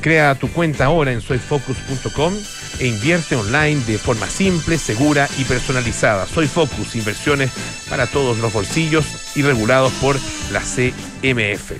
Crea 0.00 0.34
tu 0.34 0.48
cuenta 0.48 0.86
ahora 0.86 1.12
en 1.12 1.20
soyfocus.com 1.20 2.34
e 2.78 2.86
invierte 2.86 3.36
online 3.36 3.82
de 3.86 3.98
forma 3.98 4.26
simple, 4.26 4.78
segura 4.78 5.28
y 5.38 5.44
personalizada. 5.44 6.26
Soy 6.26 6.46
Focus, 6.46 6.96
inversiones 6.96 7.50
para 7.88 8.06
todos 8.06 8.38
los 8.38 8.52
bolsillos 8.52 9.36
y 9.36 9.42
regulados 9.42 9.92
por 9.94 10.16
la 10.52 10.60
CMF. 10.60 11.72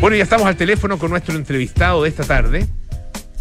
Bueno, 0.00 0.16
ya 0.16 0.22
estamos 0.22 0.46
al 0.46 0.56
teléfono 0.56 0.98
con 0.98 1.10
nuestro 1.10 1.34
entrevistado 1.34 2.02
de 2.02 2.08
esta 2.08 2.24
tarde. 2.24 2.66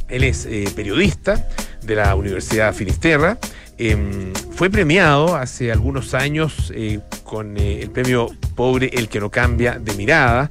Él 0.08 0.24
es 0.24 0.46
eh, 0.46 0.66
periodista 0.76 1.48
de 1.84 1.96
la 1.96 2.16
Universidad 2.16 2.74
Finisterra. 2.74 3.38
Em, 3.78 4.34
fue 4.56 4.70
premiado 4.70 5.36
hace 5.36 5.72
algunos 5.72 6.14
años 6.14 6.72
eh, 6.74 7.02
con 7.24 7.58
eh, 7.58 7.82
el 7.82 7.92
premio 7.92 8.30
Pobre 8.56 8.90
el 8.94 9.10
que 9.10 9.20
no 9.20 9.30
cambia 9.30 9.78
de 9.80 9.94
mirada 9.96 10.50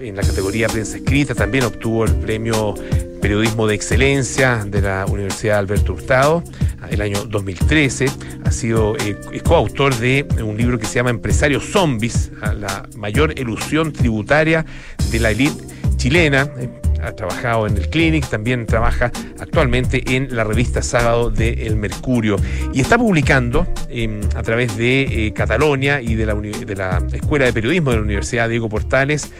en 0.00 0.16
la 0.16 0.22
categoría 0.22 0.68
prensa 0.68 0.96
escrita. 0.96 1.34
También 1.34 1.64
obtuvo 1.64 2.04
el 2.04 2.14
premio 2.16 2.74
Periodismo 3.20 3.66
de 3.66 3.74
Excelencia 3.74 4.64
de 4.66 4.80
la 4.80 5.04
Universidad 5.06 5.58
Alberto 5.58 5.92
Hurtado 5.92 6.42
ah, 6.80 6.88
el 6.90 7.00
año 7.02 7.24
2013. 7.24 8.06
Ha 8.44 8.50
sido 8.50 8.96
eh, 8.96 9.16
coautor 9.44 9.94
de 9.96 10.26
un 10.42 10.56
libro 10.56 10.78
que 10.78 10.86
se 10.86 10.94
llama 10.94 11.10
Empresarios 11.10 11.64
Zombies, 11.64 12.30
ah, 12.40 12.54
la 12.54 12.88
mayor 12.96 13.38
ilusión 13.38 13.92
tributaria 13.92 14.64
de 15.10 15.20
la 15.20 15.30
élite 15.30 15.64
chilena. 15.96 16.48
Eh, 16.58 16.68
ha 17.02 17.12
trabajado 17.12 17.66
en 17.66 17.76
el 17.76 17.88
Clinic, 17.88 18.28
también 18.28 18.66
trabaja 18.66 19.10
actualmente 19.38 20.16
en 20.16 20.34
la 20.34 20.44
revista 20.44 20.82
Sábado 20.82 21.30
de 21.30 21.66
El 21.66 21.76
Mercurio 21.76 22.36
y 22.72 22.80
está 22.80 22.98
publicando 22.98 23.66
eh, 23.88 24.20
a 24.34 24.42
través 24.42 24.76
de 24.76 25.26
eh, 25.26 25.32
Catalonia 25.32 26.00
y 26.00 26.14
de 26.14 26.26
la 26.26 27.02
Escuela 27.12 27.46
de 27.46 27.52
Periodismo 27.52 27.90
de 27.90 27.96
la 27.96 28.02
Universidad 28.02 28.48
Diego 28.48 28.68
Portales 28.68 29.30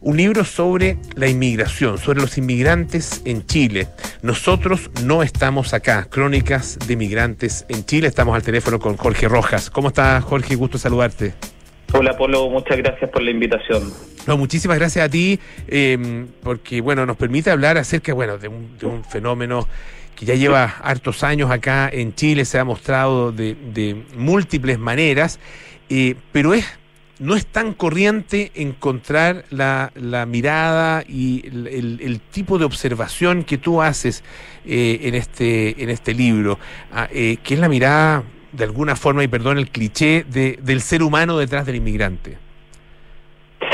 un 0.00 0.16
libro 0.16 0.44
sobre 0.44 0.96
la 1.14 1.28
inmigración, 1.28 1.98
sobre 1.98 2.20
los 2.20 2.38
inmigrantes 2.38 3.22
en 3.24 3.44
Chile. 3.46 3.88
Nosotros 4.22 4.90
no 5.04 5.22
estamos 5.22 5.74
acá. 5.74 6.06
Crónicas 6.10 6.78
de 6.86 6.96
migrantes 6.96 7.66
en 7.68 7.84
Chile. 7.84 8.08
Estamos 8.08 8.34
al 8.34 8.42
teléfono 8.42 8.78
con 8.78 8.96
Jorge 8.96 9.28
Rojas. 9.28 9.70
¿Cómo 9.70 9.88
está 9.88 10.20
Jorge? 10.20 10.54
Gusto 10.54 10.78
saludarte. 10.78 11.34
Hola 11.92 12.16
Polo, 12.16 12.48
muchas 12.48 12.78
gracias 12.78 13.10
por 13.10 13.20
la 13.20 13.32
invitación. 13.32 13.92
No, 14.26 14.36
muchísimas 14.36 14.78
gracias 14.78 15.04
a 15.04 15.08
ti, 15.08 15.40
eh, 15.66 16.26
porque 16.42 16.80
bueno, 16.80 17.04
nos 17.04 17.16
permite 17.16 17.50
hablar 17.50 17.78
acerca 17.78 18.14
bueno, 18.14 18.38
de, 18.38 18.46
un, 18.46 18.78
de 18.78 18.86
un 18.86 19.02
fenómeno 19.02 19.66
que 20.14 20.24
ya 20.24 20.34
lleva 20.34 20.76
hartos 20.82 21.24
años 21.24 21.50
acá 21.50 21.88
en 21.92 22.14
Chile, 22.14 22.44
se 22.44 22.58
ha 22.58 22.64
mostrado 22.64 23.32
de, 23.32 23.56
de 23.72 24.04
múltiples 24.14 24.78
maneras, 24.78 25.40
eh, 25.88 26.14
pero 26.30 26.54
es 26.54 26.64
no 27.20 27.36
es 27.36 27.46
tan 27.46 27.74
corriente 27.74 28.50
encontrar 28.54 29.44
la, 29.50 29.92
la 29.94 30.26
mirada 30.26 31.04
y 31.06 31.46
el, 31.46 31.66
el- 31.68 32.00
el 32.02 32.20
tipo 32.20 32.58
de 32.58 32.64
observación 32.64 33.44
que 33.44 33.58
tú 33.58 33.80
haces 33.82 34.24
eh, 34.66 34.98
en, 35.02 35.14
este, 35.14 35.80
en 35.82 35.90
este 35.90 36.12
libro, 36.14 36.58
ah, 36.92 37.08
eh, 37.12 37.36
que 37.44 37.54
es 37.54 37.60
la 37.60 37.68
mirada, 37.68 38.24
de 38.52 38.64
alguna 38.64 38.96
forma, 38.96 39.22
y 39.22 39.28
perdón 39.28 39.58
el 39.58 39.68
cliché, 39.68 40.24
de- 40.28 40.58
del 40.62 40.80
ser 40.80 41.02
humano 41.02 41.38
detrás 41.38 41.64
del 41.66 41.76
inmigrante. 41.76 42.38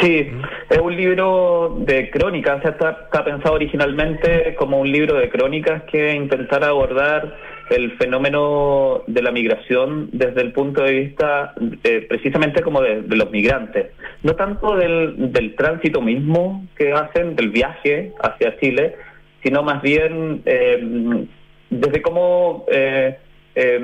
Sí, 0.01 0.29
es 0.69 0.79
un 0.79 0.95
libro 0.97 1.77
de 1.81 2.11
crónicas, 2.11 2.59
o 2.59 2.63
sea, 2.63 2.71
está, 2.73 2.91
está 3.05 3.25
pensado 3.25 3.55
originalmente 3.55 4.55
como 4.59 4.81
un 4.81 4.91
libro 4.91 5.15
de 5.15 5.31
crónicas 5.31 5.85
que 5.85 6.13
intentara 6.15 6.69
abordar 6.69 7.37
el 7.71 7.93
fenómeno 7.99 9.03
de 9.07 9.23
la 9.23 9.33
migración 9.33 10.11
desde 10.13 10.41
el 10.43 10.53
punto 10.53 10.83
de 10.83 10.93
vista 10.93 11.55
eh, 11.83 12.07
precisamente 12.09 12.63
como 12.63 12.81
de, 12.81 13.03
de 13.03 13.17
los 13.17 13.31
migrantes, 13.31 13.89
no 14.23 14.35
tanto 14.37 14.77
del, 14.77 15.33
del 15.33 15.55
tránsito 15.57 16.01
mismo 16.01 16.65
que 16.77 16.93
hacen, 16.93 17.35
del 17.35 17.51
viaje 17.51 18.13
hacia 18.23 18.57
Chile, 18.59 18.95
sino 19.43 19.63
más 19.63 19.83
bien 19.83 20.43
eh, 20.45 21.27
desde 21.71 22.03
cómo 22.03 22.67
eh, 22.71 23.19
eh, 23.55 23.75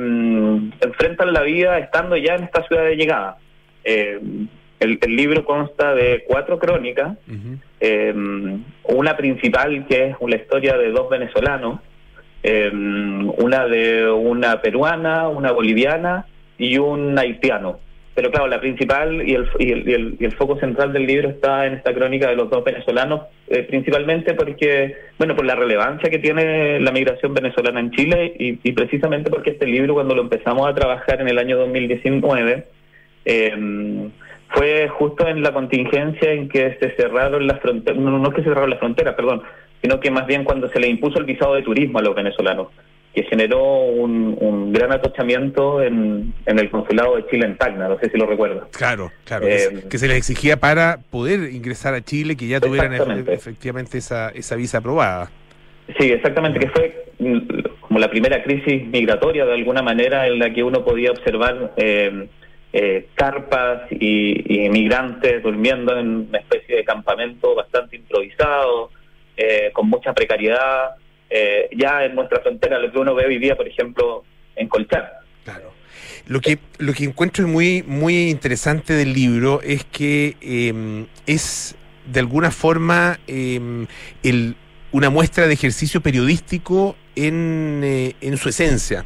enfrentan 0.81 1.33
la 1.33 1.43
vida 1.43 1.79
estando 1.79 2.17
ya 2.17 2.37
en 2.37 2.45
esta 2.45 2.67
ciudad 2.69 2.85
de 2.85 2.97
llegada. 2.97 3.39
Eh, 3.85 4.21
el, 4.79 4.99
el 5.01 5.17
libro 5.17 5.45
consta 5.45 5.95
de 5.95 6.25
cuatro 6.27 6.59
crónicas, 6.59 7.17
eh, 7.81 8.15
una 8.85 9.17
principal 9.17 9.87
que 9.87 10.07
es 10.07 10.17
la 10.27 10.37
historia 10.37 10.77
de 10.77 10.91
dos 10.91 11.09
venezolanos, 11.09 11.81
eh, 12.43 12.71
una 12.73 13.67
de 13.67 14.11
una 14.11 14.61
peruana, 14.61 15.29
una 15.29 15.53
boliviana 15.53 16.27
y 16.59 16.79
un 16.79 17.19
haitiano. 17.19 17.79
Pero 18.15 18.31
claro, 18.31 18.47
la 18.47 18.61
principal 18.61 19.27
y 19.27 19.35
el, 19.35 19.49
y 19.59 19.73
el, 19.73 20.17
y 20.21 20.25
el- 20.25 20.33
foco 20.33 20.59
central 20.59 20.93
del 20.93 21.07
libro 21.07 21.31
está 21.31 21.67
en 21.67 21.75
esta 21.75 21.95
crónica 21.95 22.29
de 22.29 22.37
los 22.37 22.51
dos 22.51 22.63
venezolanos, 22.63 23.23
eh, 23.49 23.63
principalmente 23.63 24.35
porque, 24.35 24.95
bueno, 25.19 25.35
por 25.35 25.47
la 25.47 25.55
relevancia 25.55 26.11
que 26.11 26.19
tiene 26.19 26.79
la 26.81 26.93
migración 26.93 27.33
venezolana 27.33 27.81
en 27.81 27.91
Chile 27.93 28.35
y, 28.39 28.73
precisamente 28.73 29.31
porque 29.31 29.51
este 29.51 29.67
libro 29.67 29.95
cuando 29.95 30.15
lo 30.15 30.23
empezamos 30.23 30.69
a 30.69 30.75
trabajar 30.75 31.23
en 31.23 31.29
el 31.29 31.39
año 31.39 31.57
2019, 31.57 32.67
eh, 33.25 34.11
fue 34.49 34.89
justo 34.89 35.27
en 35.27 35.43
la 35.43 35.53
contingencia 35.53 36.33
en 36.33 36.49
que 36.51 36.77
se 36.81 36.91
cerraron 36.97 37.47
las 37.47 37.61
fronteras, 37.61 37.99
no, 37.99 38.19
no 38.19 38.31
que 38.31 38.43
se 38.43 38.49
cerraron 38.49 38.69
las 38.69 38.79
fronteras, 38.79 39.15
perdón, 39.15 39.43
sino 39.83 40.01
que 40.01 40.11
más 40.11 40.27
bien 40.27 40.45
cuando 40.45 40.69
se 40.71 40.79
le 40.81 40.89
impuso 40.89 41.19
el 41.19 41.25
visado 41.25 41.55
de 41.55 41.63
turismo 41.63 41.99
a 41.99 42.03
los 42.03 42.15
venezolanos, 42.15 42.69
que 43.15 43.25
generó 43.25 43.63
un, 43.83 44.39
un 44.41 44.73
gran 44.73 44.91
atochamiento 44.93 45.83
en, 45.83 46.33
en 46.47 46.59
el 46.59 46.71
consulado 46.71 47.17
de 47.17 47.27
Chile 47.27 47.45
en 47.45 47.59
Tacna, 47.59 47.89
no 47.89 47.99
sé 47.99 48.09
si 48.11 48.17
lo 48.17 48.25
recuerdas. 48.27 48.69
Claro, 48.75 49.11
claro. 49.25 49.47
Eh, 49.47 49.51
que, 49.51 49.59
se- 49.59 49.89
que 49.89 49.99
se 49.99 50.09
les 50.09 50.17
exigía 50.17 50.57
para 50.57 50.99
poder 51.11 51.53
ingresar 51.53 51.93
a 51.93 52.01
Chile 52.01 52.37
que 52.37 52.47
ya 52.47 52.59
tuvieran 52.61 52.93
efe- 52.95 53.33
efectivamente 53.33 53.99
esa, 53.99 54.31
esa 54.31 54.57
visa 54.57 54.79
aprobada. 54.79 55.31
Sí, 55.99 56.11
exactamente, 56.11 56.59
que 56.61 56.69
fue 56.69 57.05
como 57.81 57.99
la 57.99 58.09
primera 58.09 58.43
crisis 58.43 58.87
migratoria 58.87 59.45
de 59.45 59.53
alguna 59.55 59.83
manera 59.83 60.27
en 60.27 60.39
la 60.39 60.51
que 60.55 60.63
uno 60.63 60.83
podía 60.85 61.11
observar 61.11 61.73
eh, 61.77 62.29
eh, 62.73 63.09
carpas 63.15 63.83
y, 63.91 64.65
y 64.65 64.71
migrantes 64.71 65.43
durmiendo 65.43 65.99
en 65.99 66.29
una 66.31 66.39
especie 66.39 66.77
de 66.77 66.85
campamento 66.85 67.55
bastante 67.55 67.97
improvisado, 67.97 68.91
eh, 69.37 69.71
con 69.73 69.89
mucha 69.89 70.13
precariedad. 70.13 70.97
eh, 71.35 71.71
ya 71.75 72.05
en 72.05 72.15
nuestra 72.15 72.41
frontera, 72.41 72.79
lo 72.79 72.93
que 72.93 72.99
uno 72.99 73.15
ve 73.15 73.25
hoy 73.25 73.39
día, 73.39 73.57
por 73.57 73.67
ejemplo, 73.67 74.23
en 74.55 74.69
Colchán. 74.69 75.05
Lo 76.27 76.41
que, 76.41 76.59
lo 76.79 76.93
que 76.93 77.05
encuentro 77.05 77.49
muy, 77.49 77.83
muy 77.83 78.29
interesante 78.31 78.93
del 78.93 79.13
libro 79.15 79.61
es 79.63 79.85
que 79.85 80.37
eh, 80.41 81.05
es 81.27 81.75
de 82.07 82.21
alguna 82.21 82.51
forma 82.51 83.19
eh, 83.27 83.87
el- 84.23 84.55
una 84.93 85.09
muestra 85.11 85.47
de 85.47 85.55
ejercicio 85.55 86.01
periodístico 86.03 86.97
en, 87.17 87.81
eh, 87.83 88.15
en 88.21 88.37
su 88.37 88.51
esencia. 88.51 89.05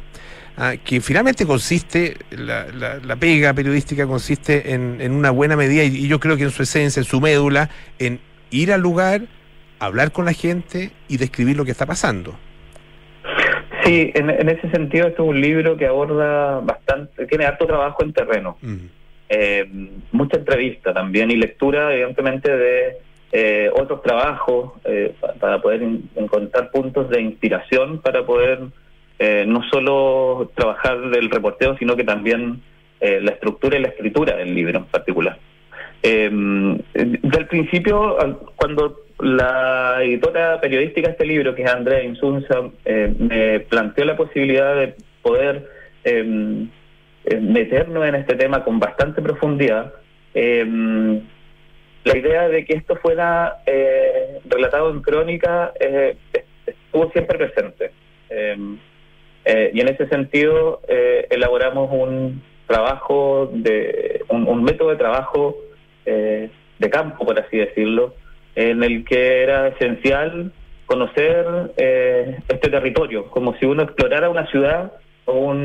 ah, 0.57 0.73
que 0.83 0.99
finalmente 1.01 1.45
consiste, 1.45 2.17
la, 2.31 2.65
la- 2.73 2.95
la 2.97 3.15
pega 3.15 3.53
periodística 3.53 4.05
consiste 4.05 4.73
en, 4.73 4.99
en 5.01 5.11
una 5.13 5.29
buena 5.31 5.55
medida, 5.55 5.83
y 5.83 6.07
yo 6.07 6.19
creo 6.19 6.35
que 6.35 6.43
en 6.43 6.51
su 6.51 6.63
esencia, 6.63 6.99
en 6.99 7.05
su 7.05 7.21
médula, 7.21 7.69
en 7.99 8.19
ir 8.49 8.73
al 8.73 8.81
lugar, 8.81 9.21
hablar 9.79 10.11
con 10.11 10.25
la 10.25 10.33
gente 10.33 10.91
y 11.07 11.17
describir 11.17 11.55
lo 11.57 11.65
que 11.65 11.71
está 11.71 11.85
pasando. 11.85 12.35
Sí, 13.83 14.11
en, 14.15 14.29
en 14.29 14.49
ese 14.49 14.69
sentido, 14.71 15.07
este 15.07 15.21
es 15.21 15.27
un 15.27 15.39
libro 15.39 15.77
que 15.77 15.87
aborda 15.87 16.59
bastante, 16.59 17.25
tiene 17.27 17.45
harto 17.45 17.65
trabajo 17.65 18.03
en 18.03 18.11
terreno. 18.13 18.57
Eh, 19.29 19.65
mucha 20.11 20.37
entrevista 20.37 20.93
también 20.93 21.31
y 21.31 21.35
lectura, 21.37 21.93
evidentemente, 21.93 22.55
de, 22.55 22.97
eh, 23.31 23.69
otros 23.73 24.01
trabajos 24.01 24.73
eh, 24.85 25.13
pa- 25.19 25.33
para 25.33 25.61
poder 25.61 25.81
encontrar 26.15 26.71
puntos 26.71 27.09
de 27.09 27.21
inspiración 27.21 28.01
para 28.01 28.25
poder 28.25 28.59
eh, 29.19 29.45
no 29.47 29.63
solo 29.69 30.51
trabajar 30.55 31.09
del 31.09 31.29
reporteo, 31.29 31.77
sino 31.77 31.95
que 31.95 32.03
también 32.03 32.61
eh, 32.99 33.19
la 33.21 33.31
estructura 33.31 33.77
y 33.77 33.81
la 33.81 33.89
escritura 33.89 34.35
del 34.37 34.53
libro 34.55 34.77
en 34.79 34.85
particular. 34.85 35.37
Eh, 36.03 36.29
del 36.93 37.47
principio, 37.47 38.17
cuando 38.55 39.01
la 39.19 39.97
editora 40.03 40.61
periodística 40.61 41.07
de 41.07 41.11
este 41.13 41.25
libro, 41.25 41.55
que 41.55 41.63
es 41.63 41.71
Andrea 41.71 42.03
Insunza, 42.03 42.69
eh, 42.85 43.13
me 43.17 43.59
planteó 43.61 44.05
la 44.05 44.15
posibilidad 44.15 44.75
de 44.75 44.95
poder 45.21 45.67
eh, 46.03 46.67
eh, 47.25 47.39
meternos 47.39 48.05
en 48.05 48.15
este 48.15 48.35
tema 48.35 48.63
con 48.63 48.79
bastante 48.79 49.21
profundidad, 49.21 49.93
eh, 50.33 51.21
la 52.07 52.17
idea 52.17 52.47
de 52.47 52.63
que 52.63 52.73
esto 52.73 52.95
fuera 52.95 53.57
eh, 53.65 54.39
relatado 54.45 54.91
en 54.91 55.01
crónica 55.01 55.73
eh, 55.79 56.15
estuvo 56.65 57.11
siempre 57.11 57.37
presente. 57.37 57.91
Eh, 58.29 58.57
y 59.73 59.79
en 59.79 59.87
ese 59.87 60.07
sentido 60.07 60.81
elaboramos 61.29 61.89
un 61.91 62.41
trabajo, 62.65 63.49
de 63.53 64.21
un 64.29 64.63
método 64.63 64.89
de 64.89 64.97
trabajo 64.97 65.57
eh, 66.07 66.49
de 66.79 66.89
campo, 66.89 67.25
por 67.25 67.39
así 67.39 67.57
decirlo, 67.57 68.15
en 68.55 68.81
el 68.83 69.05
que 69.05 69.43
era 69.43 69.67
esencial 69.67 70.51
conocer 70.87 71.45
eh, 71.77 72.37
este 72.47 72.69
territorio, 72.69 73.27
como 73.29 73.55
si 73.57 73.65
uno 73.65 73.83
explorara 73.83 74.29
una 74.29 74.47
ciudad 74.47 74.93
o 75.25 75.33
un, 75.33 75.57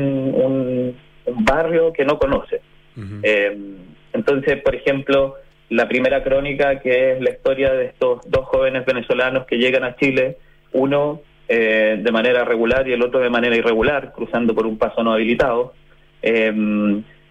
un- 0.45 0.95
un 1.25 1.45
barrio 1.45 1.93
que 1.93 2.03
no 2.05 2.19
conoce. 2.19 2.59
Eh, 3.23 3.57
entonces, 4.11 4.61
por 4.61 4.75
ejemplo, 4.75 5.35
la 5.69 5.87
primera 5.87 6.21
crónica, 6.23 6.79
que 6.81 7.13
es 7.13 7.21
la 7.21 7.29
historia 7.31 7.71
de 7.73 7.85
estos 7.85 8.29
dos 8.29 8.45
jóvenes 8.47 8.85
venezolanos 8.85 9.45
que 9.47 9.57
llegan 9.57 9.85
a 9.85 9.95
Chile, 9.95 10.37
uno 10.73 11.21
eh, 11.47 11.97
de 12.01 12.11
manera 12.11 12.43
regular 12.43 12.87
y 12.87 12.93
el 12.93 13.01
otro 13.01 13.19
de 13.21 13.29
manera 13.29 13.55
irregular, 13.55 14.11
cruzando 14.13 14.53
por 14.53 14.65
un 14.67 14.77
paso 14.77 15.01
no 15.03 15.13
habilitado, 15.13 15.73
eh, 16.21 16.51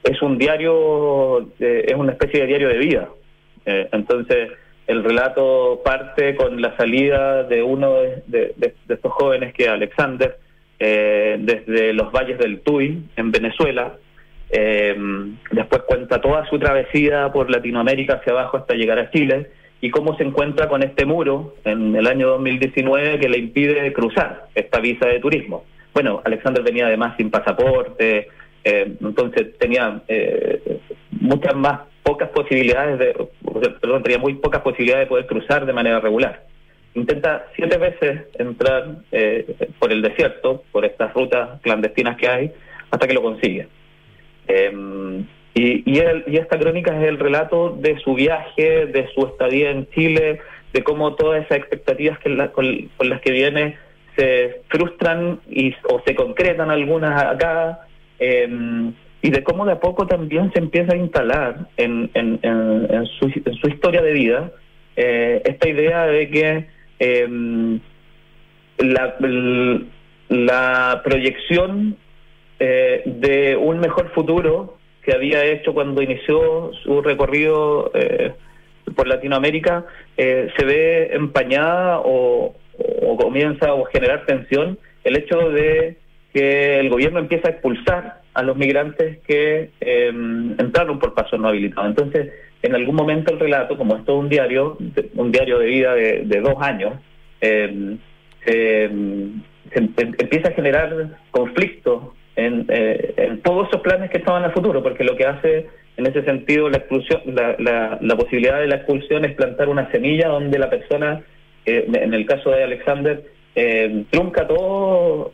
es 0.04 0.20
un 0.22 0.38
diario, 0.38 1.40
eh, 1.60 1.86
es 1.88 1.94
una 1.94 2.12
especie 2.12 2.40
de 2.40 2.46
diario 2.46 2.68
de 2.68 2.78
vida. 2.78 3.08
Eh, 3.66 3.88
entonces, 3.92 4.50
el 4.86 5.04
relato 5.04 5.80
parte 5.84 6.34
con 6.34 6.60
la 6.60 6.76
salida 6.76 7.44
de 7.44 7.62
uno 7.62 7.92
de, 8.26 8.52
de- 8.56 8.74
estos 8.88 9.12
jóvenes, 9.12 9.54
que 9.54 9.64
es 9.64 9.68
Alexander, 9.68 10.36
eh, 10.78 11.36
desde 11.40 11.92
los 11.92 12.10
valles 12.12 12.38
del 12.38 12.60
Tuy, 12.60 13.02
en 13.16 13.30
Venezuela. 13.30 13.94
Después 15.50 15.82
cuenta 15.82 16.20
toda 16.20 16.44
su 16.50 16.58
travesía 16.58 17.30
por 17.32 17.50
Latinoamérica 17.50 18.14
hacia 18.14 18.32
abajo 18.32 18.58
hasta 18.58 18.74
llegar 18.74 18.98
a 18.98 19.10
Chile 19.10 19.46
y 19.80 19.90
cómo 19.90 20.16
se 20.16 20.24
encuentra 20.24 20.68
con 20.68 20.82
este 20.82 21.06
muro 21.06 21.54
en 21.64 21.96
el 21.96 22.06
año 22.06 22.28
2019 22.28 23.18
que 23.18 23.28
le 23.28 23.38
impide 23.38 23.92
cruzar 23.92 24.46
esta 24.54 24.78
visa 24.80 25.06
de 25.06 25.20
turismo. 25.20 25.64
Bueno, 25.94 26.20
Alexander 26.24 26.62
venía 26.62 26.86
además 26.86 27.16
sin 27.16 27.30
pasaporte, 27.30 28.28
eh, 28.64 28.94
entonces 29.00 29.58
tenía 29.58 30.02
eh, 30.08 30.78
muchas 31.10 31.54
más 31.54 31.80
pocas 32.02 32.28
posibilidades 32.30 32.98
de, 32.98 33.14
perdón, 33.80 34.02
tenía 34.02 34.18
muy 34.18 34.34
pocas 34.34 34.60
posibilidades 34.62 35.06
de 35.06 35.08
poder 35.08 35.26
cruzar 35.26 35.66
de 35.66 35.72
manera 35.72 36.00
regular. 36.00 36.44
Intenta 36.94 37.46
siete 37.56 37.78
veces 37.78 38.22
entrar 38.38 38.96
eh, 39.12 39.46
por 39.78 39.92
el 39.92 40.02
desierto, 40.02 40.62
por 40.72 40.84
estas 40.84 41.14
rutas 41.14 41.60
clandestinas 41.62 42.16
que 42.16 42.28
hay, 42.28 42.52
hasta 42.90 43.06
que 43.06 43.14
lo 43.14 43.22
consigue. 43.22 43.68
Eh, 44.48 45.22
y, 45.54 45.90
y, 45.90 45.98
el- 45.98 46.24
y 46.26 46.36
esta 46.38 46.58
crónica 46.58 46.96
es 47.00 47.08
el 47.08 47.18
relato 47.18 47.70
de 47.78 47.98
su 48.00 48.14
viaje, 48.14 48.86
de 48.86 49.08
su 49.14 49.26
estadía 49.26 49.70
en 49.70 49.88
Chile, 49.90 50.40
de 50.72 50.82
cómo 50.82 51.14
todas 51.14 51.44
esas 51.44 51.58
expectativas 51.58 52.18
que 52.18 52.30
la- 52.30 52.52
con, 52.52 52.66
con 52.96 53.08
las 53.08 53.20
que 53.20 53.30
viene 53.30 53.76
se 54.16 54.62
frustran 54.68 55.40
y, 55.48 55.74
o 55.88 56.02
se 56.04 56.14
concretan 56.14 56.70
algunas 56.70 57.22
acá, 57.22 57.86
eh, 58.24 58.92
y 59.24 59.30
de 59.30 59.42
cómo 59.42 59.64
de 59.66 59.72
a 59.72 59.80
poco 59.80 60.06
también 60.06 60.50
se 60.52 60.58
empieza 60.60 60.94
a 60.94 60.96
instalar 60.96 61.68
en, 61.76 62.10
en, 62.14 62.38
en- 62.42 62.86
en 62.90 63.06
su, 63.18 63.30
su 63.60 63.68
historia 63.68 64.02
de 64.02 64.12
vida 64.12 64.50
eh, 64.96 65.40
esta 65.44 65.68
idea 65.68 66.06
de 66.06 66.28
que 66.30 66.66
eh, 66.98 67.78
la, 68.78 69.14
la 70.28 71.00
proyección 71.04 71.96
eh, 72.58 73.02
de 73.06 73.56
un 73.56 73.78
mejor 73.80 74.10
futuro 74.12 74.76
que 75.04 75.12
había 75.14 75.44
hecho 75.44 75.72
cuando 75.74 76.02
inició 76.02 76.70
su 76.82 77.02
recorrido 77.02 77.90
eh, 77.94 78.32
por 78.96 79.06
Latinoamérica 79.08 79.84
se 80.16 80.64
ve 80.64 81.10
empañada 81.14 82.00
o, 82.00 82.54
o 83.02 83.16
comienza 83.16 83.70
a 83.70 83.76
generar 83.92 84.26
tensión 84.26 84.78
el 85.04 85.16
hecho 85.16 85.50
de 85.50 85.96
que 86.32 86.80
el 86.80 86.88
gobierno 86.88 87.18
empieza 87.18 87.48
a 87.48 87.50
expulsar 87.52 88.22
a 88.34 88.42
los 88.42 88.56
migrantes 88.56 89.18
que 89.26 89.70
eh, 89.80 90.08
entraron 90.08 90.98
por 90.98 91.14
pasos 91.14 91.38
no 91.38 91.48
habilitados. 91.48 91.90
Entonces, 91.90 92.32
en 92.62 92.74
algún 92.74 92.94
momento 92.94 93.32
el 93.32 93.40
relato, 93.40 93.76
como 93.76 93.96
es 93.96 94.04
todo 94.04 94.16
un 94.18 94.28
diario, 94.28 94.78
un 95.14 95.32
diario 95.32 95.58
de 95.58 95.66
vida 95.66 95.94
de, 95.94 96.40
dos 96.40 96.54
años, 96.60 96.94
eh, 97.40 97.96
se, 98.44 98.88
se 99.72 99.78
em- 99.78 99.94
empieza 100.18 100.48
a 100.48 100.52
generar 100.52 101.18
conflictos 101.30 102.04
en, 102.36 102.64
eh, 102.68 103.12
en 103.16 103.40
todos 103.42 103.68
esos 103.68 103.82
planes 103.82 104.10
que 104.10 104.18
estaban 104.18 104.44
a 104.44 104.50
futuro, 104.50 104.82
porque 104.82 105.04
lo 105.04 105.16
que 105.16 105.26
hace 105.26 105.66
en 105.98 106.06
ese 106.06 106.22
sentido 106.24 106.70
la 106.70 106.78
expulsión, 106.78 107.20
la, 107.26 107.56
la, 107.58 107.98
la 108.00 108.16
posibilidad 108.16 108.58
de 108.58 108.68
la 108.68 108.76
expulsión 108.76 109.26
es 109.26 109.34
plantar 109.34 109.68
una 109.68 109.90
semilla 109.90 110.28
donde 110.28 110.58
la 110.58 110.70
persona, 110.70 111.20
eh, 111.66 111.84
en 111.92 112.14
el 112.14 112.24
caso 112.24 112.50
de 112.50 112.64
Alexander, 112.64 113.22
trunca 114.10 114.46
todo 114.46 115.30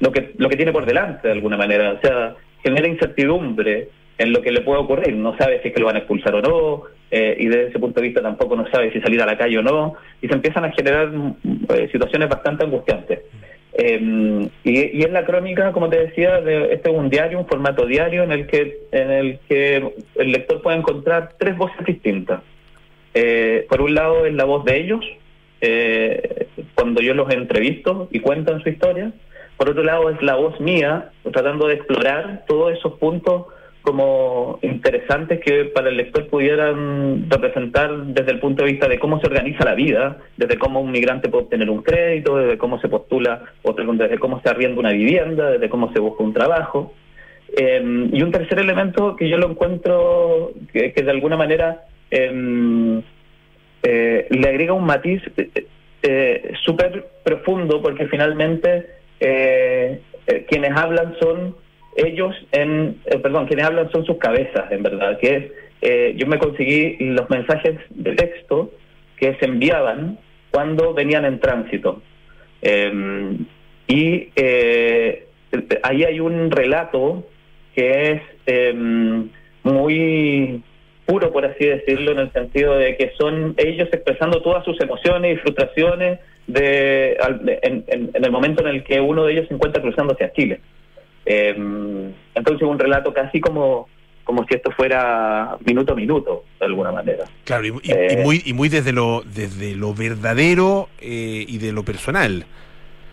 lo 0.00 0.12
que 0.12 0.32
lo 0.36 0.48
que 0.48 0.56
tiene 0.56 0.72
por 0.72 0.86
delante 0.86 1.28
de 1.28 1.34
alguna 1.34 1.56
manera, 1.56 1.92
o 1.92 2.00
sea, 2.00 2.34
genera 2.62 2.88
incertidumbre 2.88 3.88
en 4.20 4.32
lo 4.34 4.42
que 4.42 4.52
le 4.52 4.60
puede 4.60 4.80
ocurrir, 4.80 5.14
no 5.14 5.34
sabe 5.38 5.62
si 5.62 5.68
es 5.68 5.74
que 5.74 5.80
lo 5.80 5.86
van 5.86 5.96
a 5.96 6.00
expulsar 6.00 6.34
o 6.34 6.42
no, 6.42 6.82
eh, 7.10 7.36
y 7.40 7.46
desde 7.46 7.68
ese 7.68 7.78
punto 7.78 8.00
de 8.00 8.08
vista 8.08 8.20
tampoco 8.20 8.54
no 8.54 8.70
sabe 8.70 8.92
si 8.92 9.00
salir 9.00 9.20
a 9.22 9.26
la 9.26 9.38
calle 9.38 9.56
o 9.58 9.62
no, 9.62 9.94
y 10.20 10.28
se 10.28 10.34
empiezan 10.34 10.66
a 10.66 10.72
generar 10.72 11.10
eh, 11.74 11.88
situaciones 11.90 12.28
bastante 12.28 12.64
angustiantes. 12.64 13.20
Eh, 13.72 14.48
y, 14.62 14.98
y 14.98 15.02
en 15.04 15.12
la 15.14 15.24
crónica, 15.24 15.72
como 15.72 15.88
te 15.88 16.00
decía, 16.00 16.40
de, 16.42 16.74
este 16.74 16.90
es 16.90 16.96
un 16.96 17.08
diario, 17.08 17.38
un 17.38 17.46
formato 17.46 17.86
diario 17.86 18.22
en 18.22 18.32
el 18.32 18.46
que 18.46 18.80
en 18.92 19.10
el 19.10 19.38
que 19.48 19.76
el 20.16 20.32
lector 20.32 20.60
puede 20.60 20.76
encontrar 20.76 21.30
tres 21.38 21.56
voces 21.56 21.86
distintas. 21.86 22.42
Eh, 23.14 23.66
por 23.70 23.80
un 23.80 23.94
lado 23.94 24.26
es 24.26 24.34
la 24.34 24.44
voz 24.44 24.66
de 24.66 24.76
ellos, 24.76 25.04
cuando 26.74 27.00
yo 27.00 27.14
los 27.14 27.32
entrevisto 27.32 28.08
y 28.10 28.20
cuentan 28.20 28.62
su 28.62 28.68
historia. 28.68 29.12
Por 29.60 29.68
otro 29.68 29.82
lado 29.82 30.08
es 30.08 30.22
la 30.22 30.36
voz 30.36 30.58
mía, 30.58 31.10
tratando 31.30 31.66
de 31.66 31.74
explorar 31.74 32.44
todos 32.48 32.72
esos 32.72 32.94
puntos 32.94 33.44
como 33.82 34.58
interesantes 34.62 35.38
que 35.44 35.66
para 35.66 35.90
el 35.90 35.98
lector 35.98 36.28
pudieran 36.28 37.28
representar 37.28 38.06
desde 38.06 38.30
el 38.30 38.40
punto 38.40 38.64
de 38.64 38.70
vista 38.70 38.88
de 38.88 38.98
cómo 38.98 39.20
se 39.20 39.26
organiza 39.26 39.62
la 39.66 39.74
vida, 39.74 40.16
desde 40.38 40.56
cómo 40.56 40.80
un 40.80 40.90
migrante 40.90 41.28
puede 41.28 41.44
obtener 41.44 41.68
un 41.68 41.82
crédito, 41.82 42.38
desde 42.38 42.56
cómo 42.56 42.80
se 42.80 42.88
postula, 42.88 43.42
desde 43.62 44.18
cómo 44.18 44.40
se 44.40 44.48
arrienda 44.48 44.80
una 44.80 44.92
vivienda, 44.92 45.50
desde 45.50 45.68
cómo 45.68 45.92
se 45.92 46.00
busca 46.00 46.24
un 46.24 46.32
trabajo. 46.32 46.94
Eh, 47.54 48.08
y 48.14 48.22
un 48.22 48.32
tercer 48.32 48.60
elemento 48.60 49.14
que 49.14 49.28
yo 49.28 49.36
lo 49.36 49.50
encuentro 49.50 50.52
que, 50.72 50.90
de 50.90 51.10
alguna 51.10 51.36
manera 51.36 51.84
eh, 52.10 53.02
eh, 53.82 54.26
le 54.30 54.48
agrega 54.48 54.72
un 54.72 54.86
matiz 54.86 55.20
eh, 55.36 55.66
eh, 56.02 56.52
súper 56.64 57.10
profundo 57.22 57.82
porque 57.82 58.06
finalmente 58.06 58.99
eh, 59.20 60.00
eh, 60.26 60.46
quienes 60.48 60.76
hablan 60.76 61.14
son 61.20 61.56
ellos 61.96 62.34
en, 62.52 63.00
eh, 63.06 63.18
perdón, 63.18 63.46
quienes 63.46 63.66
hablan 63.66 63.90
son 63.90 64.04
sus 64.04 64.16
cabezas, 64.18 64.70
en 64.70 64.82
verdad, 64.82 65.18
que 65.18 65.36
es, 65.36 65.44
eh, 65.82 66.14
yo 66.16 66.26
me 66.26 66.38
conseguí 66.38 66.96
los 67.00 67.28
mensajes 67.30 67.78
de 67.90 68.14
texto 68.14 68.70
que 69.16 69.34
se 69.36 69.46
enviaban 69.46 70.18
cuando 70.50 70.94
venían 70.94 71.24
en 71.24 71.40
tránsito. 71.40 72.02
Eh, 72.62 73.36
y 73.86 74.28
ahí 75.82 76.04
hay 76.04 76.20
un 76.20 76.50
relato 76.50 77.26
que 77.74 78.12
es 78.12 78.22
eh, 78.46 78.72
muy 79.62 80.62
puro, 81.06 81.32
por 81.32 81.44
así 81.44 81.66
decirlo, 81.66 82.12
en 82.12 82.20
el 82.20 82.32
sentido 82.32 82.76
de 82.76 82.96
que 82.96 83.12
son 83.18 83.54
ellos 83.56 83.88
expresando 83.92 84.42
todas 84.42 84.64
sus 84.64 84.80
emociones 84.80 85.34
y 85.34 85.40
frustraciones 85.40 86.20
de, 86.52 87.16
al- 87.22 87.44
de- 87.44 87.58
en, 87.62 87.84
en- 87.88 88.10
en 88.14 88.24
el 88.24 88.30
momento 88.30 88.62
en 88.66 88.74
el 88.74 88.84
que 88.84 89.00
uno 89.00 89.24
de 89.24 89.32
ellos 89.32 89.48
se 89.48 89.54
encuentra 89.54 89.80
cruzando 89.82 90.14
hacia 90.14 90.32
Chile. 90.32 90.60
Eh, 91.26 91.54
entonces 92.34 92.66
un 92.66 92.78
relato 92.78 93.12
casi 93.12 93.40
como 93.40 93.88
como 94.24 94.44
si 94.46 94.54
esto 94.54 94.70
fuera 94.70 95.56
minuto 95.66 95.92
a 95.92 95.96
minuto, 95.96 96.44
de 96.60 96.66
alguna 96.66 96.92
manera. 96.92 97.24
Claro, 97.42 97.64
y, 97.66 97.68
y- 97.70 97.72
y 97.82 97.92
Eh, 97.92 98.20
muy, 98.22 98.40
y 98.44 98.52
muy 98.52 98.68
desde 98.68 98.92
lo, 98.92 99.22
desde 99.24 99.74
lo 99.74 99.92
verdadero 99.92 100.88
eh, 101.00 101.44
y 101.48 101.58
de 101.58 101.72
lo 101.72 101.82
personal. 101.82 102.44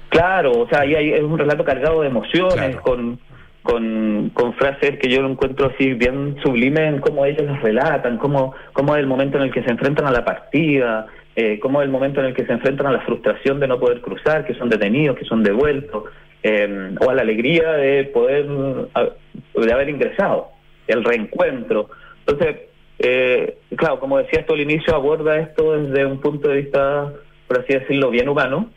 Claro, 0.10 0.52
o 0.52 0.70
sea, 0.70 0.82
ahí 0.82 0.94
hay, 0.94 1.14
es 1.14 1.24
un 1.24 1.40
relato 1.40 1.64
cargado 1.66 2.02
de 2.02 2.10
emociones, 2.10 2.76
con, 2.78 3.20
con, 3.64 4.30
con 4.36 4.54
frases 4.54 5.00
que 5.00 5.10
yo 5.10 5.24
lo 5.24 5.30
encuentro 5.32 5.72
así 5.74 5.94
bien 5.94 6.36
sublimes 6.44 6.82
en 6.94 7.00
cómo 7.00 7.26
ellos 7.26 7.48
las 7.48 7.62
relatan, 7.64 8.18
cómo, 8.20 8.54
cómo 8.74 8.96
es 8.96 9.00
el 9.00 9.08
momento 9.08 9.38
en 9.38 9.46
el 9.46 9.52
que 9.52 9.64
se 9.64 9.72
enfrentan 9.72 10.06
a 10.06 10.12
la 10.12 10.24
partida, 10.24 11.08
eh, 11.40 11.60
cómo 11.60 11.84
el 11.84 11.90
momento 11.90 12.20
en 12.20 12.26
el 12.26 12.34
que 12.34 12.48
se 12.48 12.52
enfrentan 12.52 12.88
a 12.88 12.92
la 12.92 13.02
frustración 13.02 13.60
de 13.60 13.68
no 13.68 13.80
poder 13.80 14.02
cruzar, 14.02 14.44
que 14.44 14.56
son 14.56 14.70
detenidos, 14.70 15.16
que 15.16 15.26
son 15.26 15.44
devueltos, 15.44 16.06
eh, 16.42 16.96
o 17.00 17.10
a 17.12 17.14
la 17.14 17.22
alegría 17.22 17.74
de 17.74 18.06
poder, 18.06 18.48
de 18.48 19.72
haber 19.72 19.90
ingresado, 19.90 20.48
el 20.88 21.04
reencuentro. 21.04 21.92
Entonces, 22.26 22.62
eh, 22.98 23.56
claro, 23.76 24.00
como 24.00 24.18
decía 24.18 24.40
esto 24.40 24.56
al 24.56 24.62
inicio, 24.62 24.96
aborda 24.96 25.38
esto 25.38 25.80
desde 25.80 26.08
un 26.08 26.20
punto 26.22 26.50
de 26.50 26.56
vista, 26.56 27.14
por 27.48 27.60
así 27.60 27.72
decirlo, 27.72 28.10
bien 28.10 28.30
humano. 28.30 28.72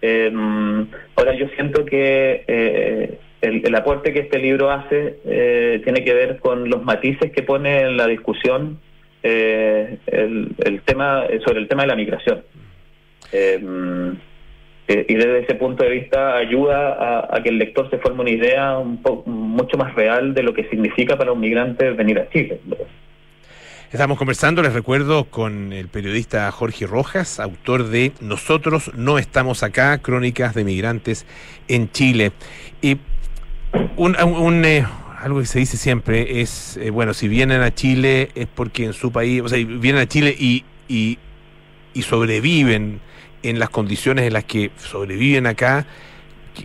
Eh, 0.00 0.32
ahora 1.16 1.34
yo 1.34 1.48
siento 1.48 1.84
que 1.84 2.44
eh, 2.48 3.18
el, 3.42 3.66
el 3.66 3.74
aporte 3.74 4.14
que 4.14 4.20
este 4.20 4.38
libro 4.38 4.70
hace 4.70 5.18
eh, 5.26 5.82
tiene 5.84 6.02
que 6.02 6.14
ver 6.14 6.38
con 6.38 6.70
los 6.70 6.82
matices 6.82 7.30
que 7.30 7.42
pone 7.42 7.80
en 7.80 7.98
la 7.98 8.06
discusión 8.06 8.80
eh, 9.22 9.98
el, 10.06 10.82
tema 10.84 11.24
sobre 11.44 11.60
el 11.60 11.68
tema 11.68 11.82
de 11.82 11.88
la 11.88 11.96
migración. 11.96 12.42
Eh, 13.32 13.60
eh, 14.90 15.06
y 15.08 15.14
desde 15.14 15.44
ese 15.44 15.54
punto 15.54 15.84
de 15.84 15.90
vista 15.90 16.34
ayuda 16.36 17.28
a, 17.32 17.40
que 17.44 17.50
el 17.50 17.58
lector 17.58 17.88
se 17.90 17.98
forme 17.98 18.22
una 18.22 18.30
idea 18.30 18.76
un 18.76 19.00
poco 19.00 19.30
mucho 19.30 19.76
más 19.76 19.94
real 19.94 20.34
de 20.34 20.42
lo 20.42 20.52
que 20.52 20.68
significa 20.68 21.16
para 21.16 21.30
un 21.30 21.38
migrante 21.38 21.92
venir 21.92 22.18
a 22.18 22.28
Chile. 22.30 22.60
Estamos 23.92 24.18
conversando, 24.18 24.62
les 24.62 24.72
recuerdo, 24.72 25.26
con 25.26 25.72
el 25.72 25.86
periodista 25.86 26.50
Jorge 26.50 26.88
Rojas, 26.88 27.38
autor 27.38 27.84
de 27.84 28.10
Nosotros 28.20 28.90
no 28.96 29.18
estamos 29.18 29.62
acá, 29.62 29.98
Crónicas 29.98 30.56
de 30.56 30.64
Migrantes 30.64 31.24
en 31.68 31.92
Chile. 31.92 32.32
Y 32.82 32.98
un, 33.96 34.16
un, 34.20 34.64
eh, 34.64 34.84
algo 35.20 35.40
que 35.40 35.46
se 35.46 35.58
dice 35.58 35.76
siempre 35.76 36.40
es, 36.40 36.76
eh, 36.78 36.90
bueno, 36.90 37.14
si 37.14 37.28
vienen 37.28 37.62
a 37.62 37.74
Chile 37.74 38.30
es 38.34 38.46
porque 38.46 38.84
en 38.84 38.92
su 38.92 39.12
país, 39.12 39.42
o 39.42 39.48
sea, 39.48 39.58
vienen 39.64 40.02
a 40.02 40.06
Chile 40.06 40.34
y, 40.38 40.64
y, 40.88 41.18
y 41.94 42.02
sobreviven 42.02 43.00
en 43.42 43.58
las 43.58 43.70
condiciones 43.70 44.26
en 44.26 44.32
las 44.32 44.44
que 44.44 44.70
sobreviven 44.76 45.46
acá, 45.46 45.86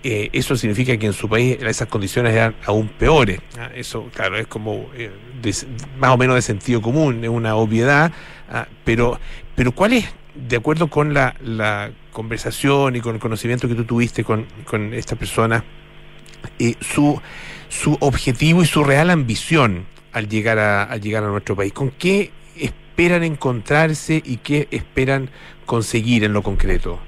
eh, 0.03 0.29
eso 0.33 0.55
significa 0.55 0.97
que 0.97 1.05
en 1.05 1.13
su 1.13 1.29
país 1.29 1.57
esas 1.61 1.87
condiciones 1.87 2.33
eran 2.33 2.55
aún 2.65 2.87
peores. 2.87 3.39
Ah, 3.57 3.69
Eso, 3.75 4.09
claro, 4.13 4.37
es 4.37 4.47
como 4.47 4.89
eh, 4.95 5.11
más 5.97 6.11
o 6.11 6.17
menos 6.17 6.35
de 6.35 6.41
sentido 6.41 6.81
común, 6.81 7.23
es 7.23 7.29
una 7.29 7.55
obviedad, 7.55 8.11
ah, 8.49 8.67
pero, 8.83 9.19
pero 9.55 9.71
¿cuál 9.71 9.93
es, 9.93 10.05
de 10.33 10.57
acuerdo 10.57 10.87
con 10.89 11.13
la, 11.13 11.35
la 11.41 11.91
conversación 12.11 12.95
y 12.95 13.01
con 13.01 13.15
el 13.15 13.21
conocimiento 13.21 13.67
que 13.67 13.75
tú 13.75 13.85
tuviste 13.85 14.23
con, 14.23 14.45
con 14.65 14.93
esta 14.93 15.15
persona, 15.15 15.63
eh, 16.59 16.75
su, 16.81 17.21
su 17.75 17.97
objetivo 17.99 18.61
y 18.61 18.65
su 18.65 18.83
real 18.83 19.09
ambición 19.09 19.85
al 20.13 20.29
llegar 20.29 20.59
a, 20.59 20.83
al 20.83 21.01
llegar 21.01 21.23
a 21.23 21.27
nuestro 21.27 21.55
país? 21.55 21.73
¿Con 21.73 21.91
qué 21.91 22.31
esperan 22.59 23.23
encontrarse 23.23 24.21
y 24.23 24.37
qué 24.37 24.67
esperan 24.71 25.29
conseguir 25.65 26.23
en 26.23 26.33
lo 26.33 26.41
concreto? 26.41 26.99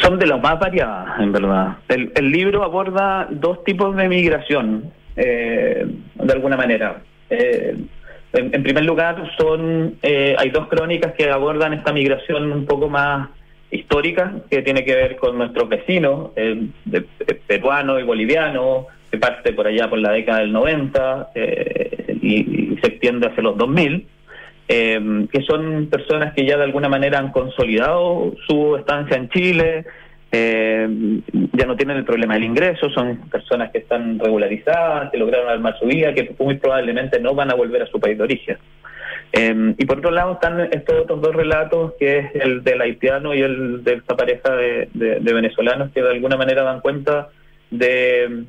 Son 0.00 0.18
de 0.18 0.26
las 0.26 0.40
más 0.40 0.58
variadas, 0.58 1.20
en 1.20 1.32
verdad. 1.32 1.76
El, 1.88 2.12
el 2.14 2.30
libro 2.30 2.62
aborda 2.62 3.26
dos 3.30 3.64
tipos 3.64 3.94
de 3.96 4.08
migración, 4.08 4.92
eh, 5.16 5.84
de 6.14 6.32
alguna 6.32 6.56
manera. 6.56 7.02
Eh, 7.28 7.76
en, 8.32 8.54
en 8.54 8.62
primer 8.62 8.84
lugar, 8.84 9.30
son 9.36 9.96
eh, 10.02 10.36
hay 10.38 10.50
dos 10.50 10.68
crónicas 10.68 11.12
que 11.14 11.28
abordan 11.28 11.74
esta 11.74 11.92
migración 11.92 12.52
un 12.52 12.64
poco 12.66 12.88
más 12.88 13.28
histórica, 13.72 14.34
que 14.50 14.62
tiene 14.62 14.84
que 14.84 14.94
ver 14.94 15.16
con 15.16 15.36
nuestros 15.38 15.68
vecinos, 15.68 16.30
eh, 16.36 16.68
de- 16.84 17.06
de 17.26 17.34
peruano 17.46 17.98
y 17.98 18.04
boliviano, 18.04 18.86
que 19.10 19.18
parte 19.18 19.52
por 19.52 19.66
allá 19.66 19.90
por 19.90 19.98
la 19.98 20.12
década 20.12 20.38
del 20.40 20.52
90 20.52 21.30
eh, 21.34 22.16
y, 22.22 22.72
y 22.74 22.78
se 22.80 22.86
extiende 22.88 23.26
hacia 23.26 23.42
los 23.42 23.56
2000 23.58 24.06
eh, 24.68 25.26
que 25.30 25.42
son 25.42 25.88
personas 25.90 26.32
que 26.34 26.46
ya 26.46 26.56
de 26.56 26.64
alguna 26.64 26.88
manera 26.88 27.18
han 27.18 27.30
consolidado 27.32 28.32
su 28.46 28.76
estancia 28.76 29.16
en 29.18 29.28
Chile, 29.28 29.84
eh, 30.30 30.88
ya 31.52 31.66
no 31.66 31.76
tienen 31.76 31.98
el 31.98 32.04
problema 32.04 32.34
del 32.34 32.44
ingreso, 32.44 32.88
son 32.90 33.28
personas 33.28 33.70
que 33.70 33.78
están 33.78 34.18
regularizadas, 34.18 35.10
que 35.10 35.18
lograron 35.18 35.50
armar 35.50 35.78
su 35.78 35.84
vida, 35.86 36.14
que 36.14 36.34
muy 36.38 36.56
probablemente 36.56 37.20
no 37.20 37.34
van 37.34 37.50
a 37.50 37.54
volver 37.54 37.82
a 37.82 37.86
su 37.86 38.00
país 38.00 38.16
de 38.16 38.24
origen. 38.24 38.56
Eh, 39.32 39.74
y 39.78 39.86
por 39.86 39.98
otro 39.98 40.10
lado 40.10 40.34
están 40.34 40.60
estos 40.60 41.00
otros 41.00 41.22
dos 41.22 41.34
relatos, 41.34 41.94
que 41.98 42.18
es 42.18 42.34
el 42.34 42.62
del 42.62 42.80
haitiano 42.82 43.34
y 43.34 43.40
el 43.40 43.82
de 43.82 43.94
esta 43.94 44.14
pareja 44.14 44.54
de, 44.54 44.88
venezolanos 45.22 45.90
que 45.92 46.02
de 46.02 46.10
alguna 46.10 46.36
manera 46.36 46.62
dan 46.62 46.80
cuenta 46.80 47.30
de, 47.70 48.44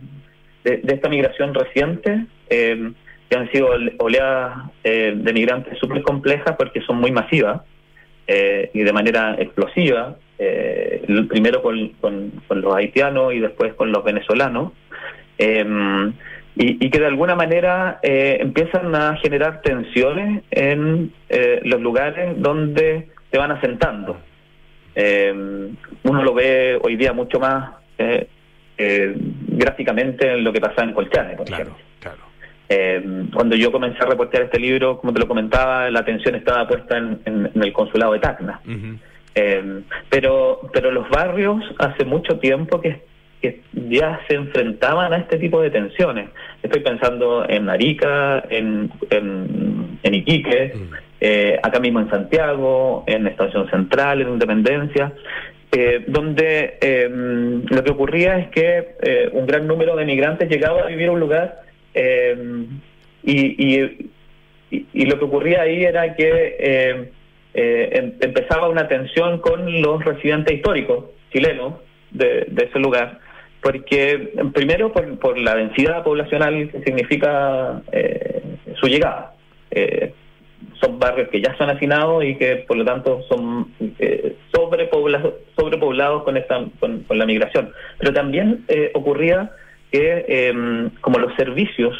esta 0.66 1.08
migración 1.10 1.54
reciente, 1.54 2.26
eh, 2.50 2.92
que 3.30 3.38
han 3.38 3.50
sido 3.52 3.68
ole- 3.70 3.96
oleadas 4.00 4.72
eh, 4.84 5.14
de 5.16 5.34
migrantes 5.34 5.78
súper 5.80 6.02
complejas 6.02 6.56
porque 6.58 6.82
son 6.82 6.98
muy 6.98 7.12
masivas 7.12 7.62
eh, 8.28 8.70
y 8.74 8.82
de 8.84 8.94
manera 8.94 9.36
explosiva, 9.40 10.18
eh, 10.38 11.06
primero 11.30 11.62
con, 11.62 11.90
con- 12.02 12.32
los 12.50 12.76
haitianos 12.76 13.34
y 13.34 13.40
después 13.40 13.74
con 13.76 13.92
los 13.94 14.04
venezolanos, 14.04 14.74
eh, 15.38 15.66
y, 16.56 16.86
y 16.86 16.90
que 16.90 17.00
de 17.00 17.08
alguna 17.08 17.36
manera 17.36 18.00
eh, 18.04 18.38
empiezan 18.40 18.94
a 18.96 19.16
generar 19.18 19.62
tensiones 19.62 20.44
en 20.52 21.12
eh, 21.30 21.60
los 21.64 21.82
lugares 21.82 22.36
donde 22.42 23.08
se 23.32 23.38
van 23.38 23.52
asentando. 23.52 24.18
Eh, 24.96 25.34
uno 26.04 26.24
lo 26.24 26.34
ve 26.34 26.80
hoy 26.82 26.96
día 26.96 27.14
mucho 27.14 27.40
más 27.40 27.72
eh, 27.98 28.28
eh, 28.78 29.16
gráficamente 29.48 30.32
en 30.34 30.44
lo 30.44 30.54
que 30.54 30.62
pasa 30.62 30.84
en 30.84 30.94
Colchane, 30.94 31.36
por 31.36 31.48
ejemplo. 31.50 31.76
Eh, 32.70 33.26
cuando 33.34 33.56
yo 33.56 33.72
comencé 33.72 34.04
a 34.04 34.08
reportear 34.08 34.44
este 34.44 34.60
libro, 34.60 34.98
como 35.00 35.14
te 35.14 35.20
lo 35.20 35.28
comentaba, 35.28 35.90
la 35.90 36.00
atención 36.00 36.36
estaba 36.36 36.68
puesta 36.68 36.98
en, 36.98 37.20
en- 37.26 37.52
en 37.54 37.64
el 37.64 37.74
consulado 37.74 38.14
de 38.14 38.20
Tacna. 38.20 38.62
Eh, 39.36 39.82
pero, 40.10 40.62
pero 40.72 40.92
los 40.92 41.10
barrios 41.10 41.64
hace 41.80 42.06
mucho 42.06 42.38
tiempo 42.40 42.80
que, 42.80 43.02
que 43.44 43.60
ya 43.90 44.22
se 44.28 44.36
enfrentaban 44.36 45.12
a 45.12 45.18
este 45.18 45.38
tipo 45.38 45.62
de 45.62 45.70
tensiones. 45.70 46.30
Estoy 46.64 46.80
pensando 46.82 47.46
en 47.48 47.68
Arica, 47.70 48.42
en, 48.50 48.90
en, 49.10 50.00
en 50.02 50.14
Iquique, 50.16 50.72
eh, 51.20 51.60
acá 51.62 51.80
mismo 51.82 52.00
en 52.00 52.10
Santiago, 52.10 53.04
en 53.06 53.28
Estación 53.28 53.70
Central, 53.70 54.22
en 54.22 54.30
Independencia, 54.30 55.12
eh, 55.74 56.06
donde 56.08 56.78
eh, 56.80 57.10
lo 57.70 57.84
que 57.84 57.92
ocurría 57.92 58.38
es 58.40 58.48
que 58.48 58.96
eh, 59.02 59.30
un 59.34 59.46
gran 59.46 59.68
número 59.68 59.98
de 59.98 60.06
migrantes 60.06 60.50
llegaba 60.50 60.84
a 60.84 60.88
vivir 60.88 61.10
a 61.10 61.12
un 61.12 61.20
lugar 61.20 61.64
eh, 61.94 62.66
y, 63.24 63.38
y, 63.76 64.10
y- 64.72 64.86
y 64.94 65.06
lo 65.06 65.20
que 65.20 65.26
ocurría 65.26 65.64
ahí 65.64 65.84
era 65.84 66.16
que 66.16 66.56
eh, 66.60 67.12
eh, 67.54 67.90
em- 67.92 68.14
empezaba 68.22 68.70
una 68.70 68.88
tensión 68.88 69.40
con 69.40 69.82
los 69.82 70.04
residentes 70.06 70.56
históricos 70.56 71.06
chilenos 71.34 71.74
de, 72.12 72.46
de 72.48 72.64
ese 72.66 72.80
lugar, 72.80 73.20
porque 73.64 74.34
primero 74.54 74.92
por, 74.92 75.18
por 75.20 75.38
la 75.38 75.56
densidad 75.56 76.04
poblacional 76.04 76.70
que 76.70 76.84
significa 76.84 77.82
eh, 77.92 78.44
su 78.76 78.88
llegada. 78.88 79.34
Eh, 79.72 80.14
son 80.80 81.00
barrios 81.00 81.30
que 81.30 81.42
ya 81.42 81.56
son 81.58 81.70
hacinados 81.70 82.24
y 82.24 82.36
que 82.36 82.58
por 82.68 82.78
lo 82.78 82.86
tanto 82.86 83.22
son 83.24 83.74
eh, 84.00 84.36
sobrepoblados, 84.54 85.34
sobrepoblados 85.56 86.24
con, 86.24 86.38
esta, 86.38 86.64
con, 86.80 87.06
la 87.10 87.26
migración. 87.26 87.72
Pero 87.98 88.14
también 88.14 88.66
eh, 88.68 88.92
ocurría 88.94 89.52
que 89.92 90.26
eh, 90.28 90.90
como 91.02 91.20
los 91.20 91.34
servicios 91.36 91.96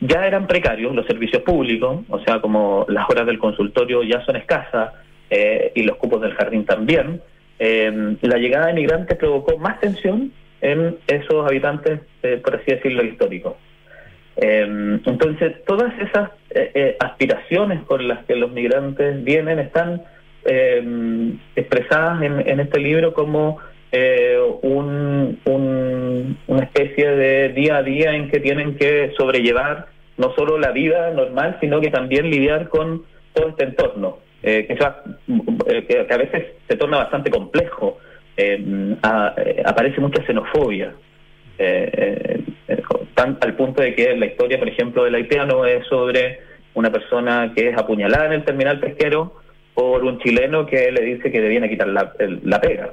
ya 0.00 0.26
eran 0.26 0.46
precarios, 0.46 0.94
los 0.94 1.06
servicios 1.06 1.42
públicos, 1.42 2.04
o 2.08 2.18
sea, 2.20 2.40
como 2.40 2.86
las 2.88 3.08
horas 3.08 3.26
del 3.26 3.38
consultorio 3.38 4.02
ya 4.02 4.24
son 4.24 4.36
escasas 4.36 4.92
eh, 5.30 5.72
y 5.74 5.82
los 5.82 5.96
cupos 5.96 6.20
del 6.20 6.34
jardín 6.34 6.64
también, 6.64 7.20
eh, 7.58 8.16
la 8.20 8.36
llegada 8.36 8.66
de 8.68 8.74
migrantes 8.74 9.18
provocó 9.18 9.58
más 9.58 9.80
tensión 9.80 10.32
en 10.60 10.98
esos 11.06 11.46
habitantes, 11.46 12.00
eh, 12.22 12.40
por 12.42 12.56
así 12.56 12.70
decirlo, 12.72 13.04
históricos. 13.04 13.54
Eh, 14.36 14.98
entonces, 15.06 15.64
todas 15.66 15.92
esas 16.00 16.30
eh, 16.50 16.70
eh, 16.74 16.96
aspiraciones 17.00 17.82
con 17.82 18.06
las 18.06 18.24
que 18.26 18.36
los 18.36 18.50
migrantes 18.52 19.22
vienen 19.24 19.58
están 19.58 20.02
eh, 20.44 21.32
expresadas 21.56 22.22
en, 22.22 22.48
en 22.48 22.60
este 22.60 22.78
libro 22.80 23.12
como 23.12 23.58
eh, 23.90 24.38
un, 24.62 25.40
un- 25.44 26.38
una 26.46 26.62
especie 26.64 27.08
de 27.10 27.48
día 27.50 27.78
a 27.78 27.82
día 27.82 28.12
en 28.12 28.30
que 28.30 28.38
tienen 28.40 28.76
que 28.76 29.12
sobrellevar 29.16 29.86
no 30.16 30.32
solo 30.34 30.58
la 30.58 30.70
vida 30.72 31.10
normal, 31.12 31.56
sino 31.60 31.80
que 31.80 31.90
también 31.90 32.30
lidiar 32.30 32.68
con 32.68 33.04
todo 33.34 33.48
este 33.50 33.64
entorno, 33.64 34.18
que, 34.42 34.66
que- 34.66 36.06
que 36.06 36.14
a 36.14 36.16
veces 36.16 36.46
se 36.68 36.76
torna 36.76 36.98
bastante 36.98 37.30
complejo. 37.30 37.98
Eh, 38.40 38.94
a- 39.02 39.34
eh, 39.36 39.62
aparece 39.64 40.00
mucha 40.00 40.22
xenofobia. 40.24 40.92
Eh, 41.58 42.40
eh, 42.68 42.82
tan- 43.14 43.36
al 43.40 43.54
punto 43.54 43.82
de 43.82 43.96
que 43.96 44.16
la 44.16 44.26
historia, 44.26 44.60
por 44.60 44.68
ejemplo, 44.68 45.02
del 45.02 45.16
haitiano 45.16 45.66
es 45.66 45.84
sobre 45.88 46.38
una 46.74 46.92
persona 46.92 47.52
que 47.56 47.70
es 47.70 47.76
apuñalada 47.76 48.26
en 48.26 48.32
el 48.34 48.44
terminal 48.44 48.78
pesquero 48.78 49.34
por 49.74 50.04
un 50.04 50.20
chileno 50.20 50.66
que 50.66 50.92
le 50.92 51.00
dice 51.02 51.32
que 51.32 51.40
le 51.40 51.48
viene 51.48 51.66
a 51.66 51.68
quitar 51.68 51.88
la, 51.88 52.60
pega. 52.60 52.90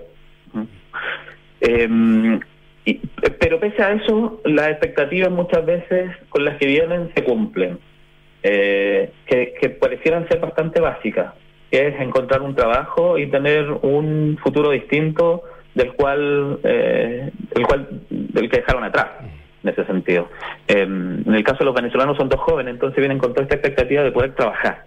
Eh, 1.62 2.40
y- 2.86 3.02
pero 3.40 3.60
pese 3.60 3.84
a 3.84 3.92
eso, 3.94 4.42
las 4.46 4.70
expectativas 4.70 5.30
muchas 5.32 5.64
veces 5.64 6.10
con 6.30 6.44
las 6.44 6.58
que 6.58 6.66
vienen 6.66 7.12
se 7.16 7.24
cumplen, 7.24 7.78
eh, 8.42 9.12
que, 9.28 9.54
que 9.60 9.70
parecieran 9.70 10.28
ser 10.28 10.40
bastante 10.40 10.80
básicas, 10.80 11.34
que 11.76 11.90
es 11.90 12.00
encontrar 12.00 12.42
un 12.42 12.56
trabajo 12.56 13.18
y 13.18 13.28
tener 13.28 13.70
un 13.70 14.40
futuro 14.42 14.72
distinto 14.72 15.44
del 15.74 15.92
cual, 15.92 16.58
eh, 16.64 17.30
el 17.54 17.68
cual 17.68 17.88
del 18.10 18.50
que 18.50 18.60
dejaron 18.60 18.86
atrás, 18.86 19.08
en 19.62 19.70
ese 19.70 19.84
sentido. 19.84 20.30
Eh, 20.70 20.84
en 20.84 21.34
el 21.34 21.44
caso 21.44 21.60
de 21.60 21.66
los 21.66 21.76
venezolanos 21.76 22.16
son 22.16 22.30
dos 22.30 22.40
jóvenes, 22.40 22.76
entonces 22.76 22.98
vienen 22.98 23.18
con 23.18 23.34
toda 23.34 23.44
esta 23.44 23.56
expectativa 23.56 24.04
de 24.04 24.14
poder 24.14 24.36
trabajar. 24.36 24.86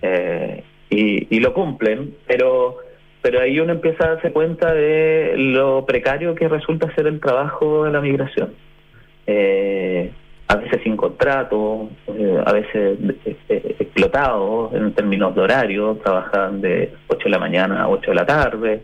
Eh, 0.00 0.64
y, 0.88 1.36
y 1.36 1.40
lo 1.40 1.52
cumplen, 1.52 2.14
pero 2.26 2.78
pero 3.20 3.38
ahí 3.38 3.60
uno 3.60 3.72
empieza 3.72 4.04
a 4.04 4.14
darse 4.14 4.32
cuenta 4.32 4.72
de 4.72 5.34
lo 5.36 5.84
precario 5.84 6.34
que 6.34 6.48
resulta 6.48 6.94
ser 6.94 7.08
el 7.08 7.20
trabajo 7.20 7.84
de 7.84 7.92
la 7.92 8.00
migración. 8.00 8.54
Eh, 9.26 10.10
a 10.48 10.56
veces 10.56 10.80
sin 10.82 10.96
contrato, 10.96 11.88
eh, 12.08 12.42
a 12.44 12.52
veces 12.52 12.98
eh, 13.24 13.76
explotados 13.78 14.72
en 14.74 14.92
términos 14.92 15.34
de 15.34 15.40
horario, 15.40 15.98
trabajan 16.04 16.60
de 16.60 16.92
8 17.08 17.24
de 17.24 17.30
la 17.30 17.38
mañana 17.38 17.82
a 17.82 17.88
8 17.88 18.10
de 18.10 18.14
la 18.14 18.26
tarde, 18.26 18.82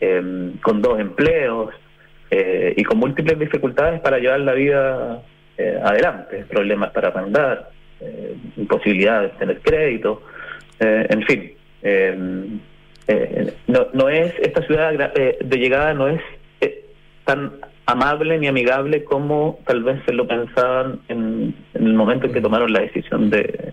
eh, 0.00 0.52
con 0.62 0.80
dos 0.80 1.00
empleos 1.00 1.74
eh, 2.30 2.74
y 2.76 2.84
con 2.84 2.98
múltiples 2.98 3.38
dificultades 3.38 4.00
para 4.00 4.18
llevar 4.18 4.40
la 4.40 4.52
vida 4.52 5.22
eh, 5.56 5.80
adelante, 5.82 6.44
problemas 6.48 6.90
para 6.92 7.08
arrendar, 7.08 7.70
eh, 8.00 8.36
imposibilidad 8.56 9.22
de 9.22 9.28
tener 9.30 9.60
crédito, 9.60 10.22
eh, 10.78 11.06
en 11.10 11.22
fin. 11.22 11.52
eh, 11.82 12.58
eh, 13.10 13.54
no, 13.68 13.86
no 13.94 14.08
es 14.10 14.34
esta 14.38 14.60
ciudad 14.66 14.92
eh, 15.16 15.38
de 15.42 15.56
llegada 15.56 15.94
no 15.94 16.08
es 16.08 16.20
eh, 16.60 16.84
tan 17.24 17.52
amable 17.88 18.38
ni 18.38 18.46
amigable 18.46 19.02
como 19.04 19.58
tal 19.66 19.82
vez 19.82 20.00
se 20.06 20.12
lo 20.12 20.26
pensaban 20.28 21.00
en, 21.08 21.54
en 21.74 21.86
el 21.86 21.94
momento 21.94 22.26
en 22.26 22.32
que 22.34 22.40
tomaron 22.40 22.72
la 22.72 22.80
decisión 22.80 23.30
de, 23.30 23.72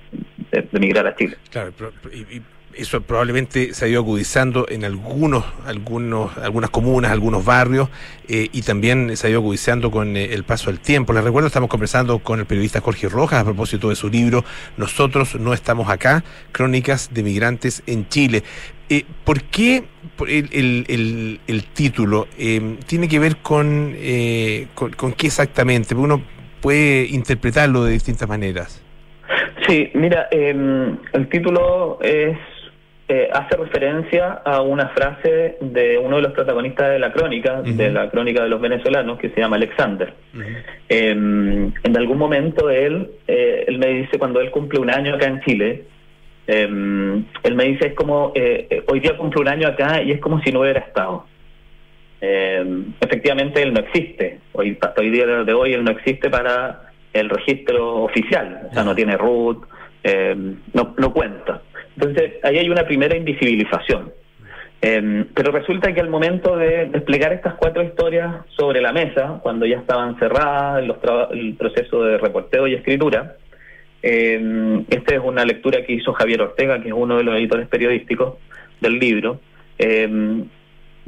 de- 0.52 0.62
de 0.72 0.80
migrar 0.80 1.06
a 1.06 1.16
Chile. 1.16 1.36
Claro, 1.52 1.72
y 2.14 2.42
eso 2.78 3.00
probablemente 3.02 3.74
se 3.74 3.86
ha 3.86 3.88
ido 3.88 4.00
agudizando 4.02 4.66
en 4.70 4.84
algunos, 4.84 5.46
algunos, 5.66 6.38
algunas 6.38 6.70
comunas, 6.70 7.12
algunos 7.12 7.44
barrios, 7.46 7.88
eh, 8.28 8.50
y 8.52 8.62
también 8.64 9.16
se 9.16 9.28
ha 9.28 9.30
ido 9.30 9.40
agudizando 9.40 9.92
con 9.92 10.18
eh, 10.18 10.34
el 10.34 10.44
paso 10.44 10.70
del 10.70 10.80
tiempo. 10.82 11.14
Les 11.14 11.24
recuerdo, 11.24 11.48
estamos 11.48 11.70
conversando 11.70 12.20
con 12.20 12.40
el 12.40 12.46
periodista 12.46 12.82
Jorge 12.82 13.08
Rojas 13.08 13.40
a 13.42 13.46
propósito 13.46 13.90
de 13.90 13.96
su 13.96 14.10
libro 14.10 14.44
Nosotros 14.78 15.36
no 15.36 15.54
estamos 15.54 15.90
acá, 15.90 16.24
Crónicas 16.52 17.14
de 17.14 17.24
Migrantes 17.24 17.82
en 17.88 18.08
Chile. 18.10 18.44
Eh, 18.90 19.04
¿Por 19.24 19.42
qué 19.44 19.84
el, 20.28 20.50
el- 20.54 20.86
el- 20.88 21.40
el 21.48 21.64
título 21.66 22.28
eh, 22.38 22.78
tiene 22.88 23.08
que 23.08 23.20
ver 23.20 23.38
con, 23.38 23.94
eh, 23.98 24.68
con, 24.76 24.92
con 24.94 25.14
qué 25.14 25.28
exactamente? 25.28 25.96
Porque 25.96 26.14
Uno 26.14 26.22
puede 26.62 27.06
interpretarlo 27.08 27.84
de 27.84 27.94
distintas 27.94 28.28
maneras. 28.30 28.82
Sí, 29.68 29.90
mira, 29.96 30.28
eh, 30.32 30.56
el 31.14 31.30
título 31.30 31.98
es 32.02 32.38
eh, 33.08 33.30
hace 33.34 33.56
referencia 33.58 34.32
a 34.46 34.62
una 34.62 34.90
frase 34.90 35.58
de 35.62 35.98
uno 36.00 36.16
de 36.18 36.22
los 36.24 36.32
protagonistas 36.34 36.90
de 36.92 36.98
la 37.00 37.12
crónica, 37.14 37.62
de 37.62 37.92
la 37.92 38.10
crónica 38.10 38.42
de 38.44 38.50
los 38.50 38.60
venezolanos, 38.62 39.20
que 39.20 39.30
se 39.30 39.42
llama 39.42 39.56
Alexander. 39.58 40.14
Eh, 40.90 41.10
en 41.12 41.98
algún 41.98 42.18
momento 42.18 42.70
él, 42.70 43.10
eh, 43.28 43.66
él 43.68 43.78
me 43.80 43.88
dice, 43.88 44.18
cuando 44.20 44.42
él 44.42 44.50
cumple 44.52 44.80
un 44.80 44.90
año 44.90 45.16
acá 45.16 45.28
en 45.28 45.42
Chile, 45.42 45.86
eh, 46.48 47.24
él 47.44 47.56
me 47.56 47.64
dice, 47.66 47.88
es 47.88 47.94
como, 47.94 48.32
eh, 48.36 48.68
eh, 48.70 48.84
hoy 48.88 49.00
día 49.00 49.18
cumple 49.18 49.42
un 49.42 49.48
año 49.48 49.68
acá 49.68 50.02
y 50.02 50.12
es 50.12 50.20
como 50.20 50.40
si 50.42 50.52
no 50.52 50.62
hubiera 50.62 50.80
estado. 50.80 51.26
Eh, 52.22 52.84
efectivamente 53.02 53.62
él 53.62 53.74
no 53.74 53.82
existe, 53.82 54.40
hoy, 54.54 54.78
hasta 54.82 55.02
hoy 55.02 55.12
día 55.12 55.26
de 55.26 55.54
hoy 55.54 55.74
él 55.74 55.84
no 55.84 55.92
existe 55.92 56.30
para 56.30 56.92
el 57.14 57.30
registro 57.30 58.04
oficial, 58.04 58.68
o 58.70 58.74
sea, 58.74 58.84
no 58.84 58.96
tiene 58.96 59.18
root, 59.18 59.66
eh, 60.04 60.36
no, 60.74 60.94
no 60.98 61.14
cuenta. 61.14 61.62
Entonces, 61.96 62.34
ahí 62.44 62.58
hay 62.58 62.70
una 62.70 62.84
primera 62.86 63.16
invisibilización. 63.16 64.12
Pero 64.82 65.52
resulta 65.52 65.92
que 65.94 66.00
al 66.02 66.10
momento 66.10 66.56
de 66.58 66.86
desplegar 66.86 67.34
estas 67.34 67.56
cuatro 67.56 67.82
historias 67.82 68.36
sobre 68.50 68.82
la 68.82 68.94
mesa, 68.94 69.40
cuando 69.42 69.66
ya 69.66 69.78
estaban 69.78 70.20
cerradas 70.20 70.84
traba- 71.02 71.30
el 71.32 71.56
proceso 71.56 72.04
de 72.04 72.20
reporteo 72.20 72.68
y 72.68 72.76
escritura, 72.76 73.36
eh, 74.06 74.84
esta 74.90 75.16
es 75.16 75.22
una 75.24 75.44
lectura 75.46 75.84
que 75.84 75.94
hizo 75.94 76.14
Javier 76.14 76.42
Ortega, 76.44 76.80
que 76.82 76.90
es 76.90 76.94
uno 76.96 77.18
de 77.18 77.24
los 77.24 77.36
editores 77.36 77.68
periodísticos 77.68 78.36
del 78.80 79.00
libro, 79.00 79.40
eh, 79.80 80.44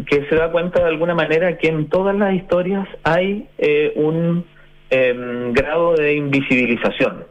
que 0.06 0.26
se 0.30 0.36
da 0.36 0.52
cuenta 0.52 0.80
de 0.82 0.90
alguna 0.90 1.16
manera 1.16 1.58
que 1.58 1.68
en 1.70 1.88
todas 1.90 2.16
las 2.16 2.34
historias 2.34 2.88
hay 3.04 3.46
eh, 3.58 3.94
un 3.96 4.46
eh, 4.90 5.16
grado 5.54 5.96
de 5.96 6.16
invisibilización, 6.16 7.26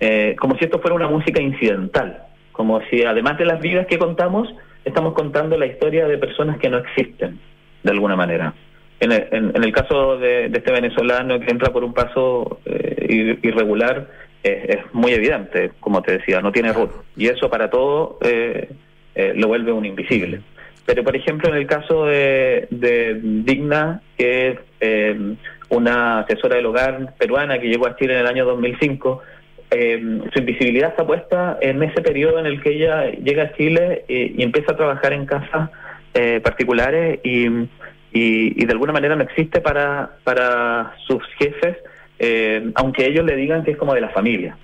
eh, 0.00 0.36
como 0.38 0.56
si 0.56 0.64
esto 0.64 0.78
fuera 0.80 0.94
una 0.96 1.08
música 1.08 1.40
incidental, 1.42 2.24
como 2.52 2.80
si 2.90 3.02
además 3.04 3.38
de 3.38 3.44
las 3.46 3.60
vidas 3.60 3.86
que 3.86 3.98
contamos, 3.98 4.48
estamos 4.84 5.14
contando 5.14 5.56
la 5.56 5.66
historia 5.66 6.06
de 6.06 6.18
personas 6.18 6.58
que 6.58 6.68
no 6.68 6.78
existen, 6.78 7.38
de 7.82 7.90
alguna 7.90 8.16
manera. 8.16 8.54
En 9.00 9.10
el, 9.10 9.26
en- 9.32 9.52
en 9.56 9.64
el 9.64 9.72
caso 9.72 10.16
de, 10.18 10.46
este 10.46 10.70
venezolano 10.72 11.40
que 11.40 11.50
entra 11.50 11.72
por 11.72 11.82
un 11.82 11.92
paso 11.94 12.60
eh, 12.66 13.06
ir- 13.08 13.38
irregular, 13.42 14.08
eh, 14.44 14.66
es 14.68 14.94
muy 14.94 15.12
evidente, 15.12 15.72
como 15.80 16.02
te 16.02 16.18
decía, 16.18 16.40
no 16.40 16.52
tiene 16.52 16.72
root. 16.72 16.90
Y 17.16 17.28
eso 17.28 17.48
para 17.48 17.70
todo 17.70 18.18
eh, 18.22 18.70
eh, 19.14 19.32
lo 19.36 19.48
vuelve 19.48 19.72
un 19.72 19.84
invisible. 19.84 20.40
Pero, 20.84 21.04
por 21.04 21.14
ejemplo, 21.14 21.48
en 21.48 21.56
el 21.56 21.66
caso 21.66 22.06
de, 22.06 22.66
de 22.70 23.20
Digna, 23.22 24.02
que 24.16 24.48
es 24.48 24.58
eh, 24.80 25.36
una 25.68 26.20
asesora 26.20 26.56
del 26.56 26.66
hogar 26.66 27.14
peruana 27.18 27.58
que 27.58 27.68
llegó 27.68 27.86
a 27.86 27.96
Chile 27.96 28.14
en 28.14 28.20
el 28.20 28.26
año 28.26 28.44
2005, 28.44 29.22
eh, 29.70 30.20
su 30.32 30.38
invisibilidad 30.40 30.90
está 30.90 31.06
puesta 31.06 31.58
en 31.60 31.82
ese 31.82 32.02
periodo 32.02 32.38
en 32.38 32.46
el 32.46 32.60
que 32.60 32.70
ella 32.70 33.10
llega 33.12 33.44
a 33.44 33.52
Chile 33.54 34.04
y 34.08 34.42
empieza 34.42 34.72
a 34.72 34.76
trabajar 34.76 35.12
en 35.14 35.24
casas 35.24 35.70
eh, 36.14 36.40
particulares 36.40 37.20
y, 37.22 37.46
y, 37.46 37.68
y 38.12 38.66
de 38.66 38.72
alguna 38.72 38.92
manera 38.92 39.16
no 39.16 39.22
existe 39.22 39.62
para, 39.62 40.16
para 40.24 40.94
sus 41.06 41.24
jefes, 41.38 41.78
eh, 42.22 42.70
aunque 42.76 43.04
ellos 43.06 43.26
le 43.26 43.36
digan 43.36 43.64
que 43.64 43.72
es 43.72 43.76
como 43.76 43.92
de 43.94 44.00
la 44.00 44.08
familia. 44.10 44.56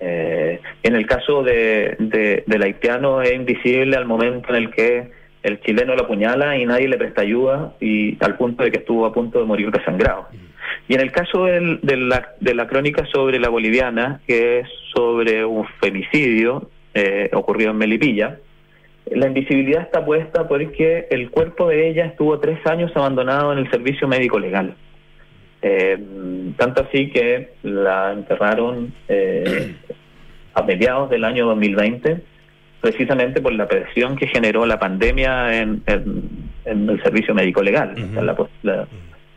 Eh, 0.00 0.60
en 0.82 0.94
el 0.96 1.06
caso 1.06 1.42
de, 1.42 1.96
de- 1.98 2.44
del 2.46 2.62
haitiano 2.62 3.20
es 3.22 3.34
invisible 3.34 3.96
al 3.96 4.06
momento 4.06 4.48
en 4.50 4.56
el 4.56 4.70
que 4.70 5.10
el 5.42 5.60
chileno 5.60 5.94
lo 5.94 6.02
apuñala 6.04 6.56
y 6.56 6.64
nadie 6.66 6.88
le 6.88 6.96
presta 6.96 7.22
ayuda 7.22 7.74
y 7.80 8.16
al 8.24 8.36
punto 8.36 8.64
de 8.64 8.70
que 8.70 8.78
estuvo 8.78 9.04
a 9.06 9.12
punto 9.12 9.38
de 9.40 9.44
morir 9.44 9.70
desangrado. 9.70 10.26
Y 10.88 10.94
en 10.94 11.00
el 11.00 11.10
caso 11.12 11.44
del- 11.44 11.80
de, 11.82 11.96
la, 11.96 12.28
de 12.40 12.54
la 12.54 12.66
crónica 12.66 13.04
sobre 13.12 13.38
la 13.38 13.48
boliviana, 13.48 14.20
que 14.26 14.60
es 14.60 14.68
sobre 14.94 15.44
un 15.44 15.66
femicidio 15.80 16.70
eh, 16.94 17.28
ocurrido 17.32 17.70
en 17.72 17.76
Melipilla, 17.78 18.38
la 19.10 19.26
invisibilidad 19.26 19.82
está 19.82 20.04
puesta 20.04 20.48
porque 20.48 21.06
el 21.10 21.30
cuerpo 21.30 21.68
de 21.68 21.88
ella 21.90 22.06
estuvo 22.06 22.38
tres 22.40 22.58
años 22.66 22.90
abandonado 22.94 23.52
en 23.52 23.58
el 23.58 23.70
servicio 23.70 24.08
médico 24.08 24.38
legal. 24.38 24.74
Eh, 25.66 25.96
tanto 26.58 26.82
así 26.82 27.08
que 27.10 27.54
la 27.62 28.12
enterraron 28.12 28.92
eh, 29.08 29.74
a 30.52 30.62
mediados 30.62 31.08
del 31.08 31.24
año 31.24 31.46
2020, 31.46 32.18
precisamente 32.82 33.40
por 33.40 33.54
la 33.54 33.66
presión 33.66 34.14
que 34.16 34.26
generó 34.26 34.66
la 34.66 34.78
pandemia 34.78 35.58
en, 35.58 35.82
en- 35.86 36.52
en 36.66 36.88
el 36.90 37.02
servicio 37.02 37.34
médico 37.34 37.62
legal. 37.62 37.94
O 38.10 38.12
sea, 38.12 38.22
la 38.22 38.86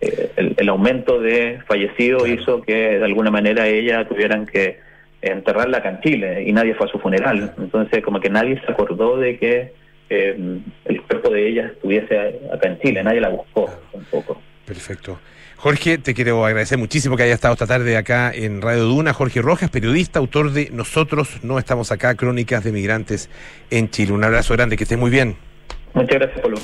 eh, 0.02 0.32
el, 0.36 0.54
el 0.58 0.70
aumento 0.70 1.20
de 1.20 1.60
fallecidos 1.66 2.28
hizo 2.28 2.62
que 2.62 3.00
de 3.00 3.04
alguna 3.06 3.32
manera 3.32 3.68
ella 3.68 4.06
tuvieran 4.08 4.46
que 4.46 4.80
enterrarla 5.22 5.78
acá 5.80 5.90
en 5.92 6.02
Chile 6.02 6.44
y 6.46 6.52
nadie 6.54 6.76
fue 6.76 6.88
a 6.88 6.90
su 6.92 7.00
funeral. 7.00 7.54
Entonces, 7.58 8.04
como 8.04 8.20
que 8.20 8.30
nadie 8.30 8.62
se 8.66 8.72
acordó 8.72 9.18
de 9.18 9.38
que 9.40 9.74
eh, 10.10 10.60
el 10.86 11.02
cuerpo 11.04 11.30
de 11.32 11.48
ella 11.50 11.66
estuviese 11.74 12.40
acá 12.54 12.68
en 12.68 12.80
Chile, 12.80 13.02
nadie 13.04 13.22
la 13.22 13.30
buscó 13.30 13.70
tampoco. 13.94 14.40
Perfecto. 14.66 15.20
Jorge, 15.58 15.98
te 15.98 16.14
quiero 16.14 16.46
agradecer 16.46 16.78
muchísimo 16.78 17.18
que 17.18 17.24
haya 17.24 17.34
estado 17.34 17.54
esta 17.54 17.66
tarde 17.66 17.98
acá 17.98 18.32
en 18.32 18.62
Radio 18.62 18.86
Duna. 18.86 19.12
Jorge 19.12 19.42
Rojas, 19.42 19.72
periodista, 19.72 20.20
autor 20.20 20.52
de 20.52 20.70
Nosotros 20.72 21.40
no 21.42 21.58
estamos 21.58 21.92
acá, 21.92 22.14
Crónicas 22.14 22.64
de 22.64 22.72
Migrantes 22.72 23.28
en 23.72 23.90
Chile. 23.90 24.14
Un 24.14 24.24
abrazo 24.24 24.54
grande, 24.54 24.78
que 24.78 24.84
estés 24.84 25.00
muy 25.00 25.10
bien. 25.10 25.36
Muchas 25.96 26.20
gracias, 26.20 26.42
Polo. 26.42 26.58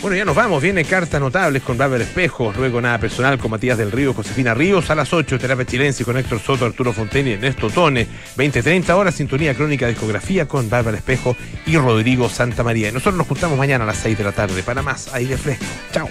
Bueno, 0.00 0.16
ya 0.16 0.24
nos 0.24 0.36
vamos. 0.36 0.62
Viene 0.62 0.84
Cartas 0.84 1.20
Notables 1.20 1.62
con 1.62 1.76
Bárbara 1.76 2.04
Espejo. 2.04 2.52
Luego 2.56 2.80
Nada 2.80 2.98
Personal 2.98 3.36
con 3.38 3.50
Matías 3.50 3.78
del 3.78 3.90
Río, 3.90 4.14
Josefina 4.14 4.54
Ríos. 4.54 4.90
A 4.90 4.94
las 4.94 5.12
8, 5.12 5.38
Terapia 5.38 5.64
Chilense 5.64 6.04
con 6.04 6.16
Héctor 6.16 6.38
Soto, 6.38 6.66
Arturo 6.66 6.92
Fontaine 6.92 7.30
y 7.30 7.32
Ernesto 7.32 7.68
Tone. 7.68 8.06
20-30 8.36 8.90
horas, 8.90 9.14
Sintonía 9.14 9.54
Crónica 9.54 9.88
Discografía 9.88 10.46
con 10.46 10.70
Bárbara 10.70 10.98
Espejo 10.98 11.36
y 11.66 11.76
Rodrigo 11.78 12.28
Santa 12.28 12.62
María. 12.62 12.90
Y 12.90 12.92
nosotros 12.92 13.16
nos 13.16 13.26
juntamos 13.26 13.58
mañana 13.58 13.84
a 13.84 13.86
las 13.88 13.96
6 13.96 14.18
de 14.18 14.24
la 14.24 14.32
tarde 14.32 14.62
para 14.62 14.82
más 14.82 15.12
aire 15.14 15.36
fresco. 15.36 15.64
Chao. 15.90 16.08